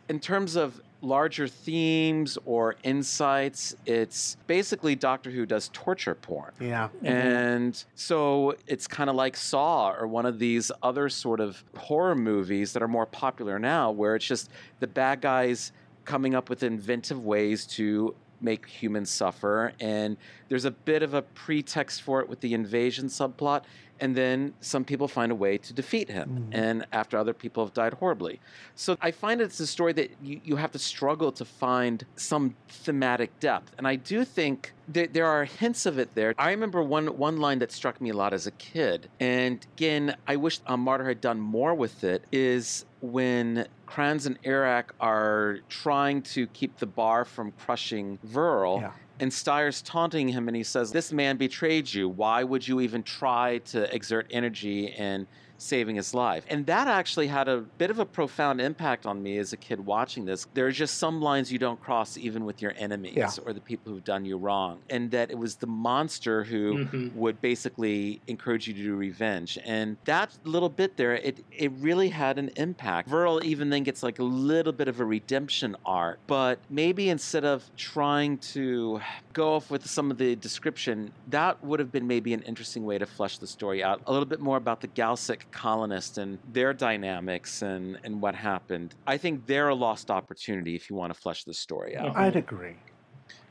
in 0.09 0.19
terms 0.19 0.55
of 0.55 0.81
larger 1.01 1.47
themes 1.47 2.37
or 2.45 2.75
insights, 2.83 3.75
it's 3.85 4.37
basically 4.47 4.95
Doctor 4.95 5.29
Who 5.29 5.45
does 5.45 5.69
torture 5.73 6.15
porn. 6.15 6.51
Yeah. 6.59 6.89
Mm-hmm. 6.97 7.05
And 7.05 7.83
so 7.95 8.55
it's 8.65 8.87
kind 8.87 9.09
of 9.09 9.15
like 9.15 9.35
Saw 9.35 9.91
or 9.91 10.07
one 10.07 10.25
of 10.25 10.39
these 10.39 10.71
other 10.81 11.09
sort 11.09 11.39
of 11.39 11.63
horror 11.75 12.15
movies 12.15 12.73
that 12.73 12.81
are 12.81 12.87
more 12.87 13.05
popular 13.05 13.59
now, 13.59 13.91
where 13.91 14.15
it's 14.15 14.25
just 14.25 14.49
the 14.79 14.87
bad 14.87 15.21
guys 15.21 15.71
coming 16.05 16.35
up 16.35 16.49
with 16.49 16.63
inventive 16.63 17.23
ways 17.23 17.65
to 17.65 18.15
make 18.39 18.67
humans 18.67 19.09
suffer. 19.09 19.73
And 19.79 20.17
there's 20.47 20.65
a 20.65 20.71
bit 20.71 21.03
of 21.03 21.13
a 21.13 21.21
pretext 21.21 22.01
for 22.01 22.21
it 22.21 22.29
with 22.29 22.39
the 22.39 22.53
invasion 22.53 23.07
subplot. 23.07 23.63
And 23.99 24.15
then 24.15 24.53
some 24.61 24.83
people 24.83 25.07
find 25.07 25.31
a 25.31 25.35
way 25.35 25.57
to 25.57 25.73
defeat 25.73 26.09
him, 26.09 26.49
and 26.51 26.85
after 26.91 27.17
other 27.17 27.33
people 27.33 27.65
have 27.65 27.73
died 27.73 27.93
horribly. 27.93 28.39
So 28.75 28.97
I 29.01 29.11
find 29.11 29.41
it's 29.41 29.59
a 29.59 29.67
story 29.67 29.93
that 29.93 30.11
you, 30.21 30.39
you 30.43 30.55
have 30.55 30.71
to 30.71 30.79
struggle 30.79 31.31
to 31.31 31.45
find 31.45 32.05
some 32.15 32.55
thematic 32.69 33.39
depth. 33.39 33.71
And 33.77 33.87
I 33.87 33.95
do 33.95 34.23
think 34.23 34.73
there, 34.87 35.07
there 35.07 35.25
are 35.25 35.45
hints 35.45 35.85
of 35.85 35.97
it 35.99 36.13
there. 36.15 36.33
I 36.37 36.51
remember 36.51 36.81
one, 36.81 37.07
one 37.17 37.37
line 37.37 37.59
that 37.59 37.71
struck 37.71 37.99
me 37.99 38.09
a 38.11 38.13
lot 38.13 38.33
as 38.33 38.47
a 38.47 38.51
kid. 38.51 39.09
And 39.19 39.65
again, 39.75 40.15
I 40.27 40.35
wish 40.35 40.59
um, 40.67 40.85
Marter 40.85 41.07
had 41.07 41.21
done 41.21 41.39
more 41.39 41.73
with 41.73 42.03
it, 42.03 42.23
is 42.31 42.85
when 43.01 43.67
Krans 43.87 44.25
and 44.25 44.41
Erak 44.43 44.85
are 44.99 45.59
trying 45.69 46.21
to 46.23 46.47
keep 46.47 46.77
the 46.77 46.85
bar 46.85 47.25
from 47.25 47.51
crushing 47.51 48.19
Vural. 48.27 48.81
And 49.19 49.33
Styre's 49.33 49.81
taunting 49.81 50.27
him, 50.27 50.47
and 50.47 50.55
he 50.55 50.63
says, 50.63 50.91
This 50.91 51.11
man 51.11 51.37
betrayed 51.37 51.91
you. 51.91 52.07
Why 52.07 52.43
would 52.43 52.67
you 52.67 52.81
even 52.81 53.01
try 53.01 53.59
to 53.59 53.93
exert 53.93 54.27
energy 54.29 54.87
in 54.87 55.27
saving 55.57 55.95
his 55.95 56.13
life? 56.13 56.45
And 56.49 56.65
that 56.67 56.87
actually 56.87 57.27
had 57.27 57.47
a 57.47 57.57
bit 57.61 57.89
of 57.89 57.99
a 57.99 58.05
profound 58.05 58.61
impact 58.61 59.05
on 59.05 59.21
me 59.21 59.37
as 59.37 59.53
a 59.53 59.57
kid 59.57 59.85
watching 59.85 60.25
this. 60.25 60.47
There 60.53 60.65
are 60.67 60.71
just 60.71 60.97
some 60.97 61.21
lines 61.21 61.51
you 61.51 61.59
don't 61.59 61.79
cross 61.81 62.17
even 62.17 62.45
with 62.45 62.61
your 62.61 62.73
enemies 62.77 63.13
Yeah. 63.15 63.29
or 63.45 63.53
the 63.53 63.61
people 63.61 63.91
who've 63.93 64.03
done 64.03 64.25
you 64.25 64.37
wrong. 64.37 64.79
And 64.89 65.11
that 65.11 65.31
it 65.31 65.37
was 65.37 65.55
the 65.57 65.67
monster 65.67 66.43
who 66.43 66.85
Mhm. 66.85 67.13
would 67.15 67.41
basically 67.41 68.21
encourage 68.27 68.67
you 68.67 68.73
to 68.73 68.81
do 68.83 68.95
revenge. 68.95 69.57
And 69.65 69.97
that 70.05 70.37
little 70.43 70.69
bit 70.69 70.97
there, 70.97 71.13
it, 71.15 71.43
it 71.51 71.71
really 71.79 72.09
had 72.09 72.37
an 72.37 72.49
impact. 72.55 73.09
Vural 73.09 73.43
even 73.43 73.69
then 73.69 73.83
gets 73.83 74.03
like 74.03 74.19
a 74.19 74.23
little 74.23 74.73
bit 74.73 74.87
of 74.87 74.99
a 74.99 75.05
redemption 75.05 75.75
arc, 75.85 76.19
but 76.27 76.59
maybe 76.69 77.09
instead 77.09 77.45
of 77.45 77.69
trying 77.75 78.37
to 78.39 78.99
go 79.33 79.55
off 79.55 79.69
with 79.69 79.87
some 79.87 80.11
of 80.11 80.17
the 80.17 80.35
description, 80.35 81.11
that 81.29 81.63
would 81.63 81.79
have 81.79 81.91
been 81.91 82.07
maybe 82.07 82.33
an 82.33 82.41
interesting 82.43 82.85
way 82.85 82.97
to 82.97 83.05
flesh 83.05 83.37
the 83.37 83.47
story 83.47 83.83
out. 83.83 84.01
A 84.07 84.11
little 84.11 84.25
bit 84.25 84.39
more 84.39 84.57
about 84.57 84.81
the 84.81 84.87
Galsec 84.87 85.46
colonists 85.51 86.17
and 86.17 86.39
their 86.51 86.73
dynamics 86.73 87.61
and, 87.61 87.97
and 88.03 88.21
what 88.21 88.35
happened. 88.35 88.93
I 89.05 89.17
think 89.17 89.45
they're 89.45 89.69
a 89.69 89.75
lost 89.75 90.11
opportunity 90.11 90.75
if 90.75 90.89
you 90.89 90.95
want 90.95 91.13
to 91.13 91.19
flesh 91.19 91.43
the 91.43 91.53
story 91.53 91.95
out. 91.97 92.15
I'd 92.15 92.35
agree. 92.35 92.75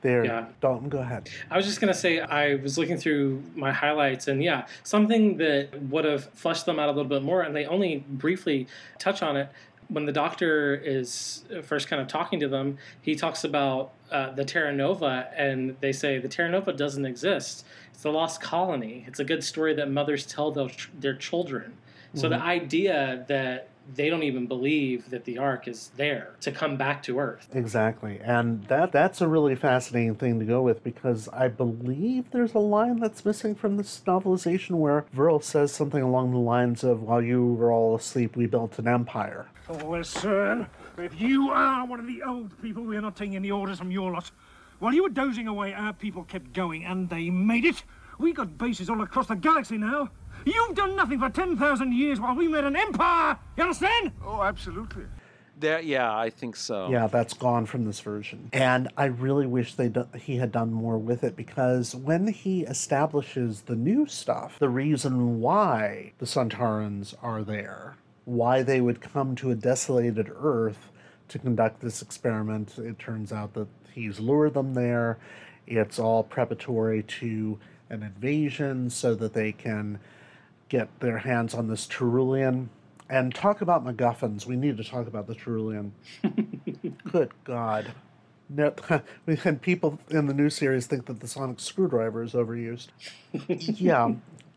There, 0.03 0.25
Yeah. 0.25 0.47
Dalton, 0.61 0.89
go 0.89 0.99
ahead. 0.99 1.29
I 1.51 1.57
was 1.57 1.67
just 1.67 1.81
gonna 1.81 1.95
say 1.95 2.21
I 2.21 2.57
was 2.57 2.79
looking 2.79 2.97
through 2.97 3.43
my 3.55 3.73
highlights 3.73 4.29
and 4.29 4.43
yeah, 4.43 4.67
something 4.85 5.39
that 5.39 5.83
would 5.83 6.05
have 6.05 6.27
fleshed 6.35 6.67
them 6.67 6.79
out 6.79 6.89
a 6.89 6.93
little 6.93 7.09
bit 7.09 7.23
more, 7.23 7.43
and 7.43 7.57
they 7.57 7.67
only 7.67 8.05
briefly 8.09 8.69
touch 8.99 9.23
on 9.23 9.37
it. 9.37 9.49
When 9.89 10.05
the 10.05 10.13
doctor 10.13 10.75
is 10.75 11.45
first 11.63 11.89
kind 11.89 12.03
of 12.03 12.09
talking 12.09 12.41
to 12.41 12.49
them, 12.49 12.79
he 13.03 13.15
talks 13.15 13.45
about 13.45 13.93
uh, 14.11 14.33
the 14.33 14.45
Terra 14.45 14.73
Nova, 14.73 15.29
and 15.37 15.77
they 15.81 15.93
say 15.93 16.19
the 16.19 16.29
Terra 16.29 16.51
Nova 16.51 16.73
doesn't 16.73 17.07
exist. 17.07 17.65
It's 17.95 18.05
a 18.05 18.11
lost 18.11 18.41
colony. 18.41 19.05
It's 19.09 19.21
a 19.21 19.25
good 19.25 19.43
story 19.43 19.75
that 19.75 19.91
mothers 19.91 20.27
tell 20.27 20.51
their, 20.51 20.69
their 20.99 21.15
children. 21.15 21.75
So 22.17 22.29
the 22.31 22.37
Mhm. 22.37 22.43
idea 22.43 23.25
that 23.29 23.69
they 23.95 24.11
don't 24.11 24.25
even 24.25 24.47
believe 24.47 25.11
that 25.11 25.25
the 25.27 25.39
Ark 25.39 25.69
is 25.69 25.93
there 25.97 26.31
to 26.41 26.51
come 26.51 26.77
back 26.77 27.05
to 27.05 27.21
Earth. 27.21 27.49
Exactly. 27.55 28.19
And 28.25 28.65
that 28.65 28.91
that's 28.91 29.21
a 29.21 29.29
really 29.29 29.55
fascinating 29.55 30.17
thing 30.17 30.41
to 30.41 30.45
go 30.45 30.61
with 30.61 30.83
because 30.83 31.29
I 31.29 31.47
believe 31.49 32.31
there's 32.33 32.55
a 32.55 32.59
line 32.59 32.99
that's 32.99 33.25
missing 33.25 33.55
from 33.55 33.77
this 33.77 34.03
novelization 34.05 34.77
where 34.79 35.05
Vural 35.15 35.41
says 35.41 35.71
something 35.71 36.03
along 36.03 36.33
the 36.33 36.39
lines 36.39 36.83
of 36.83 37.03
while 37.03 37.23
you 37.23 37.45
were 37.55 37.71
all 37.71 37.95
asleep 37.95 38.35
we 38.35 38.47
built 38.47 38.77
an 38.81 38.89
empire. 38.89 39.47
Listen, 39.85 40.67
if 40.99 41.21
you 41.21 41.51
are 41.51 41.87
one 41.87 42.01
of 42.01 42.07
the 42.09 42.23
old 42.23 42.61
people, 42.63 42.83
we're 42.83 43.01
not 43.01 43.15
taking 43.15 43.37
any 43.37 43.51
orders 43.53 43.79
from 43.79 43.91
your 43.93 44.11
lot. 44.11 44.31
While 44.81 44.95
you 44.95 45.03
were 45.05 45.09
dozing 45.11 45.47
away, 45.49 45.75
our 45.75 45.93
people 45.93 46.25
kept 46.25 46.53
going, 46.53 46.85
and 46.85 47.09
they 47.09 47.31
made 47.31 47.65
it. 47.65 47.85
We 48.19 48.33
got 48.33 48.59
bases 48.59 48.91
all 48.91 49.01
across 49.03 49.27
the 49.29 49.37
galaxy 49.37 49.79
now. 49.79 50.09
You've 50.47 50.77
done 50.77 50.95
nothing 50.95 51.19
for 51.19 51.29
10,000 51.29 51.93
years 51.93 52.21
while 52.21 52.37
we 52.37 52.47
made 52.47 52.63
an 52.65 52.77
empire! 52.77 53.37
You 53.57 53.65
understand? 53.65 54.13
Oh, 54.25 54.43
absolutely. 54.43 55.03
There, 55.59 55.81
yeah, 55.81 56.17
I 56.17 56.31
think 56.31 56.55
so. 56.55 56.89
Yeah, 56.89 57.09
that's 57.09 57.35
gone 57.35 57.67
from 57.67 57.85
this 57.85 57.99
version. 57.99 58.49
And 58.53 58.89
I 58.97 59.07
really 59.07 59.47
wish 59.47 59.75
they 59.75 59.89
do- 59.89 60.07
he 60.15 60.37
had 60.37 60.53
done 60.53 60.73
more 60.73 60.99
with 60.99 61.25
it 61.25 61.35
because 61.35 61.97
when 61.97 62.29
he 62.29 62.63
establishes 62.63 63.63
the 63.63 63.75
new 63.75 64.07
stuff, 64.07 64.59
the 64.61 64.69
reason 64.69 65.41
why 65.41 66.13
the 66.19 66.27
Sontarans 66.27 67.15
are 67.23 67.43
there, 67.43 67.97
why 68.25 68.63
they 68.63 68.81
would 68.81 69.01
come 69.01 69.35
to 69.37 69.51
a 69.51 69.57
desolated 69.57 70.31
Earth 70.39 70.91
to 71.29 71.41
conduct 71.41 71.81
this 71.81 72.03
experiment, 72.03 72.79
it 72.79 73.01
turns 73.01 73.33
out 73.33 73.55
that 73.55 73.67
he's 73.93 74.21
lured 74.21 74.55
them 74.55 74.75
there. 74.75 75.19
It's 75.67 75.99
all 75.99 76.23
preparatory 76.23 77.03
to 77.03 77.59
an 77.91 78.05
invasion 78.05 78.91
so 78.91 79.15
that 79.17 79.33
they 79.33 79.51
can 79.51 79.99
get 80.69 81.01
their 81.01 81.19
hands 81.19 81.55
on 81.55 81.69
this 81.69 81.87
terullian. 81.87 82.69
And 83.09 83.33
talk 83.33 83.61
about 83.61 83.85
MacGuffins. 83.85 84.47
We 84.47 84.57
need 84.57 84.77
to 84.79 84.85
talk 84.85 85.07
about 85.07 85.29
the 85.29 85.35
terullian. 85.35 85.93
Good 87.13 87.31
God. 87.45 87.93
No, 88.49 88.75
had 89.43 89.61
people 89.61 89.99
in 90.11 90.27
the 90.27 90.35
new 90.35 90.51
series 90.51 90.87
think 90.87 91.07
that 91.07 91.21
the 91.21 91.29
sonic 91.29 91.61
screwdriver 91.61 92.23
is 92.23 92.33
overused. 92.33 92.89
yeah, 93.49 94.13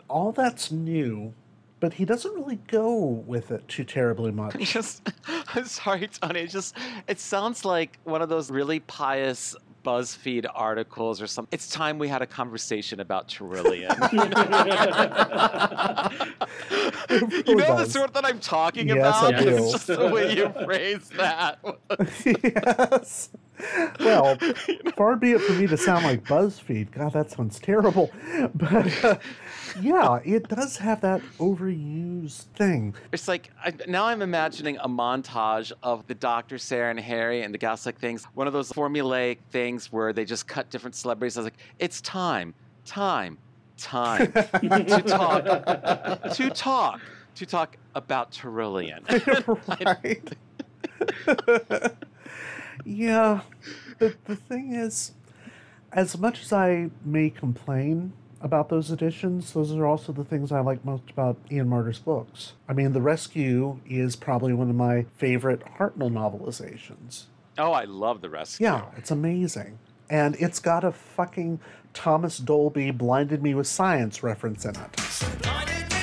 all 0.07 0.31
that's 0.31 0.71
new, 0.71 1.33
but 1.79 1.93
he 1.93 2.05
doesn't 2.05 2.33
really 2.35 2.59
go 2.67 2.95
with 2.97 3.51
it 3.51 3.67
too 3.67 3.83
terribly 3.83 4.31
much. 4.31 4.55
just 4.59 5.11
I'm 5.55 5.65
sorry, 5.65 6.07
Tony. 6.07 6.41
It 6.41 6.51
just 6.51 6.75
it 7.07 7.19
sounds 7.19 7.65
like 7.65 7.97
one 8.03 8.21
of 8.21 8.29
those 8.29 8.51
really 8.51 8.79
pious 8.79 9.55
BuzzFeed 9.89 10.45
articles 10.53 11.19
or 11.19 11.25
something. 11.25 11.49
It's 11.51 11.67
time 11.67 11.97
we 11.97 12.07
had 12.07 12.21
a 12.21 12.27
conversation 12.27 12.99
about 12.99 13.27
terullian. 13.27 13.89
you 17.47 17.55
know 17.55 17.75
the 17.75 17.87
sort 17.89 18.13
that 18.13 18.23
I'm 18.23 18.39
talking 18.39 18.89
Yes, 18.89 18.97
about? 18.97 19.33
I 19.33 19.43
do. 19.43 19.49
It's 19.49 19.71
just 19.71 19.87
the 19.87 20.07
way 20.09 20.35
you 20.35 20.53
phrase 20.63 21.09
that. 21.17 21.57
yes. 22.43 23.29
Well, 23.99 24.37
far 24.95 25.15
be 25.15 25.31
it 25.33 25.41
for 25.41 25.53
me 25.53 25.67
to 25.67 25.77
sound 25.77 26.05
like 26.05 26.23
BuzzFeed. 26.23 26.91
God, 26.91 27.13
that 27.13 27.31
sounds 27.31 27.59
terrible. 27.59 28.09
But 28.55 29.03
uh, 29.03 29.17
yeah, 29.81 30.19
it 30.23 30.47
does 30.47 30.77
have 30.77 31.01
that 31.01 31.21
overused 31.37 32.43
thing. 32.55 32.95
It's 33.11 33.27
like 33.27 33.51
I, 33.63 33.73
now 33.87 34.05
I'm 34.05 34.21
imagining 34.21 34.77
a 34.77 34.87
montage 34.87 35.71
of 35.83 36.07
the 36.07 36.15
Doctor, 36.15 36.57
Sarah, 36.57 36.91
and 36.91 36.99
Harry 36.99 37.41
and 37.41 37.53
the 37.53 37.57
Gaslight 37.57 37.97
things. 37.97 38.25
One 38.33 38.47
of 38.47 38.53
those 38.53 38.71
formulaic 38.71 39.37
things 39.51 39.91
where 39.91 40.13
they 40.13 40.25
just 40.25 40.47
cut 40.47 40.69
different 40.69 40.95
celebrities. 40.95 41.37
I 41.37 41.41
was 41.41 41.45
like, 41.45 41.59
it's 41.77 42.01
time, 42.01 42.53
time, 42.85 43.37
time 43.77 44.31
to 44.31 45.03
talk, 45.05 45.43
to 46.33 46.49
talk, 46.49 47.01
to 47.35 47.45
talk 47.45 47.77
about 47.95 48.31
terullian. 48.31 49.03
right. 49.85 50.33
Yeah. 52.85 53.41
The, 53.99 54.15
the 54.25 54.35
thing 54.35 54.73
is, 54.73 55.13
as 55.91 56.17
much 56.17 56.41
as 56.41 56.53
I 56.53 56.89
may 57.03 57.29
complain 57.29 58.13
about 58.41 58.69
those 58.69 58.91
editions, 58.91 59.53
those 59.53 59.71
are 59.73 59.85
also 59.85 60.11
the 60.13 60.23
things 60.23 60.51
I 60.51 60.61
like 60.61 60.85
most 60.85 61.09
about 61.09 61.37
Ian 61.51 61.69
Marter's 61.69 61.99
books. 61.99 62.53
I 62.67 62.73
mean, 62.73 62.93
The 62.93 63.01
Rescue 63.01 63.79
is 63.85 64.15
probably 64.15 64.53
one 64.53 64.69
of 64.69 64.75
my 64.75 65.05
favorite 65.17 65.61
Hartnell 65.77 66.11
novelizations. 66.11 67.25
Oh, 67.57 67.73
I 67.73 67.83
love 67.83 68.21
the 68.21 68.29
rescue. 68.29 68.65
Yeah, 68.67 68.85
it's 68.95 69.11
amazing. 69.11 69.79
And 70.09 70.35
it's 70.39 70.59
got 70.59 70.83
a 70.83 70.91
fucking 70.91 71.59
Thomas 71.93 72.37
Dolby 72.37 72.91
blinded 72.91 73.43
me 73.43 73.53
with 73.53 73.67
science 73.67 74.23
reference 74.23 74.63
in 74.63 74.75
it. 74.75 75.98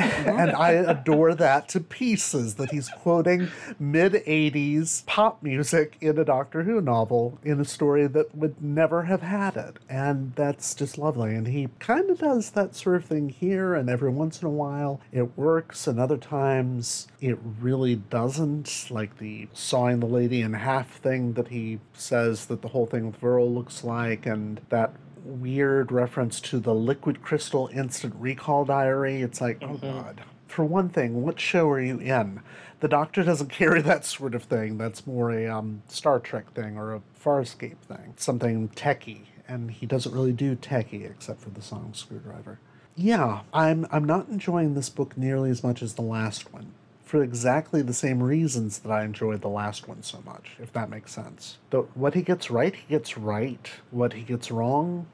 and 0.26 0.52
I 0.52 0.70
adore 0.72 1.34
that 1.34 1.68
to 1.70 1.80
pieces 1.80 2.54
that 2.54 2.70
he's 2.70 2.88
quoting 2.88 3.48
mid 3.78 4.12
80s 4.12 5.04
pop 5.06 5.42
music 5.42 5.96
in 6.00 6.18
a 6.18 6.24
Doctor 6.24 6.62
Who 6.62 6.80
novel 6.80 7.38
in 7.44 7.60
a 7.60 7.64
story 7.64 8.06
that 8.06 8.34
would 8.34 8.62
never 8.62 9.02
have 9.02 9.22
had 9.22 9.56
it. 9.56 9.78
And 9.88 10.34
that's 10.34 10.74
just 10.74 10.96
lovely. 10.96 11.34
And 11.34 11.48
he 11.48 11.68
kind 11.78 12.10
of 12.10 12.18
does 12.18 12.50
that 12.50 12.74
sort 12.74 12.96
of 12.96 13.04
thing 13.04 13.28
here, 13.28 13.74
and 13.74 13.90
every 13.90 14.10
once 14.10 14.40
in 14.40 14.46
a 14.46 14.50
while 14.50 15.00
it 15.12 15.36
works, 15.36 15.86
and 15.86 16.00
other 16.00 16.16
times 16.16 17.08
it 17.20 17.38
really 17.60 17.96
doesn't. 17.96 18.90
Like 18.90 19.18
the 19.18 19.48
sawing 19.52 20.00
the 20.00 20.06
lady 20.06 20.40
in 20.40 20.54
half 20.54 20.98
thing 20.98 21.34
that 21.34 21.48
he 21.48 21.80
says 21.92 22.46
that 22.46 22.62
the 22.62 22.68
whole 22.68 22.86
thing 22.86 23.06
with 23.06 23.20
Vural 23.20 23.52
looks 23.52 23.84
like, 23.84 24.26
and 24.26 24.60
that 24.70 24.94
weird 25.24 25.92
reference 25.92 26.40
to 26.42 26.58
the 26.58 26.74
liquid 26.74 27.22
crystal 27.22 27.68
instant 27.72 28.14
recall 28.18 28.64
diary. 28.64 29.22
It's 29.22 29.40
like, 29.40 29.58
oh 29.62 29.76
god. 29.76 30.22
For 30.48 30.64
one 30.64 30.88
thing, 30.88 31.22
what 31.22 31.38
show 31.38 31.68
are 31.70 31.80
you 31.80 31.98
in? 31.98 32.42
The 32.80 32.88
Doctor 32.88 33.22
doesn't 33.22 33.50
carry 33.50 33.82
that 33.82 34.04
sort 34.04 34.34
of 34.34 34.44
thing. 34.44 34.78
That's 34.78 35.06
more 35.06 35.30
a 35.30 35.46
um, 35.46 35.82
Star 35.88 36.18
Trek 36.18 36.52
thing 36.54 36.76
or 36.76 36.94
a 36.94 37.02
Farscape 37.22 37.78
thing, 37.78 38.14
something 38.16 38.68
techie. 38.70 39.26
And 39.46 39.70
he 39.70 39.86
doesn't 39.86 40.12
really 40.12 40.32
do 40.32 40.56
techie 40.56 41.08
except 41.08 41.40
for 41.40 41.50
the 41.50 41.62
sonic 41.62 41.96
Screwdriver. 41.96 42.58
Yeah, 42.96 43.42
I'm 43.52 43.86
I'm 43.90 44.04
not 44.04 44.28
enjoying 44.28 44.74
this 44.74 44.88
book 44.88 45.16
nearly 45.16 45.50
as 45.50 45.62
much 45.62 45.82
as 45.82 45.94
the 45.94 46.02
last 46.02 46.52
one. 46.52 46.72
For 47.10 47.24
exactly 47.24 47.82
the 47.82 47.92
same 47.92 48.22
reasons 48.22 48.78
that 48.78 48.92
I 48.92 49.02
enjoyed 49.02 49.40
the 49.40 49.48
last 49.48 49.88
one 49.88 50.04
so 50.04 50.22
much, 50.24 50.52
if 50.60 50.72
that 50.74 50.88
makes 50.88 51.10
sense. 51.10 51.58
The, 51.70 51.80
what 51.94 52.14
he 52.14 52.22
gets 52.22 52.52
right, 52.52 52.72
he 52.72 52.86
gets 52.88 53.18
right. 53.18 53.68
What 53.90 54.12
he 54.12 54.22
gets 54.22 54.52
wrong, 54.52 55.08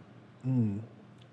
mm. 0.46 0.80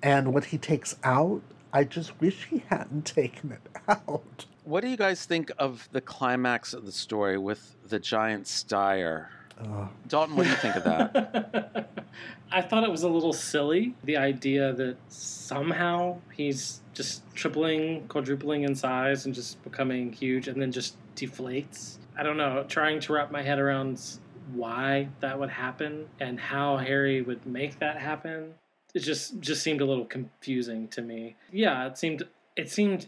and 0.02 0.34
what 0.34 0.46
he 0.46 0.58
takes 0.58 0.96
out, 1.04 1.42
I 1.74 1.84
just 1.84 2.18
wish 2.22 2.46
he 2.46 2.64
hadn't 2.70 3.06
taken 3.22 3.52
it 3.52 3.68
out. 3.90 4.46
What 4.64 4.86
do 4.86 4.88
you 4.88 4.96
guys 4.96 5.26
think 5.26 5.52
of 5.60 5.90
the 5.92 6.00
climax 6.00 6.74
of 6.74 6.86
the 6.86 6.94
story 6.94 7.38
with 7.38 7.76
the 7.90 8.00
giant 8.00 8.48
Styre? 9.62 9.90
Dalton, 10.08 10.36
what 10.36 10.44
do 10.44 10.50
you 10.50 10.56
think 10.56 10.76
of 10.76 10.84
that? 10.84 11.90
I 12.52 12.62
thought 12.62 12.84
it 12.84 12.92
was 12.92 13.04
a 13.04 13.10
little 13.10 13.34
silly. 13.34 13.96
The 14.04 14.18
idea 14.18 14.74
that 14.74 14.98
somehow 15.10 16.18
he's 16.32 16.82
just 16.94 17.24
tripling, 17.34 18.08
quadrupling 18.08 18.64
in 18.64 18.76
size 18.76 19.26
and 19.26 19.34
just 19.34 19.64
becoming 19.64 20.12
huge 20.12 20.48
and 20.48 20.62
then 20.62 20.72
just 20.72 20.96
deflates. 21.16 21.98
I 22.18 22.24
don't 22.24 22.38
know, 22.38 22.64
trying 22.68 23.00
to 23.02 23.14
wrap 23.14 23.32
my 23.32 23.42
head 23.42 23.60
around 23.60 24.00
why 24.54 25.10
that 25.22 25.40
would 25.40 25.50
happen 25.50 26.08
and 26.20 26.40
how 26.40 26.78
Harry 26.78 27.22
would 27.22 27.46
make 27.46 27.80
that 27.80 27.98
happen. 27.98 28.54
It 28.94 29.00
just 29.00 29.40
just 29.40 29.64
seemed 29.64 29.82
a 29.82 29.86
little 29.86 30.06
confusing 30.06 30.88
to 30.90 31.02
me. 31.02 31.36
Yeah, 31.52 31.88
it 31.88 31.98
seemed 31.98 32.24
it 32.56 32.70
seemed 32.70 33.08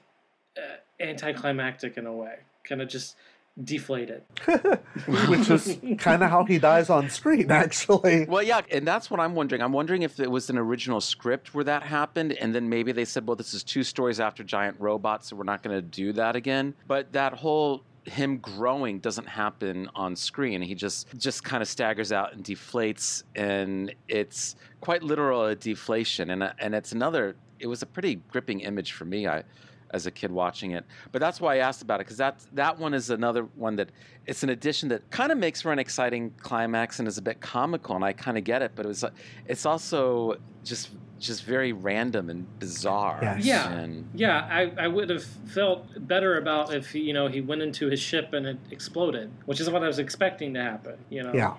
uh, 0.58 0.78
anticlimactic 1.00 1.98
in 1.98 2.08
a 2.08 2.14
way. 2.14 2.38
Kind 2.64 2.82
of 2.82 2.90
just 2.90 3.16
deflated. 3.62 4.24
Which 5.08 5.50
is 5.50 5.78
kind 5.98 6.24
of 6.24 6.30
how 6.30 6.46
he 6.46 6.60
dies 6.60 6.90
on 6.90 7.10
screen, 7.10 7.52
actually. 7.52 8.26
Well, 8.26 8.44
yeah, 8.44 8.62
and 8.72 8.86
that's 8.88 9.10
what 9.10 9.20
I'm 9.20 9.36
wondering. 9.36 9.62
I'm 9.62 9.74
wondering 9.74 10.02
if 10.02 10.20
it 10.20 10.30
was 10.30 10.50
an 10.50 10.58
original 10.58 11.02
script 11.02 11.54
where 11.54 11.64
that 11.64 11.84
happened, 11.84 12.34
and 12.34 12.54
then 12.54 12.70
maybe 12.70 12.92
they 12.92 13.06
said, 13.06 13.28
well, 13.28 13.36
this 13.36 13.54
is 13.54 13.64
two 13.64 13.84
stories 13.84 14.20
after 14.20 14.44
Giant 14.44 14.78
Robots, 14.80 15.30
so 15.30 15.36
we're 15.36 15.44
not 15.44 15.64
going 15.64 15.76
to 15.76 15.82
do 15.82 16.14
that 16.14 16.36
again. 16.36 16.74
But 16.88 17.14
that 17.14 17.34
whole 17.34 17.84
him 18.06 18.38
growing 18.38 19.00
doesn't 19.00 19.28
happen 19.28 19.90
on 19.96 20.16
screen. 20.16 20.62
He 20.62 20.76
just 20.76 21.08
just 21.18 21.44
kind 21.44 21.62
of 21.62 21.68
staggers 21.68 22.12
out 22.12 22.34
and 22.34 22.44
deflates, 22.44 23.24
and 23.36 23.94
it's 24.08 24.56
quite 24.82 25.02
literal 25.02 25.46
a 25.46 25.56
deflation. 25.56 26.30
And 26.30 26.54
and 26.60 26.76
it's 26.76 26.92
another. 26.92 27.36
It 27.60 27.68
was 27.68 27.82
a 27.82 27.86
pretty 27.86 28.16
gripping 28.30 28.60
image 28.60 28.92
for 28.92 29.06
me. 29.06 29.28
I 29.28 29.44
as 29.96 30.06
a 30.06 30.12
kid 30.12 30.30
watching 30.30 30.72
it. 30.72 30.86
But 31.12 31.22
that's 31.22 31.40
why 31.40 31.56
I 31.56 31.58
asked 31.60 31.82
about 31.82 32.02
it 32.02 32.06
because 32.06 32.18
that 32.18 32.46
that 32.54 32.78
one 32.78 32.94
is 32.94 33.10
another 33.10 33.44
one 33.56 33.78
that 33.78 33.90
it's 34.28 34.44
an 34.44 34.50
addition 34.50 34.90
that 34.90 35.10
kind 35.10 35.32
of 35.32 35.38
makes 35.38 35.62
for 35.62 35.72
an 35.72 35.80
exciting 35.80 36.32
climax 36.42 37.00
and 37.00 37.08
is 37.08 37.18
a 37.18 37.22
bit 37.22 37.40
comical, 37.40 37.96
and 37.96 38.04
I 38.04 38.14
kind 38.14 38.38
of 38.38 38.44
get 38.44 38.62
it. 38.62 38.74
But 38.76 38.86
it 38.86 38.90
was 38.90 39.06
it's 39.48 39.66
also 39.66 40.36
just 40.64 40.90
just 41.18 41.44
very 41.46 41.72
random 41.72 42.30
and 42.30 42.60
bizarre. 42.60 43.38
Yeah, 43.40 43.72
And 43.72 44.10
yeah. 44.14 44.48
I, 44.52 44.72
I 44.78 44.88
would 44.88 45.10
have 45.10 45.24
felt 45.24 45.88
better 46.08 46.38
about 46.38 46.74
if 46.74 46.94
you 46.94 47.14
know 47.14 47.28
he 47.28 47.42
went 47.42 47.62
into 47.62 47.90
his 47.90 48.00
ship 48.00 48.34
and 48.34 48.46
it 48.46 48.58
exploded, 48.72 49.32
which 49.46 49.62
is 49.62 49.70
what 49.70 49.84
I 49.84 49.88
was 49.88 50.00
expecting 50.00 50.54
to 50.56 50.62
happen. 50.62 50.98
You 51.10 51.24
know. 51.24 51.34
Yeah. 51.34 51.56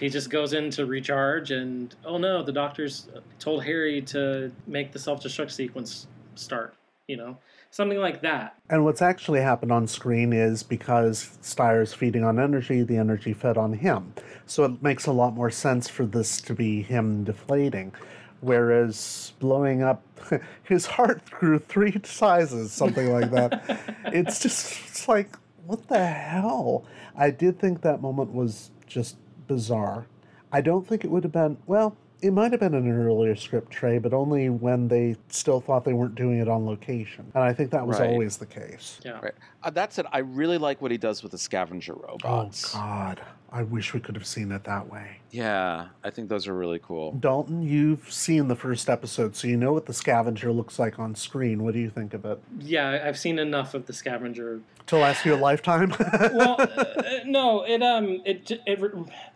He 0.00 0.08
just 0.08 0.30
goes 0.30 0.52
in 0.52 0.70
to 0.70 0.86
recharge, 0.86 1.50
and 1.50 1.94
oh 2.04 2.18
no, 2.18 2.42
the 2.42 2.52
doctors 2.52 3.08
told 3.40 3.64
Harry 3.64 4.00
to 4.02 4.52
make 4.68 4.92
the 4.92 4.98
self-destruct 4.98 5.50
sequence 5.50 6.06
start. 6.36 6.74
You 7.08 7.16
know, 7.16 7.38
something 7.70 7.98
like 7.98 8.22
that. 8.22 8.56
And 8.70 8.84
what's 8.84 9.02
actually 9.02 9.40
happened 9.40 9.72
on 9.72 9.86
screen 9.86 10.32
is 10.32 10.62
because 10.62 11.38
Styre's 11.40 11.92
feeding 11.92 12.24
on 12.24 12.38
energy, 12.38 12.82
the 12.82 12.96
energy 12.96 13.32
fed 13.32 13.56
on 13.56 13.72
him. 13.72 14.14
So 14.46 14.64
it 14.64 14.82
makes 14.82 15.06
a 15.06 15.12
lot 15.12 15.34
more 15.34 15.50
sense 15.50 15.88
for 15.88 16.06
this 16.06 16.40
to 16.42 16.54
be 16.54 16.82
him 16.82 17.24
deflating. 17.24 17.94
Whereas 18.40 19.32
blowing 19.40 19.82
up 19.82 20.02
his 20.62 20.86
heart 20.86 21.28
grew 21.30 21.58
three 21.58 22.00
sizes, 22.04 22.72
something 22.72 23.12
like 23.12 23.30
that. 23.32 23.80
it's 24.06 24.40
just 24.40 24.80
it's 24.88 25.08
like, 25.08 25.36
what 25.66 25.88
the 25.88 26.06
hell? 26.06 26.84
I 27.16 27.30
did 27.30 27.58
think 27.58 27.82
that 27.82 28.00
moment 28.00 28.32
was 28.32 28.70
just 28.86 29.16
bizarre. 29.46 30.06
I 30.52 30.60
don't 30.60 30.86
think 30.86 31.04
it 31.04 31.10
would 31.10 31.24
have 31.24 31.32
been, 31.32 31.58
well, 31.66 31.96
it 32.20 32.32
might 32.32 32.50
have 32.52 32.60
been 32.60 32.74
in 32.74 32.86
an 32.86 32.92
earlier 33.06 33.36
script 33.36 33.70
tray, 33.70 33.98
but 33.98 34.12
only 34.12 34.48
when 34.50 34.88
they 34.88 35.16
still 35.28 35.60
thought 35.60 35.84
they 35.84 35.92
weren't 35.92 36.14
doing 36.14 36.38
it 36.40 36.48
on 36.48 36.66
location. 36.66 37.30
And 37.34 37.44
I 37.44 37.52
think 37.52 37.70
that 37.70 37.86
was 37.86 38.00
Right. 38.00 38.10
always 38.10 38.36
the 38.36 38.46
case. 38.46 39.00
Yeah. 39.04 39.20
Right. 39.20 39.34
Uh, 39.62 39.70
that 39.70 39.92
said, 39.92 40.06
I 40.12 40.18
really 40.18 40.58
like 40.58 40.82
what 40.82 40.90
he 40.90 40.98
does 40.98 41.22
with 41.22 41.32
the 41.32 41.38
scavenger 41.38 41.94
robots. 41.94 42.74
Oh, 42.74 42.78
God. 42.78 43.20
I 43.50 43.62
wish 43.62 43.94
we 43.94 44.00
could 44.00 44.14
have 44.14 44.26
seen 44.26 44.52
it 44.52 44.64
that 44.64 44.90
way. 44.90 45.18
Yeah, 45.30 45.88
I 46.04 46.10
think 46.10 46.28
those 46.28 46.46
are 46.48 46.54
really 46.54 46.78
cool. 46.78 47.12
Dalton, 47.12 47.62
you've 47.62 48.10
seen 48.12 48.48
the 48.48 48.56
first 48.56 48.88
episode, 48.88 49.36
so 49.36 49.46
you 49.48 49.56
know 49.56 49.72
what 49.72 49.86
the 49.86 49.92
scavenger 49.92 50.52
looks 50.52 50.78
like 50.78 50.98
on 50.98 51.14
screen. 51.14 51.62
What 51.62 51.74
do 51.74 51.80
you 51.80 51.90
think 51.90 52.14
of 52.14 52.24
it? 52.24 52.40
Yeah, 52.60 53.02
I've 53.04 53.18
seen 53.18 53.38
enough 53.38 53.74
of 53.74 53.86
the 53.86 53.92
scavenger 53.92 54.60
To 54.86 54.96
last 54.96 55.26
you 55.26 55.34
a 55.34 55.36
lifetime? 55.36 55.94
well, 56.32 56.56
uh, 56.58 56.84
no, 57.26 57.62
it 57.64 57.82
um, 57.82 58.22
it 58.24 58.50
it 58.66 58.80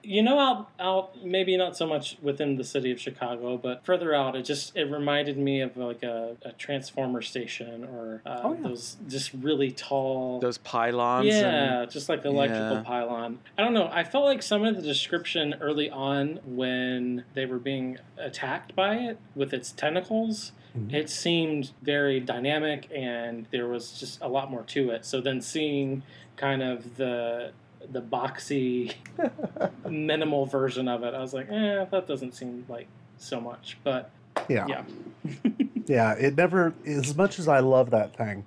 you 0.03 0.23
know 0.23 0.39
out 0.39 0.71
out 0.81 1.23
maybe 1.23 1.57
not 1.59 1.77
so 1.77 1.87
much 1.87 2.17
within 2.23 2.57
the 2.57 2.65
city 2.65 2.91
of 2.91 2.99
Chicago, 2.99 3.59
but 3.59 3.85
further 3.85 4.15
out, 4.15 4.35
it 4.35 4.43
just 4.47 4.75
it 4.75 4.91
reminded 4.91 5.37
me 5.37 5.61
of 5.61 5.77
like 5.77 6.03
a, 6.03 6.37
a 6.43 6.53
transformer 6.53 7.21
station 7.21 7.85
or 7.85 8.23
uh, 8.25 8.41
Oh, 8.45 8.55
yeah. 8.55 8.63
those 8.69 8.97
just 9.09 9.33
really 9.35 9.71
tall 9.73 10.41
Those 10.41 10.57
pylons. 10.59 11.27
Yeah, 11.27 11.83
and- 11.83 11.91
just 11.91 12.09
like 12.09 12.23
the 12.23 12.31
electrical 12.31 12.77
Yeah. 12.79 12.83
pylon. 12.83 13.39
I 13.59 13.63
don't 13.63 13.75
know. 13.75 13.91
I 13.93 14.02
felt 14.05 14.25
like 14.25 14.43
some 14.43 14.65
of 14.65 14.77
the 14.77 14.83
description 14.83 15.55
early 15.61 15.91
on 15.91 16.41
when 16.45 17.25
they 17.35 17.47
were 17.47 17.59
being 17.59 17.99
attacked 18.19 18.75
by 18.75 18.97
it 18.97 19.19
with 19.35 19.53
its 19.53 19.73
tentacles, 19.73 20.53
Mhm. 20.77 20.93
it 20.95 21.11
seemed 21.11 21.73
very 21.83 22.19
dynamic 22.21 22.89
and 22.95 23.47
there 23.51 23.69
was 23.69 23.99
just 24.01 24.21
a 24.23 24.29
lot 24.29 24.51
more 24.51 24.63
to 24.65 24.91
it. 24.91 25.05
So 25.05 25.21
then 25.21 25.41
seeing 25.41 26.03
kind 26.37 26.63
of 26.63 26.97
the 26.97 27.53
the 27.91 28.01
boxy 28.01 28.95
minimal 29.89 30.47
version 30.47 30.87
of 30.89 31.03
it, 31.03 31.15
I 31.15 31.21
was 31.21 31.35
like, 31.35 31.51
eh, 31.51 31.85
that 31.91 32.07
doesn't 32.07 32.33
seem 32.35 32.65
like 32.69 32.87
so 33.19 33.41
much. 33.41 33.77
But 33.85 34.11
Yeah. 34.49 34.67
yeah. 34.69 34.83
yeah, 35.87 36.13
it 36.13 36.37
never, 36.37 36.75
as 36.87 37.17
much 37.17 37.39
as 37.41 37.49
I 37.49 37.59
love 37.59 37.91
that 37.91 38.17
thing, 38.17 38.45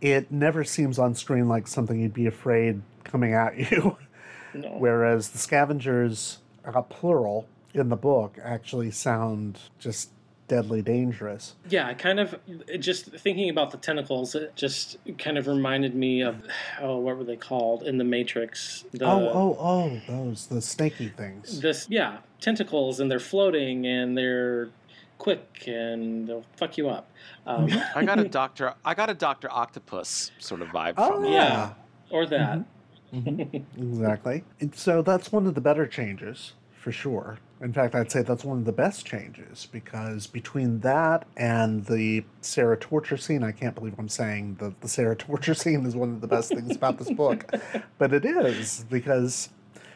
it 0.00 0.32
never 0.32 0.64
seems 0.64 0.98
on 0.98 1.14
screen 1.14 1.46
like 1.48 1.66
something 1.68 2.00
you'd 2.00 2.14
be 2.14 2.26
afraid 2.26 2.80
coming 3.04 3.34
at 3.34 3.70
you. 3.70 3.96
No. 4.54 4.68
Whereas 4.78 5.30
the 5.30 5.38
scavengers, 5.38 6.38
uh, 6.64 6.82
plural, 6.82 7.46
in 7.74 7.88
the 7.88 7.96
book 7.96 8.36
actually 8.42 8.90
sound 8.90 9.58
just 9.78 10.10
deadly 10.48 10.82
dangerous. 10.82 11.54
Yeah, 11.68 11.94
kind 11.94 12.18
of 12.18 12.34
just 12.80 13.06
thinking 13.06 13.48
about 13.50 13.70
the 13.70 13.76
tentacles. 13.76 14.34
It 14.34 14.56
just 14.56 14.96
kind 15.18 15.38
of 15.38 15.46
reminded 15.46 15.94
me 15.94 16.22
of 16.22 16.42
oh, 16.80 16.96
what 16.98 17.16
were 17.16 17.22
they 17.24 17.36
called 17.36 17.84
in 17.84 17.98
the 17.98 18.04
Matrix? 18.04 18.84
The, 18.92 19.04
oh, 19.04 19.30
oh, 19.32 19.56
oh, 19.60 20.00
those, 20.08 20.46
the 20.48 20.60
snaky 20.60 21.08
things. 21.08 21.60
This 21.60 21.86
yeah, 21.88 22.18
tentacles, 22.40 22.98
and 22.98 23.08
they're 23.08 23.20
floating 23.20 23.86
and 23.86 24.18
they're 24.18 24.70
quick 25.18 25.64
and 25.68 26.26
they'll 26.26 26.44
fuck 26.56 26.76
you 26.76 26.88
up. 26.88 27.08
Um, 27.46 27.68
I 27.94 28.04
got 28.04 28.18
a 28.18 28.24
doctor. 28.28 28.74
I 28.84 28.94
got 28.94 29.08
a 29.08 29.14
Doctor 29.14 29.48
Octopus 29.52 30.32
sort 30.40 30.62
of 30.62 30.68
vibe 30.68 30.94
Oh, 30.96 31.14
from 31.14 31.26
it. 31.26 31.30
yeah, 31.32 31.74
or 32.10 32.26
that. 32.26 32.64
Exactly. 33.78 34.44
And 34.60 34.74
so 34.74 35.02
that's 35.02 35.32
one 35.32 35.46
of 35.46 35.54
the 35.54 35.60
better 35.60 35.86
changes, 35.86 36.52
for 36.72 36.92
sure. 36.92 37.38
In 37.60 37.72
fact, 37.72 37.94
I'd 37.94 38.10
say 38.10 38.22
that's 38.22 38.44
one 38.44 38.58
of 38.58 38.64
the 38.64 38.72
best 38.72 39.04
changes 39.04 39.68
because 39.70 40.26
between 40.26 40.80
that 40.80 41.26
and 41.36 41.84
the 41.86 42.24
Sarah 42.40 42.76
torture 42.76 43.16
scene, 43.18 43.42
I 43.42 43.52
can't 43.52 43.74
believe 43.74 43.94
I'm 43.98 44.08
saying 44.08 44.56
the, 44.60 44.72
the 44.80 44.88
Sarah 44.88 45.16
torture 45.16 45.54
scene 45.62 45.84
is 45.86 45.94
one 45.94 46.10
of 46.10 46.20
the 46.20 46.26
best 46.26 46.48
things 46.50 46.74
about 46.76 46.98
this 46.98 47.10
book. 47.10 47.52
But 47.98 48.14
it 48.14 48.24
is 48.24 48.84
because 48.88 49.50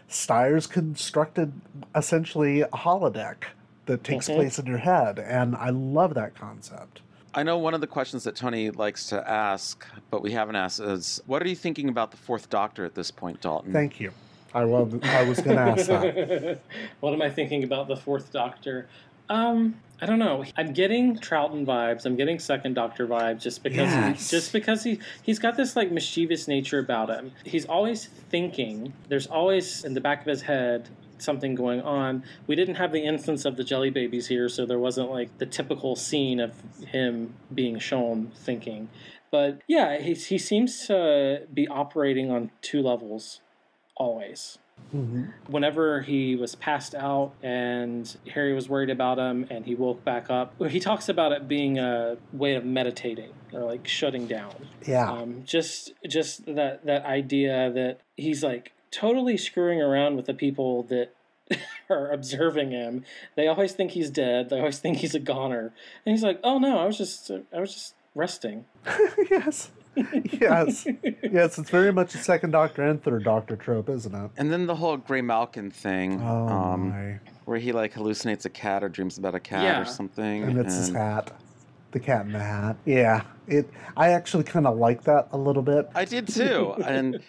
Styre's 0.08 0.66
constructed 0.66 1.52
essentially 1.94 2.60
a 2.60 2.68
holodeck 2.68 3.44
that 3.86 4.04
takes 4.04 4.28
Mhm. 4.28 4.34
place 4.34 4.58
in 4.58 4.66
your 4.66 4.78
head. 4.78 5.18
And 5.18 5.56
I 5.56 5.70
love 5.70 6.12
that 6.14 6.34
concept. 6.34 7.00
I 7.34 7.42
know 7.42 7.58
one 7.58 7.74
of 7.74 7.80
the 7.80 7.86
questions 7.86 8.24
that 8.24 8.36
Tony 8.36 8.70
likes 8.70 9.06
to 9.08 9.28
ask, 9.28 9.84
but 10.10 10.22
we 10.22 10.32
haven't 10.32 10.56
asked, 10.56 10.80
is 10.80 11.20
what 11.26 11.42
are 11.42 11.48
you 11.48 11.56
thinking 11.56 11.88
about 11.88 12.10
the 12.10 12.16
Fourth 12.16 12.48
Doctor 12.48 12.84
at 12.84 12.94
this 12.94 13.10
point, 13.10 13.40
Dalton? 13.40 13.72
Thank 13.72 14.00
you. 14.00 14.12
I 14.54 14.64
was, 14.64 14.94
I 15.02 15.24
was 15.24 15.40
going 15.40 15.56
to 15.56 15.62
ask 15.62 15.86
that. 15.88 16.60
what 17.00 17.12
am 17.12 17.22
I 17.22 17.30
thinking 17.30 17.64
about 17.64 17.88
the 17.88 17.96
Fourth 17.96 18.32
Doctor? 18.32 18.86
Um, 19.28 19.74
I 20.00 20.06
don't 20.06 20.18
know. 20.18 20.44
I'm 20.56 20.72
getting 20.72 21.16
Troughton 21.16 21.64
vibes. 21.66 22.04
I'm 22.06 22.14
getting 22.14 22.38
Second 22.38 22.74
Doctor 22.74 23.06
vibes 23.06 23.40
just 23.42 23.62
because 23.62 23.88
Yes. 23.90 24.30
he, 24.30 24.36
just 24.36 24.52
because 24.52 24.84
he 24.84 25.00
he's 25.22 25.38
got 25.38 25.56
this 25.56 25.76
like 25.76 25.90
mischievous 25.90 26.46
nature 26.46 26.78
about 26.78 27.08
him. 27.08 27.32
He's 27.44 27.64
always 27.64 28.06
thinking. 28.06 28.92
There's 29.08 29.26
always 29.26 29.84
in 29.84 29.94
the 29.94 30.00
back 30.00 30.20
of 30.20 30.26
his 30.26 30.42
head 30.42 30.88
something 31.18 31.54
going 31.54 31.80
on. 31.80 32.24
We 32.46 32.56
didn't 32.56 32.76
have 32.76 32.92
the 32.92 33.04
instance 33.04 33.44
of 33.44 33.56
the 33.56 33.64
jelly 33.64 33.90
babies 33.90 34.26
here, 34.28 34.48
so 34.48 34.66
there 34.66 34.78
wasn't 34.78 35.10
like 35.10 35.38
the 35.38 35.46
typical 35.46 35.96
scene 35.96 36.40
of 36.40 36.54
him 36.86 37.34
being 37.54 37.78
shown 37.78 38.32
thinking. 38.34 38.88
But 39.30 39.62
yeah, 39.66 39.98
he, 39.98 40.14
he 40.14 40.38
seems 40.38 40.86
to 40.86 41.42
be 41.52 41.66
operating 41.68 42.30
on 42.30 42.50
two 42.62 42.82
levels 42.82 43.40
always 43.96 44.58
whenever 45.48 46.02
he 46.02 46.36
was 46.36 46.54
passed 46.54 46.94
out 46.94 47.32
and 47.42 48.16
Harry 48.32 48.52
was 48.52 48.68
worried 48.68 48.90
about 48.90 49.18
him 49.18 49.46
and 49.50 49.64
he 49.64 49.74
woke 49.74 50.04
back 50.04 50.30
up, 50.30 50.54
he 50.68 50.78
talks 50.78 51.08
about 51.08 51.32
it 51.32 51.48
being 51.48 51.78
a 51.78 52.16
way 52.32 52.54
of 52.54 52.64
meditating 52.64 53.30
or 53.52 53.62
like 53.64 53.88
shutting 53.88 54.26
down. 54.26 54.54
Yeah. 54.86 55.10
Um, 55.10 55.42
just 55.44 55.92
just 56.08 56.46
that 56.54 56.84
that 56.86 57.04
idea 57.04 57.72
that 57.72 58.00
he's 58.16 58.44
like 58.44 58.72
totally 58.94 59.36
screwing 59.36 59.80
around 59.82 60.16
with 60.16 60.26
the 60.26 60.34
people 60.34 60.82
that 60.84 61.10
are 61.90 62.10
observing 62.10 62.70
him. 62.70 63.04
They 63.36 63.46
always 63.48 63.72
think 63.72 63.92
he's 63.92 64.10
dead. 64.10 64.50
They 64.50 64.58
always 64.58 64.78
think 64.78 64.98
he's 64.98 65.14
a 65.14 65.20
goner. 65.20 65.72
And 66.06 66.14
he's 66.14 66.22
like, 66.22 66.40
"Oh 66.44 66.58
no, 66.58 66.78
I 66.78 66.86
was 66.86 66.96
just 66.98 67.30
I 67.30 67.60
was 67.60 67.72
just 67.74 67.94
resting." 68.14 68.64
yes. 69.30 69.70
yes. 69.96 70.86
Yes, 71.22 71.58
it's 71.58 71.70
very 71.70 71.92
much 71.92 72.14
a 72.14 72.18
second 72.18 72.50
Doctor 72.50 72.82
and 72.82 73.02
third 73.02 73.24
Doctor 73.24 73.56
trope, 73.56 73.88
isn't 73.88 74.14
it? 74.14 74.30
And 74.36 74.50
then 74.52 74.66
the 74.66 74.74
whole 74.76 74.96
Grey 74.96 75.20
Malkin 75.22 75.70
thing, 75.70 76.20
Oh, 76.20 76.48
um, 76.48 76.88
my. 76.90 77.20
where 77.44 77.58
he 77.58 77.72
like 77.72 77.94
hallucinates 77.94 78.44
a 78.44 78.50
cat 78.50 78.82
or 78.82 78.88
dreams 78.88 79.18
about 79.18 79.34
a 79.36 79.40
cat 79.40 79.62
Yeah. 79.62 79.80
or 79.80 79.84
something. 79.84 80.42
And 80.44 80.58
it's 80.58 80.74
his 80.74 80.90
hat. 80.90 81.30
The 81.92 82.00
cat 82.00 82.26
in 82.26 82.32
the 82.32 82.40
hat. 82.40 82.76
Yeah. 82.84 83.22
It 83.46 83.70
I 83.96 84.08
actually 84.10 84.42
kind 84.44 84.66
of 84.66 84.78
like 84.78 85.04
that 85.04 85.28
a 85.30 85.38
little 85.38 85.62
bit. 85.62 85.88
I 85.94 86.04
did 86.06 86.26
too. 86.26 86.72
and 86.84 87.20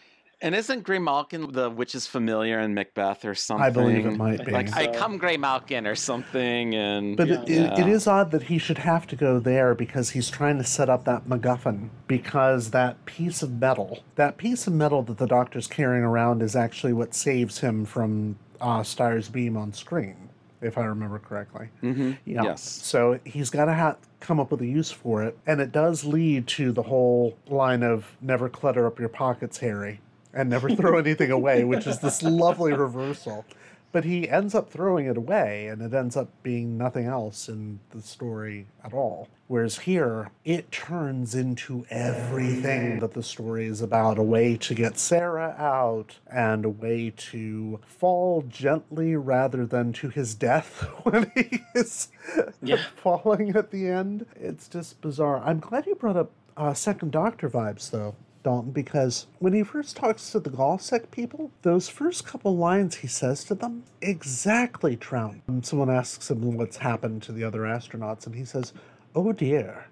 and 0.45 0.53
isn't 0.53 0.83
Grey 0.83 0.99
Malkin 0.99 1.51
the 1.51 1.71
witch's 1.71 2.05
familiar 2.05 2.59
in 2.59 2.75
Macbeth 2.75 3.25
or 3.25 3.33
something? 3.33 3.65
I 3.65 3.71
believe 3.71 4.05
it 4.05 4.15
might 4.15 4.45
be. 4.45 4.51
Like 4.51 4.71
I 4.75 4.85
come 4.85 5.17
Grey 5.17 5.37
Malkin 5.37 5.87
or 5.87 5.95
something, 5.95 6.75
and 6.75 7.17
But 7.17 7.29
it, 7.29 7.49
it, 7.49 7.79
it 7.79 7.87
is 7.87 8.05
odd 8.05 8.29
that 8.29 8.43
he 8.43 8.59
should 8.59 8.77
have 8.77 9.07
to 9.07 9.15
go 9.15 9.39
there 9.39 9.73
because 9.73 10.11
he's 10.11 10.29
trying 10.29 10.59
to 10.59 10.63
set 10.63 10.87
up 10.87 11.03
that 11.05 11.27
MacGuffin. 11.27 11.89
Because 12.07 12.69
that 12.69 13.03
piece 13.05 13.41
of 13.41 13.59
metal, 13.59 14.03
that 14.15 14.37
piece 14.37 14.67
of 14.67 14.73
metal 14.73 15.01
that 15.01 15.17
the 15.17 15.25
doctor's 15.25 15.65
carrying 15.65 16.03
around, 16.03 16.43
is 16.43 16.55
actually 16.55 16.93
what 16.93 17.15
saves 17.15 17.59
him 17.59 17.83
from 17.83 18.37
uh, 18.61 18.83
Styre's 18.83 19.29
beam 19.29 19.57
on 19.57 19.73
screen, 19.73 20.29
if 20.61 20.77
I 20.77 20.85
remember 20.85 21.17
correctly. 21.17 21.69
Mm-hmm. 21.81 22.11
Yeah. 22.25 22.43
Yes. 22.43 22.61
So 22.61 23.19
he's 23.25 23.49
got 23.49 23.65
to 23.65 23.73
ha- 23.73 23.97
come 24.19 24.39
up 24.39 24.51
with 24.51 24.61
a 24.61 24.67
use 24.67 24.91
for 24.91 25.23
it, 25.23 25.39
and 25.47 25.59
it 25.59 25.71
does 25.71 26.05
lead 26.05 26.45
to 26.49 26.71
the 26.71 26.83
whole 26.83 27.35
line 27.47 27.81
of 27.81 28.15
"never 28.21 28.47
clutter 28.47 28.85
up 28.85 28.99
your 28.99 29.09
pockets, 29.09 29.57
Harry," 29.57 30.01
and 30.35 30.49
never 30.49 30.69
throw 30.69 30.97
anything 30.99 31.31
away, 31.31 31.63
which 31.63 31.87
is 31.87 31.99
this 31.99 32.21
lovely 32.21 32.73
reversal. 32.73 33.45
But 33.91 34.03
he 34.03 34.27
ends 34.27 34.53
up 34.53 34.69
throwing 34.69 35.05
it 35.05 35.15
away, 35.15 35.67
and 35.67 35.81
it 35.81 35.93
ends 35.93 36.17
up 36.17 36.27
being 36.43 36.77
nothing 36.77 37.05
else 37.05 37.47
in 37.47 37.79
the 37.91 38.01
story 38.01 38.67
at 38.83 38.93
all. 38.93 39.29
Whereas 39.47 39.79
here, 39.79 40.31
it 40.43 40.69
turns 40.69 41.33
into 41.33 41.85
everything 41.89 42.99
that 42.99 43.13
the 43.13 43.23
story 43.23 43.67
is 43.67 43.81
about 43.81 44.17
a 44.17 44.23
way 44.23 44.57
to 44.57 44.73
get 44.75 44.97
Sarah 44.97 45.55
out, 45.57 46.17
and 46.29 46.65
a 46.65 46.69
way 46.69 47.13
to 47.15 47.79
fall 47.85 48.41
gently 48.49 49.15
rather 49.15 49.65
than 49.65 49.93
to 49.93 50.09
his 50.09 50.35
death 50.35 50.81
when 51.03 51.31
he 51.33 51.61
is 51.73 52.09
falling 52.97 53.55
at 53.55 53.71
the 53.71 53.87
end. 53.87 54.25
It's 54.35 54.67
just 54.67 54.99
bizarre. 54.99 55.41
I'm 55.45 55.59
glad 55.59 55.85
you 55.85 55.95
brought 55.95 56.17
up 56.17 56.31
uh, 56.57 56.73
Second 56.73 57.11
Doctor 57.11 57.49
vibes, 57.49 57.91
though. 57.91 58.15
Dalton, 58.45 58.71
because 58.71 59.25
when 59.39 59.53
he 59.53 59.63
first 59.63 59.97
talks 59.97 60.31
to 60.31 60.39
the 60.39 60.51
Galsec 60.51 61.09
people, 61.09 61.49
those 61.63 61.89
first 61.89 62.25
couple 62.27 62.55
lines 62.55 62.97
he 62.97 63.07
says 63.07 63.43
to 63.45 63.55
them, 63.55 63.83
exactly 64.03 64.95
Trout. 64.95 65.37
Um, 65.49 65.63
someone 65.63 65.89
asks 65.89 66.29
him 66.29 66.55
what's 66.55 66.77
happened 66.77 67.23
to 67.23 67.31
the 67.31 67.43
other 67.43 67.61
astronauts, 67.61 68.27
and 68.27 68.35
he 68.35 68.45
says, 68.45 68.71
Oh 69.15 69.31
dear, 69.31 69.87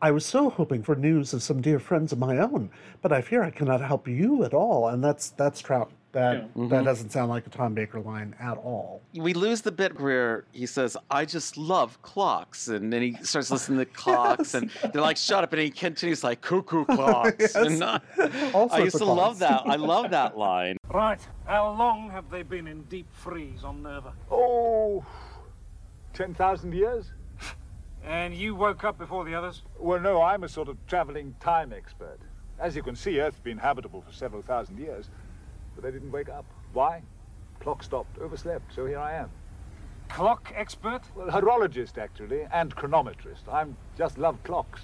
I 0.00 0.10
was 0.10 0.24
so 0.24 0.48
hoping 0.48 0.82
for 0.82 0.96
news 0.96 1.34
of 1.34 1.42
some 1.42 1.60
dear 1.60 1.78
friends 1.78 2.12
of 2.12 2.18
my 2.18 2.38
own, 2.38 2.70
but 3.02 3.12
I 3.12 3.20
fear 3.20 3.42
I 3.44 3.50
cannot 3.50 3.82
help 3.82 4.08
you 4.08 4.42
at 4.42 4.54
all. 4.54 4.88
And 4.88 5.04
that's 5.04 5.28
that's 5.28 5.60
Trout. 5.60 5.92
That 6.12 6.34
Yeah. 6.34 6.40
that 6.40 6.82
Mhm. 6.82 6.84
doesn't 6.84 7.10
sound 7.10 7.30
like 7.30 7.46
a 7.46 7.50
Tom 7.50 7.72
Baker 7.72 7.98
line 8.00 8.34
at 8.38 8.58
all. 8.58 9.00
we 9.14 9.32
lose 9.32 9.62
the 9.62 9.72
bit 9.72 9.98
where 9.98 10.44
he 10.52 10.66
says, 10.66 10.94
"I 11.10 11.24
just 11.24 11.56
love 11.56 12.00
clocks," 12.02 12.68
and 12.68 12.92
then 12.92 13.00
he 13.02 13.14
starts 13.22 13.50
listening 13.50 13.78
to 13.78 13.84
clocks, 13.92 14.52
and 14.54 14.70
they're 14.92 15.00
like, 15.02 15.16
"Shut 15.16 15.42
up!" 15.42 15.52
And 15.54 15.62
he 15.62 15.70
continues 15.70 16.22
like, 16.22 16.40
"Cuckoo 16.42 16.84
clocks." 16.84 17.36
Yes. 17.40 17.54
And 17.54 17.82
I, 17.82 18.00
All 18.54 18.68
I 18.70 18.80
used 18.80 18.96
of 18.96 19.00
to 19.00 19.04
love 19.06 19.38
that. 19.38 19.62
I 19.66 19.76
love 19.76 20.10
that 20.10 20.36
line. 20.36 20.76
Right. 20.92 21.20
How 21.46 21.70
long 21.72 22.10
have 22.10 22.28
they 22.30 22.42
been 22.42 22.66
in 22.66 22.82
deep 22.82 23.06
freeze 23.12 23.64
on 23.64 23.82
Nerva? 23.82 24.12
Oh, 24.30 25.04
10,000 26.12 26.74
years? 26.74 27.10
And 28.04 28.34
you 28.34 28.54
woke 28.54 28.84
up 28.84 28.98
before 28.98 29.24
the 29.24 29.34
others? 29.34 29.62
Well, 29.78 30.00
no, 30.00 30.20
I'm 30.22 30.42
a 30.44 30.48
sort 30.48 30.68
of 30.68 30.76
traveling 30.86 31.36
time 31.40 31.72
expert. 31.72 32.18
As 32.58 32.76
you 32.76 32.82
can 32.82 32.96
see, 32.96 33.20
Earth's 33.20 33.38
been 33.40 33.58
habitable 33.58 34.02
for 34.02 34.12
several 34.12 34.42
thousand 34.42 34.78
years, 34.78 35.08
but 35.74 35.84
they 35.84 35.90
didn't 35.90 36.10
wake 36.10 36.28
up. 36.28 36.44
Why? 36.72 37.02
Clock 37.60 37.82
stopped, 37.82 38.18
overslept, 38.18 38.74
so 38.74 38.86
here 38.86 38.98
I 38.98 39.14
am. 39.14 39.30
Clock 40.08 40.52
expert? 40.54 41.02
Well, 41.14 41.28
horologist, 41.28 41.96
actually, 41.98 42.42
and 42.52 42.74
chronometrist. 42.74 43.48
I'm 43.50 43.76
just 43.96 44.18
love 44.18 44.42
clocks. 44.44 44.82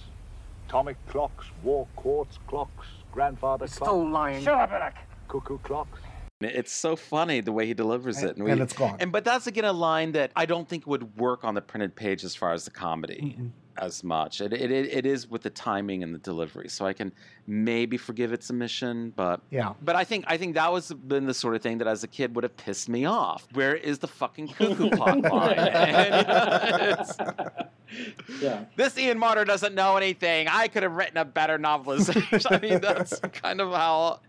Atomic 0.68 0.97
clocks, 1.07 1.47
war 1.62 1.86
quartz 1.97 2.39
clocks, 2.47 2.86
grandfather 3.12 3.66
clocks. 3.66 3.74
still 3.76 4.09
lying. 4.09 4.43
Shut 4.43 4.55
up, 4.55 4.72
Eric. 4.72 4.95
Cuckoo 5.28 5.59
clocks. 5.59 6.01
It's 6.41 6.72
so 6.72 6.95
funny 6.95 7.41
the 7.41 7.51
way 7.53 7.66
he 7.66 7.74
delivers 7.74 8.22
it, 8.22 8.36
And- 8.36 8.45
we- 8.45 8.53
and 8.53 8.61
it's 8.61 8.72
gone. 8.72 8.97
And 9.01 9.11
but 9.11 9.24
that's 9.24 9.47
again 9.49 9.64
a 9.64 9.72
line 9.72 10.12
that 10.12 10.30
I 10.36 10.47
don't 10.47 10.68
think 10.68 10.86
would 10.86 11.16
work 11.18 11.43
on 11.43 11.55
the 11.55 11.61
printed 11.61 11.97
page 11.97 12.22
as 12.22 12.36
far 12.36 12.53
as 12.53 12.64
the 12.64 12.70
comedy 12.70 13.34
mm-hmm. 13.36 13.49
as 13.76 14.05
much. 14.05 14.41
It, 14.41 14.53
it 14.53 14.70
it 14.70 15.05
is 15.05 15.28
with 15.28 15.43
the 15.43 15.51
timing 15.51 16.03
and 16.05 16.14
the 16.14 16.18
delivery, 16.20 16.68
so 16.68 16.86
I 16.86 16.93
can 16.93 17.12
maybe 17.51 17.96
forgive 17.96 18.32
its 18.32 18.51
omission, 18.51 19.11
but 19.16 19.40
Yeah. 19.51 19.72
But 19.82 19.96
I 19.96 20.05
think 20.05 20.26
I 20.28 20.36
think 20.36 20.55
that 20.55 20.70
was 20.70 20.92
been 20.92 21.26
the 21.26 21.32
sort 21.34 21.57
of 21.57 21.62
thing 21.62 21.78
that 21.78 21.88
as 21.88 22.05
a 22.05 22.09
kid 22.09 22.34
would 22.36 22.44
have 22.44 22.57
pissed 22.57 22.88
me 22.90 23.07
off. 23.07 23.49
Where 23.55 23.74
is 23.74 23.99
the 23.99 24.07
fucking 24.07 24.49
cuckoo 24.49 24.90
clock 24.96 25.22
line? 25.24 25.59
And 25.59 26.82
it's- 26.92 27.16
Yeah. 28.42 28.66
this 28.76 28.99
Ian 28.99 29.18
Marter 29.18 29.46
doesn't 29.46 29.74
know 29.74 29.96
anything. 29.96 30.46
I 30.46 30.68
could 30.68 30.82
have 30.82 30.92
written 30.92 31.16
a 31.16 31.24
better 31.24 31.59
novelization. 31.59 32.44
I 32.55 32.59
mean, 32.61 32.80
that's 32.82 33.18
kind 33.20 33.62
of 33.62 33.70
how, 33.72 34.20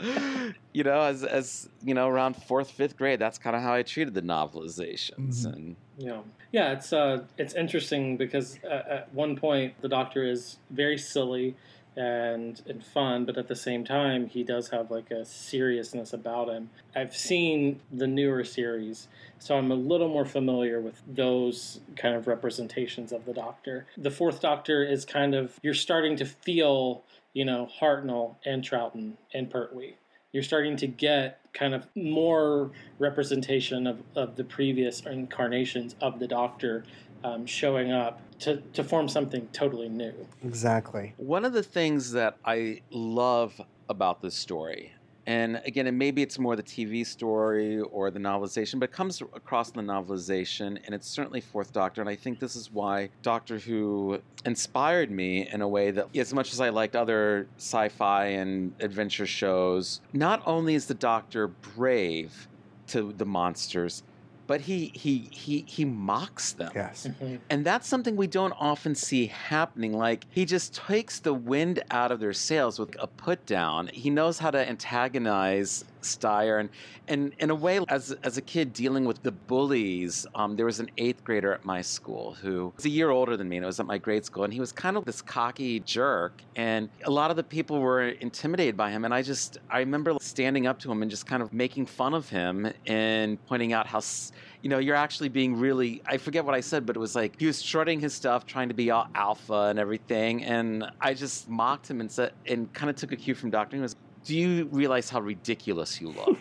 you 0.73 0.85
know, 0.85 1.01
as 1.01 1.25
as 1.25 1.67
you 1.83 1.93
know, 1.93 2.07
around 2.07 2.37
fourth, 2.37 2.71
fifth 2.71 2.95
grade, 2.95 3.19
that's 3.19 3.37
kind 3.37 3.57
of 3.57 3.61
how 3.61 3.73
I 3.73 3.83
treated 3.83 4.13
the 4.13 4.21
novelizations. 4.21 5.45
And 5.45 5.75
Yeah, 5.97 6.21
yeah, 6.53 6.71
it's 6.71 6.93
uh, 6.93 7.23
it's 7.37 7.53
interesting 7.53 8.15
because 8.15 8.57
uh, 8.63 8.83
at 8.89 9.13
one 9.13 9.35
point 9.35 9.73
the 9.81 9.89
Doctor 9.89 10.23
is 10.23 10.57
very 10.69 10.97
silly 10.97 11.55
and 11.95 12.61
and 12.67 12.83
fun, 12.83 13.25
but 13.25 13.37
at 13.37 13.47
the 13.47 13.55
same 13.55 13.83
time 13.83 14.27
he 14.27 14.43
does 14.43 14.69
have 14.69 14.91
like 14.91 15.11
a 15.11 15.25
seriousness 15.25 16.13
about 16.13 16.49
him. 16.49 16.69
I've 16.95 17.15
seen 17.15 17.81
the 17.91 18.07
newer 18.07 18.43
series, 18.43 19.07
so 19.39 19.57
I'm 19.57 19.71
a 19.71 19.75
little 19.75 20.09
more 20.09 20.25
familiar 20.25 20.79
with 20.79 21.01
those 21.07 21.79
kind 21.95 22.15
of 22.15 22.27
representations 22.27 23.11
of 23.11 23.25
the 23.25 23.33
Doctor. 23.33 23.87
The 23.97 24.11
Fourth 24.11 24.41
Doctor 24.41 24.83
is 24.83 25.05
kind 25.05 25.35
of 25.35 25.59
you're 25.61 25.73
starting 25.73 26.15
to 26.17 26.25
feel, 26.25 27.03
you 27.33 27.45
know, 27.45 27.69
Hartnell 27.81 28.35
and 28.45 28.63
Troughton 28.63 29.13
and 29.33 29.49
Pertwee 29.49 29.95
you're 30.31 30.43
starting 30.43 30.77
to 30.77 30.87
get 30.87 31.39
kind 31.53 31.73
of 31.73 31.87
more 31.95 32.71
representation 32.99 33.87
of, 33.87 34.03
of 34.15 34.35
the 34.35 34.43
previous 34.43 35.01
incarnations 35.01 35.95
of 36.01 36.19
the 36.19 36.27
Doctor 36.27 36.83
um, 37.23 37.45
showing 37.45 37.91
up 37.91 38.21
to, 38.39 38.57
to 38.73 38.83
form 38.83 39.07
something 39.07 39.47
totally 39.51 39.89
new. 39.89 40.13
Exactly. 40.43 41.13
One 41.17 41.45
of 41.45 41.53
the 41.53 41.63
things 41.63 42.11
that 42.11 42.37
I 42.45 42.81
love 42.89 43.59
about 43.89 44.21
this 44.21 44.35
story, 44.35 44.93
and 45.25 45.61
again, 45.65 45.85
and 45.85 45.97
maybe 45.97 46.23
it's 46.23 46.39
more 46.39 46.55
the 46.55 46.63
TV 46.63 47.05
story 47.05 47.79
or 47.81 48.09
the 48.09 48.19
novelization, 48.19 48.79
but 48.79 48.89
it 48.89 48.93
comes 48.93 49.21
across 49.21 49.69
in 49.69 49.85
the 49.85 49.93
novelization, 49.93 50.79
and 50.83 50.95
it's 50.95 51.07
certainly 51.07 51.39
Fourth 51.39 51.71
Doctor, 51.71 52.01
and 52.01 52.09
I 52.09 52.15
think 52.15 52.39
this 52.39 52.55
is 52.55 52.71
why 52.71 53.09
Doctor 53.21 53.59
Who 53.59 54.21
inspired 54.45 55.11
me 55.11 55.47
in 55.47 55.61
a 55.61 55.67
way 55.67 55.91
that, 55.91 56.15
as 56.15 56.33
much 56.33 56.51
as 56.51 56.59
I 56.59 56.69
liked 56.69 56.95
other 56.95 57.47
sci-fi 57.57 58.25
and 58.25 58.73
adventure 58.79 59.27
shows, 59.27 60.01
not 60.13 60.41
only 60.47 60.73
is 60.73 60.87
the 60.87 60.95
Doctor 60.95 61.47
brave 61.47 62.47
to 62.87 63.13
the 63.15 63.25
monsters, 63.25 64.01
but 64.49 64.61
he 64.61 64.91
he 64.95 65.29
he 65.29 65.63
he 65.67 65.85
mocks 65.85 66.53
them. 66.53 66.71
Yes. 66.73 67.05
Mm-hmm. 67.05 67.35
And 67.51 67.63
that's 67.63 67.87
something 67.87 68.15
we 68.15 68.25
don't 68.25 68.53
often 68.59 68.95
see 68.95 69.27
happening. 69.27 69.93
Like 69.93 70.25
he 70.31 70.43
just 70.43 70.73
takes 70.73 71.19
the 71.19 71.35
wind 71.35 71.83
out 71.91 72.11
of 72.11 72.19
their 72.19 72.33
sails 72.33 72.79
with 72.79 72.95
a 72.99 73.05
put 73.05 73.45
down. 73.45 73.91
He 73.93 74.09
knows 74.09 74.39
how 74.39 74.49
to 74.49 74.67
antagonize 74.67 75.85
Styre 76.01 76.59
and 76.59 76.69
and 77.07 77.33
in 77.39 77.49
a 77.49 77.55
way 77.55 77.79
as 77.87 78.15
as 78.23 78.37
a 78.37 78.41
kid 78.41 78.73
dealing 78.73 79.05
with 79.05 79.23
the 79.23 79.31
bullies, 79.31 80.27
um, 80.35 80.55
there 80.55 80.65
was 80.65 80.79
an 80.79 80.89
eighth 80.97 81.23
grader 81.23 81.53
at 81.53 81.65
my 81.65 81.81
school 81.81 82.33
who 82.33 82.71
was 82.75 82.85
a 82.85 82.89
year 82.89 83.09
older 83.09 83.35
than 83.35 83.49
me 83.49 83.57
and 83.57 83.63
it 83.63 83.67
was 83.67 83.79
at 83.79 83.85
my 83.85 83.97
grade 83.97 84.25
school 84.25 84.43
and 84.43 84.53
he 84.53 84.59
was 84.59 84.71
kind 84.71 84.95
of 84.95 85.05
this 85.05 85.21
cocky 85.21 85.79
jerk 85.81 86.41
and 86.55 86.89
a 87.05 87.11
lot 87.11 87.31
of 87.31 87.37
the 87.37 87.43
people 87.43 87.79
were 87.79 88.09
intimidated 88.09 88.77
by 88.77 88.91
him 88.91 89.05
and 89.05 89.13
I 89.13 89.21
just 89.21 89.57
I 89.69 89.79
remember 89.79 90.15
standing 90.21 90.67
up 90.67 90.79
to 90.79 90.91
him 90.91 91.01
and 91.01 91.09
just 91.09 91.25
kind 91.25 91.41
of 91.41 91.51
making 91.51 91.87
fun 91.87 92.13
of 92.13 92.29
him 92.29 92.71
and 92.85 93.43
pointing 93.47 93.73
out 93.73 93.87
how 93.87 94.01
you 94.61 94.69
know 94.69 94.79
you're 94.79 94.95
actually 94.95 95.29
being 95.29 95.55
really 95.55 96.01
I 96.05 96.17
forget 96.17 96.45
what 96.45 96.53
I 96.53 96.61
said 96.61 96.85
but 96.85 96.95
it 96.95 96.99
was 96.99 97.15
like 97.15 97.39
he 97.39 97.47
was 97.47 97.57
strutting 97.57 97.99
his 97.99 98.13
stuff 98.13 98.45
trying 98.45 98.67
to 98.69 98.75
be 98.75 98.91
all 98.91 99.07
alpha 99.15 99.67
and 99.69 99.79
everything 99.79 100.43
and 100.43 100.85
I 101.01 101.13
just 101.13 101.49
mocked 101.49 101.89
him 101.89 102.01
and 102.01 102.11
said 102.11 102.33
and 102.45 102.71
kind 102.73 102.89
of 102.89 102.95
took 102.95 103.11
a 103.11 103.15
cue 103.15 103.35
from 103.35 103.49
Doctor 103.49 103.77
Who 103.77 103.81
was 103.81 103.95
do 104.25 104.37
you 104.37 104.65
realize 104.71 105.09
how 105.09 105.21
ridiculous 105.21 105.99
you 105.99 106.09
look? 106.09 106.37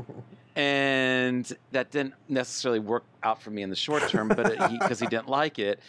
and 0.56 1.52
that 1.72 1.90
didn't 1.90 2.14
necessarily 2.28 2.80
work 2.80 3.04
out 3.22 3.42
for 3.42 3.50
me 3.50 3.62
in 3.62 3.70
the 3.70 3.76
short 3.76 4.08
term, 4.08 4.28
but 4.28 4.58
because 4.70 5.00
he, 5.00 5.06
didn't 5.06 5.28
like 5.28 5.58
it. 5.58 5.80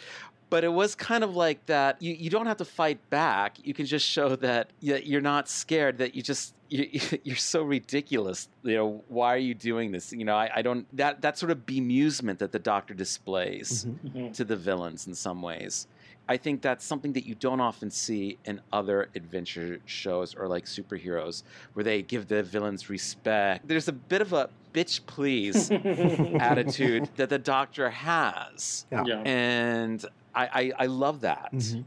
But 0.50 0.64
it 0.64 0.72
was 0.72 0.94
kind 0.94 1.24
of 1.24 1.34
like 1.34 1.64
that. 1.66 2.00
You, 2.02 2.14
you 2.14 2.30
don't 2.30 2.46
have 2.46 2.58
to 2.58 2.64
fight 2.64 2.98
back. 3.08 3.56
You 3.64 3.72
can 3.72 3.86
just 3.86 4.06
show 4.06 4.36
that 4.36 4.70
you're 4.80 5.22
not 5.22 5.48
scared. 5.48 5.98
That 5.98 6.14
you 6.14 6.22
just 6.22 6.54
you, 6.68 7.00
you're 7.24 7.36
so 7.36 7.62
ridiculous. 7.62 8.48
You 8.62 8.76
know 8.76 9.04
why 9.08 9.34
are 9.34 9.38
you 9.38 9.54
doing 9.54 9.92
this? 9.92 10.12
You 10.12 10.24
know 10.24 10.36
I, 10.36 10.50
I 10.56 10.62
don't 10.62 10.86
that 10.96 11.22
that 11.22 11.38
sort 11.38 11.52
of 11.52 11.66
bemusement 11.66 12.38
that 12.38 12.52
the 12.52 12.58
Doctor 12.58 12.94
displays 12.94 13.86
mm-hmm. 13.86 14.32
to 14.32 14.44
the 14.44 14.56
villains 14.56 15.06
in 15.06 15.14
some 15.14 15.42
ways. 15.42 15.86
I 16.28 16.36
think 16.36 16.62
that's 16.62 16.84
something 16.84 17.12
that 17.14 17.26
you 17.26 17.34
don't 17.34 17.60
often 17.60 17.90
see 17.90 18.38
in 18.44 18.60
other 18.72 19.08
adventure 19.14 19.80
shows 19.86 20.34
or 20.34 20.46
like 20.48 20.64
superheroes, 20.66 21.42
where 21.74 21.82
they 21.84 22.02
give 22.02 22.28
the 22.28 22.42
villains 22.42 22.88
respect. 22.88 23.66
There's 23.66 23.88
a 23.88 23.92
bit 23.92 24.20
of 24.22 24.32
a 24.32 24.48
bitch 24.72 25.00
please 25.06 25.70
attitude 26.40 27.08
that 27.16 27.28
the 27.28 27.38
Doctor 27.38 27.90
has, 27.90 28.86
Yeah. 28.90 29.04
Yeah. 29.06 29.22
and 29.24 30.04
I, 30.34 30.46
I 30.78 30.84
I 30.84 30.86
love 30.86 31.20
that. 31.22 31.50
Mhm. 31.52 31.84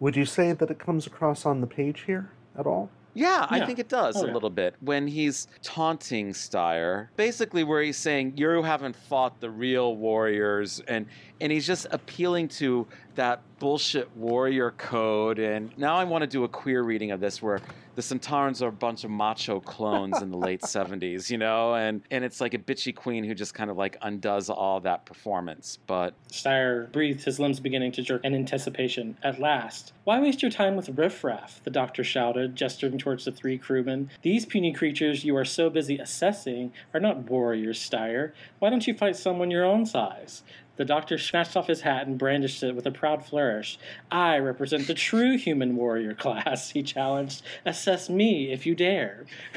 Would 0.00 0.14
you 0.16 0.26
say 0.26 0.52
that 0.52 0.70
it 0.70 0.78
comes 0.78 1.06
across 1.06 1.46
on 1.46 1.60
the 1.62 1.66
page 1.66 2.02
here 2.06 2.30
at 2.58 2.66
all? 2.66 2.90
Yeah, 3.16 3.46
I 3.48 3.64
think 3.64 3.78
it 3.78 3.88
does 3.88 4.16
Oh, 4.16 4.24
a 4.24 4.26
yeah. 4.26 4.32
little 4.34 4.50
bit 4.50 4.74
when 4.80 5.06
he's 5.08 5.48
taunting 5.62 6.32
Styre. 6.32 7.08
Basically, 7.16 7.64
where 7.64 7.82
he's 7.82 7.96
saying 7.96 8.34
you 8.36 8.62
haven't 8.62 8.94
fought 8.94 9.40
the 9.40 9.50
real 9.50 9.96
warriors, 9.96 10.80
and 10.86 11.06
and 11.40 11.50
he's 11.50 11.66
just 11.66 11.86
appealing 11.90 12.48
to 12.48 12.86
that 13.14 13.40
bullshit 13.58 14.14
warrior 14.16 14.72
code. 14.72 15.38
And 15.38 15.76
now 15.78 15.96
I 15.96 16.04
want 16.04 16.22
to 16.22 16.26
do 16.26 16.44
a 16.44 16.48
queer 16.48 16.82
reading 16.82 17.10
of 17.10 17.20
this, 17.20 17.40
where 17.42 17.60
the 17.96 18.02
Sontarans 18.02 18.62
are 18.62 18.68
a 18.68 18.72
bunch 18.72 19.04
of 19.04 19.10
macho 19.10 19.58
clones 19.58 20.20
in 20.22 20.30
the 20.30 20.36
late 20.36 20.60
'70s, 20.62 21.30
you 21.30 21.38
know, 21.38 21.74
and 21.74 22.02
and 22.10 22.24
it's 22.24 22.40
like 22.40 22.54
a 22.54 22.58
bitchy 22.58 22.94
queen 22.94 23.24
who 23.24 23.34
just 23.34 23.54
kind 23.54 23.70
of 23.70 23.76
like 23.76 23.96
undoes 24.02 24.48
all 24.50 24.80
that 24.80 25.06
performance. 25.06 25.78
But 25.86 26.14
Styre 26.30 26.92
breathed, 26.92 27.24
his 27.24 27.40
limbs 27.40 27.58
beginning 27.58 27.92
to 27.92 28.02
jerk 28.02 28.24
in 28.24 28.34
anticipation. 28.34 29.16
At 29.22 29.40
last. 29.40 29.92
Why 30.04 30.20
waste 30.20 30.42
your 30.42 30.50
time 30.50 30.76
with 30.76 30.90
riffraff? 30.90 31.60
The 31.64 31.70
doctor 31.70 32.04
shouted, 32.04 32.54
gesturing 32.54 32.98
towards 32.98 33.24
the 33.24 33.32
three 33.32 33.58
crewmen. 33.58 34.10
These 34.22 34.46
puny 34.46 34.72
creatures 34.72 35.24
you 35.24 35.36
are 35.36 35.44
so 35.44 35.70
busy 35.70 35.98
assessing 35.98 36.72
are 36.94 37.00
not 37.00 37.30
warriors, 37.30 37.78
Styre. 37.78 38.32
Why 38.58 38.70
don't 38.70 38.86
you 38.86 38.94
fight 38.94 39.16
someone 39.16 39.50
your 39.50 39.64
own 39.64 39.86
size? 39.86 40.42
The 40.76 40.84
doctor 40.84 41.16
snatched 41.18 41.56
off 41.56 41.66
his 41.66 41.80
hat 41.80 42.06
and 42.06 42.18
brandished 42.18 42.62
it 42.62 42.74
with 42.74 42.86
a 42.86 42.90
proud 42.90 43.24
flourish. 43.24 43.78
I 44.10 44.38
represent 44.38 44.86
the 44.86 44.94
true 44.94 45.36
human 45.38 45.74
warrior 45.76 46.14
class, 46.14 46.70
he 46.70 46.82
challenged. 46.82 47.42
Assess 47.64 48.08
me 48.10 48.52
if 48.52 48.66
you 48.66 48.74
dare. 48.74 49.24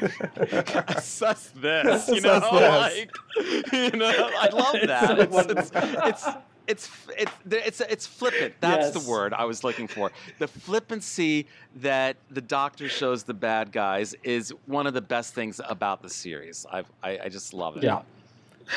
assess 0.88 1.52
this, 1.56 2.08
you 2.12 2.20
know, 2.20 2.36
Assess 2.38 2.50
this. 2.50 3.06
like 3.36 3.72
you 3.72 3.90
know, 3.98 4.30
I 4.38 4.48
love 4.52 4.76
that. 4.86 5.18
It's 5.20 5.70
It's 6.06 6.26
it's 6.26 6.26
it's 6.68 6.88
it's 7.16 7.32
it's 7.46 7.56
it's, 7.56 7.80
it's 7.80 8.06
flippant. 8.06 8.54
That's 8.60 8.94
Yes. 8.94 9.04
the 9.04 9.10
word 9.10 9.32
I 9.32 9.44
was 9.44 9.64
looking 9.64 9.88
for. 9.88 10.10
The 10.38 10.46
flippancy 10.48 11.46
that 11.76 12.16
the 12.30 12.40
Doctor 12.40 12.88
shows 12.88 13.24
the 13.24 13.34
bad 13.34 13.72
guys 13.72 14.14
is 14.22 14.52
one 14.66 14.86
of 14.86 14.94
the 14.94 15.00
best 15.00 15.34
things 15.34 15.60
about 15.68 16.02
the 16.02 16.08
series. 16.10 16.66
I've, 16.70 16.86
I 17.02 17.18
I 17.24 17.28
just 17.28 17.52
love 17.54 17.76
it. 17.76 17.82
Yeah. 17.82 18.02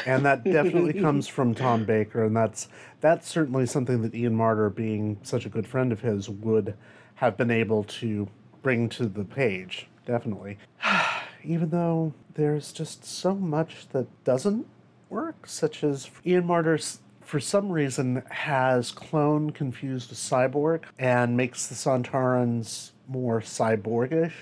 And 0.05 0.25
that 0.25 0.43
definitely 0.43 0.93
comes 1.01 1.27
from 1.27 1.53
Tom 1.55 1.85
Baker, 1.85 2.23
and 2.25 2.35
that's 2.35 2.67
that's 3.01 3.27
certainly 3.27 3.65
something 3.65 4.01
that 4.01 4.15
Ian 4.15 4.35
Marter, 4.37 4.73
being 4.73 5.17
such 5.23 5.45
a 5.45 5.49
good 5.49 5.67
friend 5.67 5.91
of 5.91 6.01
his, 6.01 6.29
would 6.29 6.75
have 7.15 7.37
been 7.37 7.51
able 7.51 7.83
to 7.85 8.27
bring 8.61 8.89
to 8.89 9.05
the 9.05 9.23
page. 9.23 9.87
Definitely, 10.05 10.57
even 11.43 11.69
though 11.69 12.13
there's 12.35 12.71
just 12.71 13.05
so 13.05 13.35
much 13.35 13.87
that 13.89 14.07
doesn't 14.23 14.65
work, 15.09 15.47
such 15.47 15.83
as 15.83 16.09
Ian 16.25 16.43
Marter. 16.47 16.75
s- 16.77 16.99
For 17.21 17.39
some 17.39 17.69
reason, 17.71 18.23
has 18.29 18.91
clone 18.91 19.51
confused 19.51 20.09
with 20.09 20.17
cyborg 20.19 20.83
and 20.99 21.37
makes 21.37 21.67
the 21.67 21.75
Sontarans 21.75 22.91
more 23.07 23.39
cyborgish, 23.41 24.33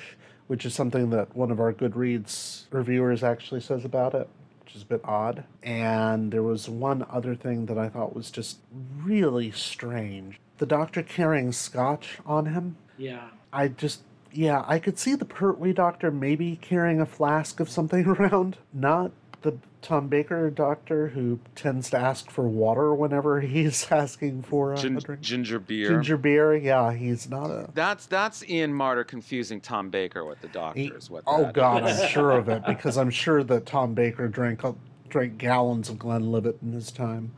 which 0.48 0.66
is 0.66 0.74
something 0.74 1.10
that 1.12 1.36
one 1.36 1.52
of 1.52 1.60
our 1.60 1.74
Goodreads 1.74 2.66
reviewers 2.72 3.24
actually 3.24 3.62
says 3.62 3.86
about 3.86 4.14
it 4.16 4.28
which 4.72 4.78
is 4.78 4.84
a 4.84 4.86
bit 4.86 5.02
odd. 5.04 5.44
And 5.62 6.32
there 6.32 6.44
was 6.44 6.70
one 6.70 7.06
other 7.10 7.36
thing 7.36 7.66
that 7.66 7.78
I 7.78 7.90
thought 7.90 8.16
was 8.16 8.32
just 8.32 8.60
really 9.04 9.52
strange. 9.52 10.40
The 10.60 10.66
doctor 10.66 11.04
carrying 11.04 11.52
scotch 11.52 12.20
on 12.26 12.46
him. 12.46 12.78
Yeah. 12.98 13.28
I 13.52 13.68
just, 13.68 14.02
yeah, 14.32 14.64
I 14.66 14.80
could 14.80 14.98
see 14.98 15.16
the 15.16 15.26
Pertwee 15.26 15.74
doctor 15.74 16.10
maybe 16.10 16.56
carrying 16.62 17.02
a 17.02 17.06
flask 17.06 17.60
of 17.60 17.70
something 17.70 18.06
around, 18.08 18.58
not 18.74 19.12
the 19.42 19.58
Tom 19.82 20.08
Baker 20.08 20.50
doctor 20.52 21.08
who 21.10 21.40
tends 21.56 21.90
to 21.90 21.98
ask 21.98 22.30
for 22.30 22.48
water 22.48 22.94
whenever 22.94 23.42
he's 23.42 23.92
asking 23.92 24.44
for 24.44 24.74
a, 24.74 24.78
Gin- 24.78 24.98
a 24.98 25.02
drink. 25.02 25.22
ginger 25.22 25.60
beer. 25.60 25.90
Ginger 25.90 26.18
beer, 26.18 26.56
yeah, 26.56 26.94
he's 26.94 27.30
not 27.30 27.50
a. 27.50 27.70
That's 27.74 28.06
that's 28.06 28.48
Ian 28.48 28.74
Marter 28.74 29.06
confusing 29.08 29.60
Tom 29.62 29.90
Baker 29.90 30.24
with 30.26 30.42
the 30.42 30.48
doctors. 30.50 31.10
with 31.10 31.24
Oh 31.26 31.44
that. 31.46 31.54
God, 31.54 31.84
I'm 31.84 32.08
sure 32.10 32.32
of 32.32 32.50
it 32.50 32.64
because 32.68 32.98
I'm 32.98 33.10
sure 33.10 33.44
that 33.44 33.66
Tom 33.66 33.94
Baker 33.96 34.28
drank 34.28 34.64
a- 34.64 34.76
drank 35.10 35.38
gallons 35.38 35.90
of 35.90 35.98
Glenlivet 36.00 36.58
in 36.62 36.72
his 36.74 36.92
time. 36.92 37.32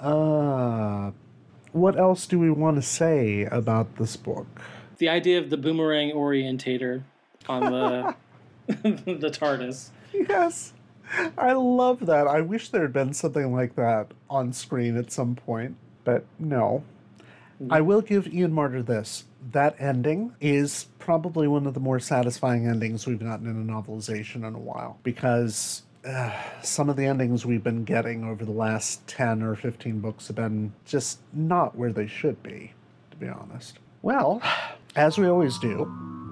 Uh, 0.00 1.12
what 1.72 1.96
else 1.98 2.26
do 2.26 2.38
we 2.38 2.50
want 2.50 2.76
to 2.76 2.82
say 2.82 3.44
about 3.44 3.96
this 3.96 4.16
book? 4.16 4.46
The 4.98 5.08
idea 5.08 5.38
of 5.38 5.50
the 5.50 5.56
boomerang 5.56 6.10
orientator 6.12 7.02
on 7.48 7.60
the 7.72 8.14
the 8.82 9.30
TARDIS. 9.30 9.88
Yes, 10.12 10.72
I 11.38 11.52
love 11.52 12.06
that. 12.06 12.26
I 12.26 12.40
wish 12.40 12.68
there 12.68 12.82
had 12.82 12.92
been 12.92 13.12
something 13.12 13.52
like 13.52 13.76
that 13.76 14.12
on 14.30 14.52
screen 14.52 14.96
at 14.96 15.12
some 15.12 15.34
point, 15.34 15.76
but 16.04 16.24
no. 16.38 16.84
I 17.70 17.80
will 17.80 18.00
give 18.00 18.26
Ian 18.26 18.52
Marter 18.52 18.84
this. 18.84 19.24
That 19.52 19.76
ending 19.78 20.34
is 20.40 20.86
probably 20.98 21.46
one 21.46 21.66
of 21.66 21.74
the 21.74 21.80
more 21.80 22.00
satisfying 22.00 22.66
endings 22.66 23.06
we've 23.06 23.20
gotten 23.20 23.46
in 23.46 23.56
a 23.56 23.72
novelization 23.72 24.46
in 24.46 24.54
a 24.54 24.58
while 24.58 24.98
because 25.04 25.82
uh, 26.04 26.32
some 26.62 26.88
of 26.88 26.96
the 26.96 27.06
endings 27.06 27.46
we've 27.46 27.62
been 27.62 27.84
getting 27.84 28.24
over 28.24 28.44
the 28.44 28.52
last 28.52 29.06
10 29.06 29.42
or 29.42 29.54
15 29.54 30.00
books 30.00 30.26
have 30.26 30.36
been 30.36 30.72
just 30.84 31.20
not 31.32 31.76
where 31.76 31.92
they 31.92 32.06
should 32.06 32.42
be, 32.42 32.72
to 33.12 33.16
be 33.16 33.28
honest. 33.28 33.78
Well, 34.02 34.42
as 34.96 35.16
we 35.18 35.28
always 35.28 35.58
do, 35.58 35.84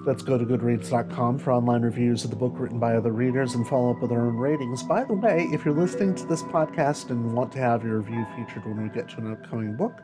let's 0.05 0.23
go 0.23 0.35
to 0.35 0.45
goodreads.com 0.45 1.37
for 1.37 1.51
online 1.51 1.83
reviews 1.83 2.23
of 2.23 2.31
the 2.31 2.35
book 2.35 2.53
written 2.55 2.79
by 2.79 2.95
other 2.95 3.11
readers 3.11 3.53
and 3.53 3.67
follow 3.67 3.91
up 3.91 4.01
with 4.01 4.11
our 4.11 4.25
own 4.25 4.35
ratings. 4.35 4.81
By 4.81 5.03
the 5.03 5.13
way, 5.13 5.47
if 5.51 5.63
you're 5.63 5.75
listening 5.75 6.15
to 6.15 6.25
this 6.25 6.41
podcast 6.41 7.11
and 7.11 7.33
want 7.33 7.51
to 7.51 7.59
have 7.59 7.83
your 7.83 7.99
review 7.99 8.25
featured 8.35 8.65
when 8.65 8.81
we 8.81 8.89
get 8.89 9.09
to 9.09 9.17
an 9.17 9.31
upcoming 9.31 9.75
book, 9.75 10.01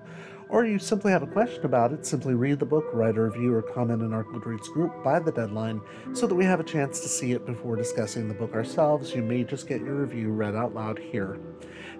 or 0.49 0.65
you 0.65 0.77
simply 0.77 1.11
have 1.11 1.23
a 1.23 1.27
question 1.27 1.65
about 1.65 1.91
it, 1.91 2.05
simply 2.05 2.35
read 2.35 2.59
the 2.59 2.65
book, 2.65 2.85
write 2.93 3.17
a 3.17 3.21
review, 3.23 3.53
or 3.53 3.61
comment 3.61 4.03
in 4.03 4.13
our 4.13 4.23
Goodreads 4.23 4.71
group 4.71 5.03
by 5.03 5.19
the 5.19 5.31
deadline 5.31 5.81
so 6.13 6.27
that 6.27 6.35
we 6.35 6.45
have 6.45 6.59
a 6.59 6.63
chance 6.63 6.99
to 6.99 7.09
see 7.09 7.31
it 7.31 7.45
before 7.45 7.75
discussing 7.75 8.27
the 8.27 8.33
book 8.35 8.53
ourselves. 8.53 9.15
You 9.15 9.23
may 9.23 9.43
just 9.43 9.67
get 9.67 9.81
your 9.81 9.95
review 9.95 10.31
read 10.31 10.55
out 10.55 10.75
loud 10.75 10.99
here. 10.99 11.39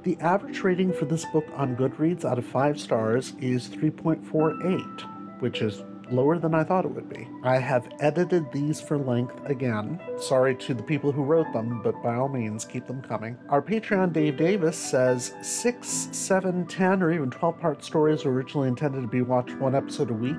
The 0.04 0.18
average 0.20 0.62
rating 0.62 0.94
for 0.94 1.06
this 1.06 1.26
book 1.34 1.48
on 1.56 1.76
Goodreads 1.76 2.24
out 2.24 2.38
of 2.38 2.46
five 2.46 2.80
stars 2.80 3.34
is 3.42 3.68
3.48, 3.70 5.42
which 5.42 5.62
is 5.62 5.84
lower 6.12 6.38
than 6.40 6.54
I 6.54 6.64
thought 6.64 6.86
it 6.86 6.92
would 6.92 7.10
be. 7.10 7.28
I 7.44 7.58
have 7.58 7.88
edited 8.00 8.52
these 8.52 8.80
for 8.80 8.98
length 8.98 9.40
again. 9.46 10.00
Sorry 10.18 10.56
to 10.56 10.74
the 10.74 10.84
people 10.84 11.12
who 11.12 11.24
wrote 11.24 11.52
them, 11.54 11.82
but 11.84 12.02
by 12.04 12.16
all 12.16 12.30
means, 12.30 12.66
keep 12.66 12.88
them 12.88 13.02
coming. 13.02 13.38
Our 13.50 13.62
Patreon 13.62 14.14
Dave 14.14 14.38
Davis 14.38 14.78
says 14.78 15.34
6, 15.42 16.10
7, 16.12 16.66
10, 16.66 17.04
or 17.04 17.12
even 17.12 17.30
12 17.30 17.60
part 17.60 17.84
stories 17.84 18.26
were 18.26 18.32
originally 18.32 18.68
intended 18.68 19.02
to 19.02 19.08
be 19.08 19.22
watched 19.22 19.58
one 19.58 19.76
episode 19.76 20.10
a 20.10 20.14
week. 20.14 20.36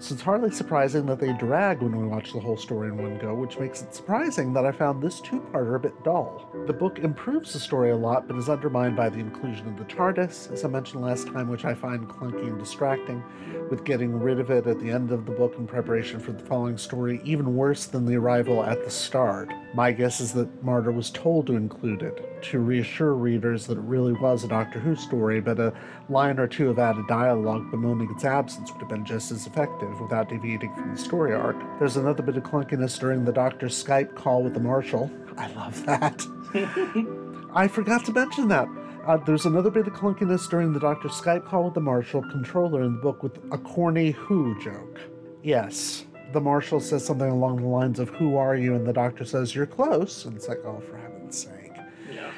So 0.00 0.14
it's 0.14 0.22
hardly 0.22 0.52
surprising 0.52 1.06
that 1.06 1.18
they 1.18 1.32
drag 1.32 1.82
when 1.82 1.96
we 2.00 2.06
watch 2.06 2.32
the 2.32 2.38
whole 2.38 2.56
story 2.56 2.88
in 2.88 2.96
one 2.98 3.18
go, 3.18 3.34
which 3.34 3.58
makes 3.58 3.82
it 3.82 3.92
surprising 3.92 4.52
that 4.52 4.64
I 4.64 4.70
found 4.70 5.02
this 5.02 5.20
two 5.20 5.40
parter 5.52 5.74
a 5.74 5.80
bit 5.80 6.04
dull. 6.04 6.48
The 6.68 6.72
book 6.72 7.00
improves 7.00 7.52
the 7.52 7.58
story 7.58 7.90
a 7.90 7.96
lot, 7.96 8.28
but 8.28 8.36
is 8.36 8.48
undermined 8.48 8.94
by 8.94 9.08
the 9.08 9.18
inclusion 9.18 9.66
of 9.66 9.76
the 9.76 9.84
TARDIS, 9.92 10.52
as 10.52 10.64
I 10.64 10.68
mentioned 10.68 11.02
last 11.02 11.26
time, 11.26 11.48
which 11.48 11.64
I 11.64 11.74
find 11.74 12.08
clunky 12.08 12.46
and 12.46 12.60
distracting, 12.60 13.24
with 13.70 13.84
getting 13.84 14.20
rid 14.20 14.38
of 14.38 14.50
it 14.50 14.68
at 14.68 14.78
the 14.78 14.88
end 14.88 15.10
of 15.10 15.26
the 15.26 15.32
book 15.32 15.56
in 15.58 15.66
preparation 15.66 16.20
for 16.20 16.30
the 16.30 16.44
following 16.44 16.78
story 16.78 17.20
even 17.24 17.56
worse 17.56 17.86
than 17.86 18.06
the 18.06 18.16
arrival 18.16 18.62
at 18.62 18.84
the 18.84 18.90
start. 18.90 19.52
My 19.74 19.90
guess 19.90 20.20
is 20.20 20.32
that 20.34 20.64
Marter 20.64 20.94
was 20.94 21.10
told 21.10 21.48
to 21.48 21.56
include 21.56 22.02
it, 22.02 22.40
to 22.44 22.60
reassure 22.60 23.14
readers 23.14 23.66
that 23.66 23.78
it 23.78 23.84
really 23.84 24.12
was 24.12 24.44
a 24.44 24.48
Doctor 24.48 24.78
Who 24.78 24.94
story, 24.94 25.40
but 25.40 25.58
a 25.58 25.74
line 26.08 26.38
or 26.38 26.46
two 26.46 26.70
of 26.70 26.78
added 26.78 27.06
dialogue 27.08 27.70
bemoaning 27.72 28.10
its 28.12 28.24
absence 28.24 28.70
would 28.70 28.80
have 28.80 28.88
been 28.88 29.04
just 29.04 29.32
as 29.32 29.46
effective 29.46 29.87
without 30.00 30.28
deviating 30.28 30.74
from 30.74 30.92
the 30.92 30.98
story 30.98 31.34
arc. 31.34 31.56
There's 31.78 31.96
another 31.96 32.22
bit 32.22 32.36
of 32.36 32.42
clunkiness 32.42 32.98
during 32.98 33.24
the 33.24 33.32
Doctor's 33.32 33.82
Skype 33.82 34.14
call 34.14 34.42
with 34.42 34.54
the 34.54 34.60
Marshal. 34.60 35.10
I 35.36 35.48
love 35.52 35.84
that. 35.86 36.26
I 37.54 37.68
forgot 37.68 38.04
to 38.06 38.12
mention 38.12 38.48
that. 38.48 38.68
Uh, 39.06 39.16
there's 39.16 39.46
another 39.46 39.70
bit 39.70 39.86
of 39.86 39.94
clunkiness 39.94 40.48
during 40.50 40.72
the 40.72 40.80
Doctor's 40.80 41.12
Skype 41.12 41.46
call 41.46 41.64
with 41.64 41.74
the 41.74 41.80
Marshal 41.80 42.22
controller 42.22 42.82
in 42.82 42.96
the 42.96 43.00
book 43.00 43.22
with 43.22 43.38
a 43.52 43.58
corny 43.58 44.10
Who 44.10 44.60
joke. 44.60 45.00
Yes, 45.42 46.04
the 46.32 46.40
Marshal 46.40 46.80
says 46.80 47.04
something 47.06 47.30
along 47.30 47.62
the 47.62 47.68
lines 47.68 47.98
of, 47.98 48.10
Who 48.10 48.36
are 48.36 48.56
you? 48.56 48.74
And 48.74 48.86
the 48.86 48.92
Doctor 48.92 49.24
says, 49.24 49.54
You're 49.54 49.66
close. 49.66 50.24
And 50.24 50.36
it's 50.36 50.48
like, 50.48 50.58
Oh, 50.64 50.80
for 50.80 50.98
heaven's 50.98 51.38
sake. 51.38 51.72
Yeah. 52.12 52.30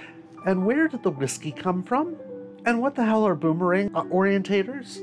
And 0.46 0.64
where 0.64 0.86
did 0.86 1.03
the 1.03 1.11
whiskey 1.11 1.51
come 1.51 1.82
from? 1.82 2.16
And 2.66 2.80
what 2.80 2.94
the 2.94 3.05
hell 3.05 3.26
are 3.26 3.34
boomerang 3.34 3.90
uh, 3.94 4.05
orientators? 4.05 5.03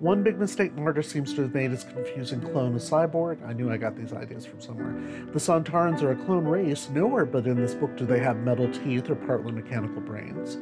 One 0.00 0.22
big 0.22 0.38
mistake 0.38 0.74
Marter 0.76 1.04
seems 1.04 1.34
to 1.34 1.42
have 1.42 1.52
made 1.52 1.72
is 1.72 1.84
confusing 1.84 2.40
clone 2.40 2.72
with 2.72 2.82
cyborg. 2.82 3.46
I 3.46 3.52
knew 3.52 3.70
I 3.70 3.76
got 3.76 3.98
these 3.98 4.14
ideas 4.14 4.46
from 4.46 4.58
somewhere. 4.58 4.94
The 5.30 5.38
Sontarans 5.38 6.00
are 6.00 6.12
a 6.12 6.16
clone 6.24 6.46
race. 6.46 6.88
Nowhere 6.88 7.26
but 7.26 7.46
in 7.46 7.56
this 7.56 7.74
book 7.74 7.98
do 7.98 8.06
they 8.06 8.18
have 8.20 8.38
metal 8.38 8.72
teeth 8.72 9.10
or 9.10 9.14
partly 9.14 9.52
mechanical 9.52 10.00
brains. 10.00 10.56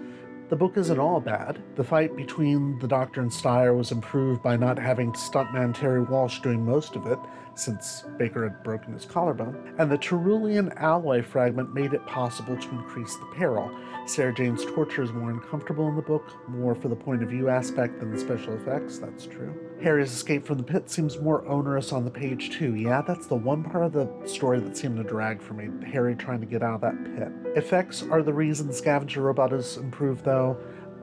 The 0.49 0.57
book 0.57 0.76
isn't 0.76 0.99
all 0.99 1.20
bad. 1.20 1.62
The 1.76 1.84
fight 1.84 2.16
between 2.16 2.80
the 2.80 2.89
Doctor 2.89 3.20
and 3.20 3.30
Styre 3.30 3.76
was 3.76 3.93
improved 3.93 4.43
by 4.43 4.57
not 4.57 4.76
having 4.76 5.12
stuntman 5.12 5.72
Terry 5.72 6.03
Walsh 6.03 6.41
doing 6.41 6.66
most 6.66 6.97
of 6.97 7.07
it, 7.07 7.20
since 7.59 8.05
Baker 8.17 8.45
had 8.45 8.63
broken 8.63 8.93
his 8.93 9.05
collarbone, 9.05 9.75
and 9.79 9.91
the 9.91 9.99
terullian 9.99 10.73
alloy 10.77 11.23
fragment 11.23 11.75
made 11.75 11.93
it 11.93 12.05
possible 12.07 12.57
to 12.57 12.71
increase 12.71 13.17
the 13.17 13.27
peril. 13.35 13.71
Sarah 14.07 14.33
Jane's 14.33 14.65
torture 14.65 15.03
is 15.03 15.13
more 15.13 15.31
uncomfortable 15.31 15.89
in 15.89 15.97
the 15.97 16.03
book, 16.03 16.49
more 16.49 16.75
for 16.75 16.89
the 16.89 16.97
point 16.97 17.23
of 17.23 17.29
view 17.29 17.49
aspect 17.49 18.01
than 18.01 18.11
the 18.11 18.19
special 18.19 18.55
effects, 18.55 18.99
that's 18.99 19.27
true. 19.27 19.55
Harry's 19.83 20.13
escape 20.13 20.47
from 20.47 20.57
the 20.57 20.65
pit 20.65 20.89
seems 20.89 21.19
more 21.21 21.47
onerous 21.47 21.93
on 21.93 22.05
the 22.05 22.11
page, 22.11 22.51
too. 22.51 22.75
Yeah, 22.75 23.03
that's 23.03 23.27
the 23.27 23.35
one 23.35 23.63
part 23.63 23.85
of 23.85 23.93
the 23.93 24.09
story 24.27 24.61
that 24.61 24.77
seemed 24.77 24.97
to 24.97 25.03
drag 25.03 25.43
for 25.43 25.55
me 25.55 25.69
Harry 25.87 26.17
trying 26.17 26.41
to 26.41 26.47
get 26.47 26.63
out 26.63 26.77
of 26.77 26.81
that 26.81 27.05
pit. 27.05 27.29
Effects 27.57 28.03
are 28.11 28.23
the 28.23 28.33
reason 28.33 28.73
scavenger 28.73 29.23
robot 29.23 29.53
is 29.53 29.77
improved, 29.77 30.25
though. 30.25 30.57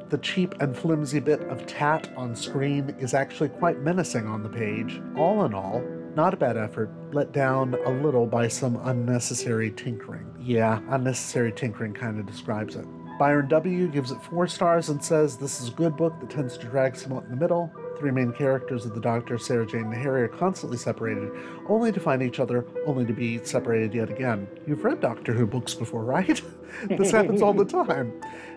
The 0.09 0.17
cheap 0.19 0.53
and 0.59 0.77
flimsy 0.77 1.19
bit 1.19 1.41
of 1.45 1.65
tat 1.65 2.11
on 2.15 2.35
screen 2.35 2.95
is 2.99 3.13
actually 3.13 3.49
quite 3.49 3.81
menacing 3.81 4.27
on 4.27 4.43
the 4.43 4.49
page. 4.49 5.01
All 5.15 5.45
in 5.45 5.53
all, 5.53 5.83
not 6.15 6.33
a 6.33 6.37
bad 6.37 6.57
effort, 6.57 6.89
let 7.11 7.31
down 7.31 7.75
a 7.85 7.89
little 7.89 8.25
by 8.25 8.47
some 8.47 8.79
unnecessary 8.83 9.71
tinkering. 9.71 10.33
Yeah, 10.39 10.79
unnecessary 10.89 11.51
tinkering 11.51 11.93
kind 11.93 12.19
of 12.19 12.25
describes 12.25 12.75
it. 12.75 12.85
Byron 13.17 13.47
W. 13.47 13.87
gives 13.87 14.11
it 14.11 14.21
four 14.21 14.45
stars 14.47 14.89
and 14.89 15.03
says 15.03 15.37
this 15.37 15.61
is 15.61 15.69
a 15.69 15.71
good 15.71 15.95
book 15.95 16.19
that 16.19 16.29
tends 16.29 16.57
to 16.57 16.67
drag 16.67 16.95
somewhat 16.97 17.23
in 17.25 17.31
the 17.31 17.37
middle. 17.37 17.71
Three 17.97 18.11
main 18.11 18.33
characters 18.33 18.85
of 18.85 18.93
the 18.93 18.99
Doctor, 18.99 19.37
Sarah 19.37 19.65
Jane, 19.65 19.85
and 19.85 19.93
Harry 19.93 20.23
are 20.23 20.27
constantly 20.27 20.77
separated, 20.77 21.31
only 21.69 21.93
to 21.93 21.99
find 22.01 22.21
each 22.21 22.41
other, 22.41 22.65
only 22.85 23.05
to 23.05 23.13
be 23.13 23.41
separated 23.45 23.93
yet 23.93 24.09
again. 24.09 24.47
You've 24.67 24.83
read 24.83 24.99
Doctor 24.99 25.31
Who 25.31 25.45
books 25.45 25.73
before, 25.73 26.03
right? 26.03 26.41
this 26.89 27.11
happens 27.11 27.41
all 27.41 27.53
the 27.53 27.63
time. 27.63 28.11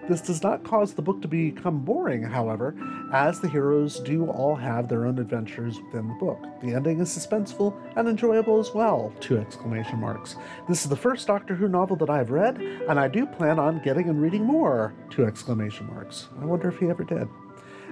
This 0.09 0.23
does 0.23 0.43
not 0.43 0.65
cause 0.65 0.95
the 0.95 1.03
book 1.03 1.21
to 1.21 1.29
become 1.29 1.81
boring, 1.81 2.23
however, 2.23 2.75
as 3.13 3.41
the 3.41 3.49
heroes 3.49 4.01
do 4.01 4.27
all 4.27 4.55
have 4.55 4.89
their 4.89 5.05
own 5.05 5.19
adventures 5.19 5.79
within 5.83 6.09
the 6.09 6.15
book. 6.15 6.43
The 6.63 6.73
ending 6.73 7.01
is 7.01 7.11
suspenseful 7.11 7.79
and 7.95 8.09
enjoyable 8.09 8.59
as 8.59 8.73
well, 8.73 9.13
two 9.21 9.37
exclamation 9.37 10.01
marks. 10.01 10.37
This 10.67 10.83
is 10.83 10.89
the 10.89 10.97
first 10.97 11.27
Doctor 11.27 11.55
Who 11.55 11.69
novel 11.69 11.97
that 11.97 12.09
I've 12.09 12.31
read, 12.31 12.57
and 12.59 12.99
I 12.99 13.07
do 13.09 13.27
plan 13.27 13.59
on 13.59 13.83
getting 13.85 14.09
and 14.09 14.23
reading 14.23 14.45
more, 14.45 14.95
two 15.11 15.27
exclamation 15.27 15.87
marks. 15.89 16.29
I 16.41 16.47
wonder 16.47 16.71
if 16.71 16.79
he 16.79 16.89
ever 16.89 17.05
did. 17.05 17.29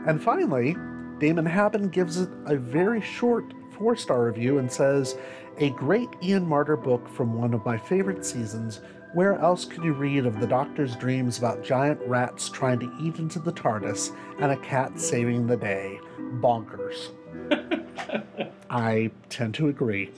And 0.07 0.23
finally, 0.23 0.75
Damon 1.19 1.47
Haben 1.47 1.91
gives 1.91 2.19
it 2.19 2.31
a 2.47 2.57
very 2.57 3.03
short 3.03 3.53
four 3.77 3.95
star 3.95 4.25
review 4.25 4.59
and 4.59 4.71
says, 4.71 5.19
A 5.59 5.71
great 5.71 6.09
Ian 6.23 6.47
Marter 6.47 6.83
book 6.83 7.09
from 7.09 7.35
one 7.35 7.53
of 7.53 7.64
my 7.64 7.77
favorite 7.77 8.25
seasons. 8.25 8.81
Where 9.13 9.39
else 9.39 9.65
could 9.65 9.83
you 9.83 9.93
read 9.93 10.27
of 10.27 10.41
the 10.41 10.47
Doctor's 10.47 10.95
dreams 10.97 11.39
about 11.39 11.65
giant 11.65 12.01
rats 12.07 12.49
trying 12.49 12.79
to 12.81 12.93
eat 13.01 13.19
into 13.19 13.39
the 13.39 13.53
TARDIS 13.53 14.15
and 14.41 14.53
a 14.53 14.57
cat 14.59 15.01
saving 15.01 15.47
the 15.47 15.57
day? 15.57 15.99
Bonkers. 16.19 17.11
I 18.71 19.11
tend 19.31 19.55
to 19.55 19.69
agree. 19.69 20.13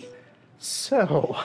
So, 0.59 1.39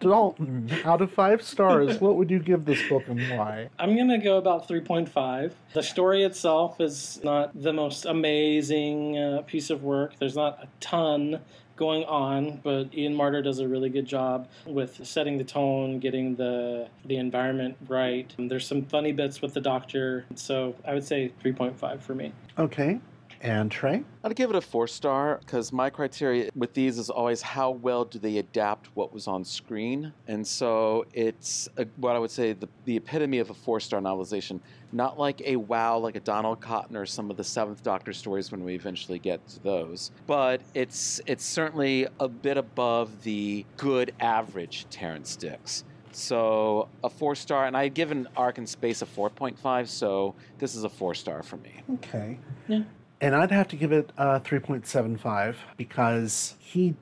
Dalton, 0.00 0.68
out 0.84 1.00
of 1.00 1.12
five 1.12 1.42
stars, 1.42 2.00
what 2.00 2.16
would 2.16 2.28
you 2.28 2.40
give 2.40 2.64
this 2.64 2.82
book 2.88 3.04
and 3.06 3.20
why? 3.38 3.68
I'm 3.78 3.94
going 3.94 4.08
to 4.08 4.18
go 4.18 4.36
about 4.36 4.68
3.5. 4.68 5.52
The 5.74 5.82
story 5.82 6.24
itself 6.24 6.80
is 6.80 7.20
not 7.22 7.50
the 7.54 7.72
most 7.72 8.04
amazing 8.04 9.16
uh, 9.16 9.42
piece 9.46 9.70
of 9.70 9.84
work. 9.84 10.14
There's 10.18 10.34
not 10.34 10.58
a 10.60 10.66
ton 10.80 11.40
going 11.76 12.04
on, 12.04 12.60
but 12.62 12.94
Ian 12.94 13.14
Marter 13.14 13.42
does 13.42 13.58
a 13.58 13.68
really 13.68 13.88
good 13.88 14.06
job 14.06 14.48
with 14.66 15.06
setting 15.06 15.38
the 15.38 15.44
tone, 15.44 15.98
getting 15.98 16.36
the 16.36 16.88
the 17.04 17.16
environment 17.16 17.76
right. 17.88 18.32
There's 18.38 18.66
some 18.66 18.82
funny 18.84 19.12
bits 19.12 19.42
with 19.42 19.54
the 19.54 19.60
doctor, 19.60 20.24
so 20.34 20.74
I 20.86 20.94
would 20.94 21.04
say 21.04 21.32
3.5 21.42 22.00
for 22.00 22.14
me. 22.14 22.32
Okay. 22.58 23.00
And 23.42 23.72
Trey? 23.72 24.04
I'd 24.22 24.36
give 24.36 24.50
it 24.50 24.56
a 24.56 24.60
four 24.60 24.86
star 24.86 25.40
because 25.40 25.72
my 25.72 25.90
criteria 25.90 26.48
with 26.54 26.74
these 26.74 26.96
is 26.96 27.10
always 27.10 27.42
how 27.42 27.72
well 27.72 28.04
do 28.04 28.20
they 28.20 28.38
adapt 28.38 28.86
what 28.94 29.12
was 29.12 29.26
on 29.26 29.44
screen. 29.44 30.12
And 30.28 30.46
so 30.46 31.06
it's 31.12 31.68
a, 31.76 31.86
what 31.96 32.14
I 32.14 32.20
would 32.20 32.30
say 32.30 32.52
the, 32.52 32.68
the 32.84 32.96
epitome 32.96 33.40
of 33.40 33.50
a 33.50 33.54
four 33.54 33.80
star 33.80 34.00
novelization. 34.00 34.60
Not 34.92 35.18
like 35.18 35.40
a 35.44 35.56
wow, 35.56 35.98
like 35.98 36.14
a 36.14 36.20
Donald 36.20 36.60
Cotton 36.60 36.96
or 36.96 37.04
some 37.04 37.30
of 37.30 37.36
the 37.36 37.42
Seventh 37.42 37.82
Doctor 37.82 38.12
stories 38.12 38.52
when 38.52 38.62
we 38.62 38.74
eventually 38.74 39.18
get 39.18 39.46
to 39.48 39.62
those. 39.62 40.12
But 40.26 40.60
it's, 40.74 41.20
it's 41.26 41.44
certainly 41.44 42.06
a 42.20 42.28
bit 42.28 42.58
above 42.58 43.24
the 43.24 43.66
good 43.76 44.14
average 44.20 44.86
Terrance 44.88 45.34
Dicks. 45.34 45.84
So 46.12 46.88
a 47.02 47.10
four 47.10 47.34
star, 47.34 47.66
and 47.66 47.76
I 47.76 47.84
had 47.84 47.94
given 47.94 48.28
Ark 48.36 48.58
in 48.58 48.66
Space 48.66 49.02
a 49.02 49.06
4.5, 49.06 49.88
so 49.88 50.34
this 50.58 50.74
is 50.74 50.84
a 50.84 50.88
four 50.88 51.14
star 51.14 51.42
for 51.42 51.56
me. 51.56 51.82
Okay. 51.94 52.38
Yeah. 52.68 52.82
And 53.22 53.36
I'd 53.36 53.52
have 53.52 53.68
to 53.68 53.76
give 53.76 53.92
it 53.92 54.10
a 54.18 54.40
3.75 54.40 55.54
because 55.76 56.56
he, 56.58 56.96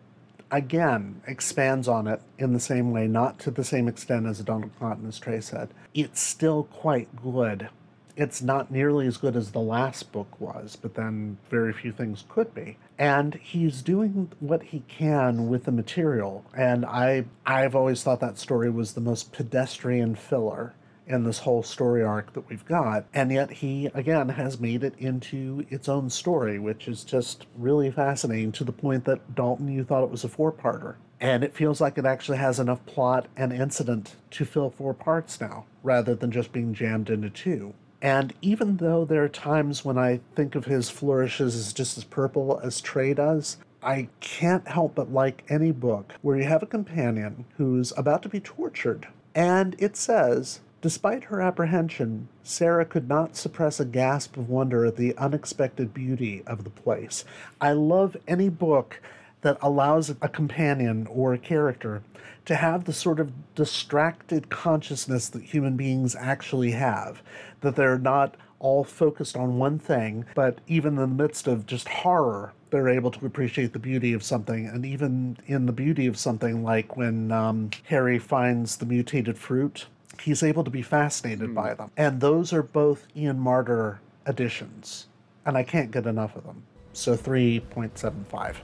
again, 0.50 1.22
expands 1.26 1.88
on 1.88 2.06
it 2.06 2.20
in 2.38 2.52
the 2.52 2.60
same 2.60 2.92
way, 2.92 3.06
not 3.06 3.38
to 3.40 3.50
the 3.50 3.64
same 3.64 3.88
extent 3.88 4.26
as 4.26 4.38
Donald 4.40 4.72
Cotton, 4.78 5.08
as 5.08 5.18
Trey 5.18 5.40
said. 5.40 5.70
It's 5.94 6.20
still 6.20 6.64
quite 6.64 7.08
good. 7.22 7.70
It's 8.16 8.42
not 8.42 8.70
nearly 8.70 9.06
as 9.06 9.16
good 9.16 9.34
as 9.34 9.52
the 9.52 9.60
last 9.60 10.12
book 10.12 10.38
was, 10.38 10.76
but 10.76 10.92
then 10.92 11.38
very 11.48 11.72
few 11.72 11.90
things 11.90 12.26
could 12.28 12.54
be. 12.54 12.76
And 12.98 13.36
he's 13.36 13.80
doing 13.80 14.30
what 14.40 14.62
he 14.62 14.82
can 14.88 15.48
with 15.48 15.64
the 15.64 15.72
material. 15.72 16.44
And 16.54 16.84
I, 16.84 17.24
I've 17.46 17.74
always 17.74 18.02
thought 18.02 18.20
that 18.20 18.36
story 18.36 18.68
was 18.68 18.92
the 18.92 19.00
most 19.00 19.32
pedestrian 19.32 20.16
filler 20.16 20.74
in 21.10 21.24
this 21.24 21.40
whole 21.40 21.62
story 21.62 22.02
arc 22.02 22.32
that 22.32 22.48
we've 22.48 22.64
got. 22.64 23.04
And 23.12 23.30
yet 23.30 23.50
he, 23.50 23.86
again, 23.94 24.30
has 24.30 24.60
made 24.60 24.84
it 24.84 24.94
into 24.98 25.66
its 25.68 25.88
own 25.88 26.08
story, 26.08 26.58
which 26.58 26.88
is 26.88 27.04
just 27.04 27.46
really 27.56 27.90
fascinating 27.90 28.52
to 28.52 28.64
the 28.64 28.72
point 28.72 29.04
that 29.04 29.34
Dalton, 29.34 29.68
you 29.68 29.84
thought 29.84 30.04
it 30.04 30.10
was 30.10 30.24
a 30.24 30.28
four 30.28 30.52
parter. 30.52 30.96
And 31.20 31.44
it 31.44 31.54
feels 31.54 31.80
like 31.80 31.98
it 31.98 32.06
actually 32.06 32.38
has 32.38 32.58
enough 32.58 32.84
plot 32.86 33.26
and 33.36 33.52
incident 33.52 34.16
to 34.30 34.44
fill 34.46 34.70
four 34.70 34.94
parts 34.94 35.40
now, 35.40 35.66
rather 35.82 36.14
than 36.14 36.30
just 36.30 36.52
being 36.52 36.72
jammed 36.72 37.10
into 37.10 37.28
two. 37.28 37.74
And 38.00 38.32
even 38.40 38.78
though 38.78 39.04
there 39.04 39.22
are 39.22 39.28
times 39.28 39.84
when 39.84 39.98
I 39.98 40.20
think 40.34 40.54
of 40.54 40.64
his 40.64 40.88
flourishes 40.88 41.54
as 41.54 41.74
just 41.74 41.98
as 41.98 42.04
purple 42.04 42.58
as 42.62 42.80
Trey 42.80 43.12
does, 43.12 43.58
I 43.82 44.08
can't 44.20 44.66
help 44.68 44.94
but 44.94 45.12
like 45.12 45.44
any 45.48 45.72
book 45.72 46.14
where 46.22 46.36
you 46.36 46.44
have 46.44 46.62
a 46.62 46.66
companion 46.66 47.44
who's 47.56 47.92
about 47.96 48.22
to 48.22 48.28
be 48.28 48.40
tortured, 48.40 49.08
and 49.34 49.76
it 49.78 49.96
says, 49.96 50.60
Despite 50.82 51.24
her 51.24 51.42
apprehension, 51.42 52.28
Sarah 52.42 52.86
could 52.86 53.06
not 53.06 53.36
suppress 53.36 53.80
a 53.80 53.84
gasp 53.84 54.38
of 54.38 54.48
wonder 54.48 54.86
at 54.86 54.96
the 54.96 55.14
unexpected 55.18 55.92
beauty 55.92 56.42
of 56.46 56.64
the 56.64 56.70
place. 56.70 57.24
I 57.60 57.72
love 57.72 58.16
any 58.26 58.48
book 58.48 59.02
that 59.42 59.58
allows 59.60 60.08
a 60.08 60.28
companion 60.28 61.06
or 61.10 61.34
a 61.34 61.38
character 61.38 62.02
to 62.46 62.54
have 62.54 62.84
the 62.84 62.94
sort 62.94 63.20
of 63.20 63.54
distracted 63.54 64.48
consciousness 64.48 65.28
that 65.28 65.42
human 65.42 65.76
beings 65.76 66.16
actually 66.16 66.70
have, 66.70 67.22
that 67.60 67.76
they're 67.76 67.98
not 67.98 68.36
all 68.58 68.82
focused 68.82 69.36
on 69.36 69.58
one 69.58 69.78
thing, 69.78 70.24
but 70.34 70.58
even 70.66 70.94
in 70.94 71.00
the 71.00 71.06
midst 71.06 71.46
of 71.46 71.66
just 71.66 71.88
horror, 71.88 72.54
they're 72.70 72.88
able 72.88 73.10
to 73.10 73.26
appreciate 73.26 73.74
the 73.74 73.78
beauty 73.78 74.14
of 74.14 74.22
something. 74.22 74.66
And 74.66 74.86
even 74.86 75.36
in 75.46 75.66
the 75.66 75.72
beauty 75.72 76.06
of 76.06 76.18
something, 76.18 76.62
like 76.64 76.96
when 76.96 77.32
um, 77.32 77.70
Harry 77.84 78.18
finds 78.18 78.76
the 78.76 78.86
mutated 78.86 79.36
fruit, 79.38 79.86
he's 80.20 80.42
able 80.42 80.64
to 80.64 80.70
be 80.70 80.82
fascinated 80.82 81.48
hmm. 81.48 81.54
by 81.54 81.74
them. 81.74 81.90
And 81.96 82.20
those 82.20 82.52
are 82.52 82.62
both 82.62 83.06
Ian 83.16 83.38
Marter 83.38 83.98
editions. 84.26 85.06
And 85.46 85.56
I 85.56 85.62
can't 85.62 85.90
get 85.90 86.06
enough 86.06 86.36
of 86.36 86.44
them. 86.44 86.62
So 86.92 87.16
3.75. 87.16 88.56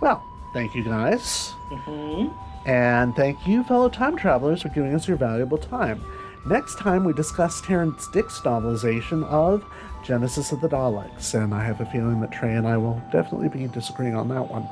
Well, 0.00 0.22
thank 0.52 0.74
you 0.74 0.84
guys. 0.84 1.52
Mm-hmm. 1.70 2.68
And 2.68 3.16
thank 3.16 3.46
you, 3.46 3.64
fellow 3.64 3.88
time 3.88 4.16
travelers, 4.16 4.62
for 4.62 4.68
giving 4.68 4.94
us 4.94 5.08
your 5.08 5.16
valuable 5.16 5.58
time. 5.58 6.04
Next 6.46 6.78
time, 6.78 7.04
we 7.04 7.12
discuss 7.12 7.60
Terrance 7.60 8.08
Dick's 8.08 8.40
novelization 8.40 9.24
of 9.24 9.64
Genesis 10.04 10.52
of 10.52 10.60
the 10.60 10.68
Daleks, 10.68 11.34
and 11.34 11.52
I 11.52 11.64
have 11.64 11.80
a 11.80 11.86
feeling 11.86 12.20
that 12.20 12.32
Trey 12.32 12.54
and 12.54 12.66
I 12.66 12.76
will 12.76 13.02
definitely 13.12 13.48
be 13.48 13.66
disagreeing 13.68 14.14
on 14.14 14.28
that 14.28 14.48
one. 14.48 14.68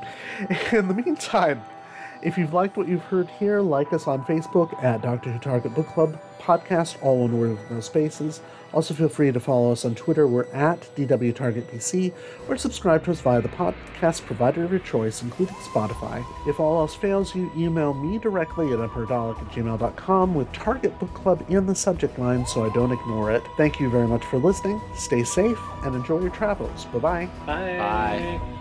In 0.71 0.87
the 0.87 0.93
meantime, 0.93 1.61
if 2.21 2.37
you've 2.37 2.53
liked 2.53 2.77
what 2.77 2.87
you've 2.87 3.03
heard 3.03 3.29
here, 3.39 3.61
like 3.61 3.93
us 3.93 4.07
on 4.07 4.23
Facebook 4.25 4.83
at 4.83 5.01
Doctor 5.01 5.31
Who 5.31 5.39
Target 5.39 5.75
Book 5.75 5.87
Club 5.87 6.19
Podcast, 6.39 7.01
all 7.03 7.19
one 7.19 7.39
word 7.39 7.51
with 7.51 7.71
no 7.71 7.79
spaces. 7.79 8.41
Also, 8.73 8.93
feel 8.93 9.09
free 9.09 9.31
to 9.31 9.39
follow 9.39 9.71
us 9.71 9.85
on 9.85 9.95
Twitter. 9.95 10.27
We're 10.27 10.45
at 10.53 10.81
DW 10.95 11.33
Target 11.33 11.69
PC, 11.71 12.13
or 12.47 12.57
subscribe 12.57 13.03
to 13.05 13.11
us 13.11 13.21
via 13.21 13.41
the 13.41 13.49
podcast 13.49 14.25
provider 14.25 14.63
of 14.63 14.71
your 14.71 14.81
choice, 14.81 15.21
including 15.21 15.55
Spotify. 15.55 16.23
If 16.47 16.59
all 16.59 16.79
else 16.81 16.93
fails, 16.93 17.33
you 17.33 17.51
email 17.55 17.93
me 17.93 18.17
directly 18.17 18.73
at 18.73 18.79
emperordalek 18.79 19.39
at 19.41 19.51
gmail.com 19.51 20.35
with 20.35 20.51
Target 20.51 20.99
Book 20.99 21.13
Club 21.13 21.45
in 21.49 21.65
the 21.65 21.75
subject 21.75 22.19
line 22.19 22.45
so 22.45 22.65
I 22.65 22.73
don't 22.73 22.91
ignore 22.91 23.31
it. 23.31 23.43
Thank 23.55 23.79
you 23.79 23.89
very 23.89 24.07
much 24.07 24.25
for 24.25 24.37
listening. 24.37 24.81
Stay 24.95 25.23
safe 25.23 25.59
and 25.83 25.95
enjoy 25.95 26.19
your 26.19 26.31
travels. 26.31 26.85
Bye-bye. 26.85 27.25
Bye. 27.45 27.77
Bye. 27.77 28.56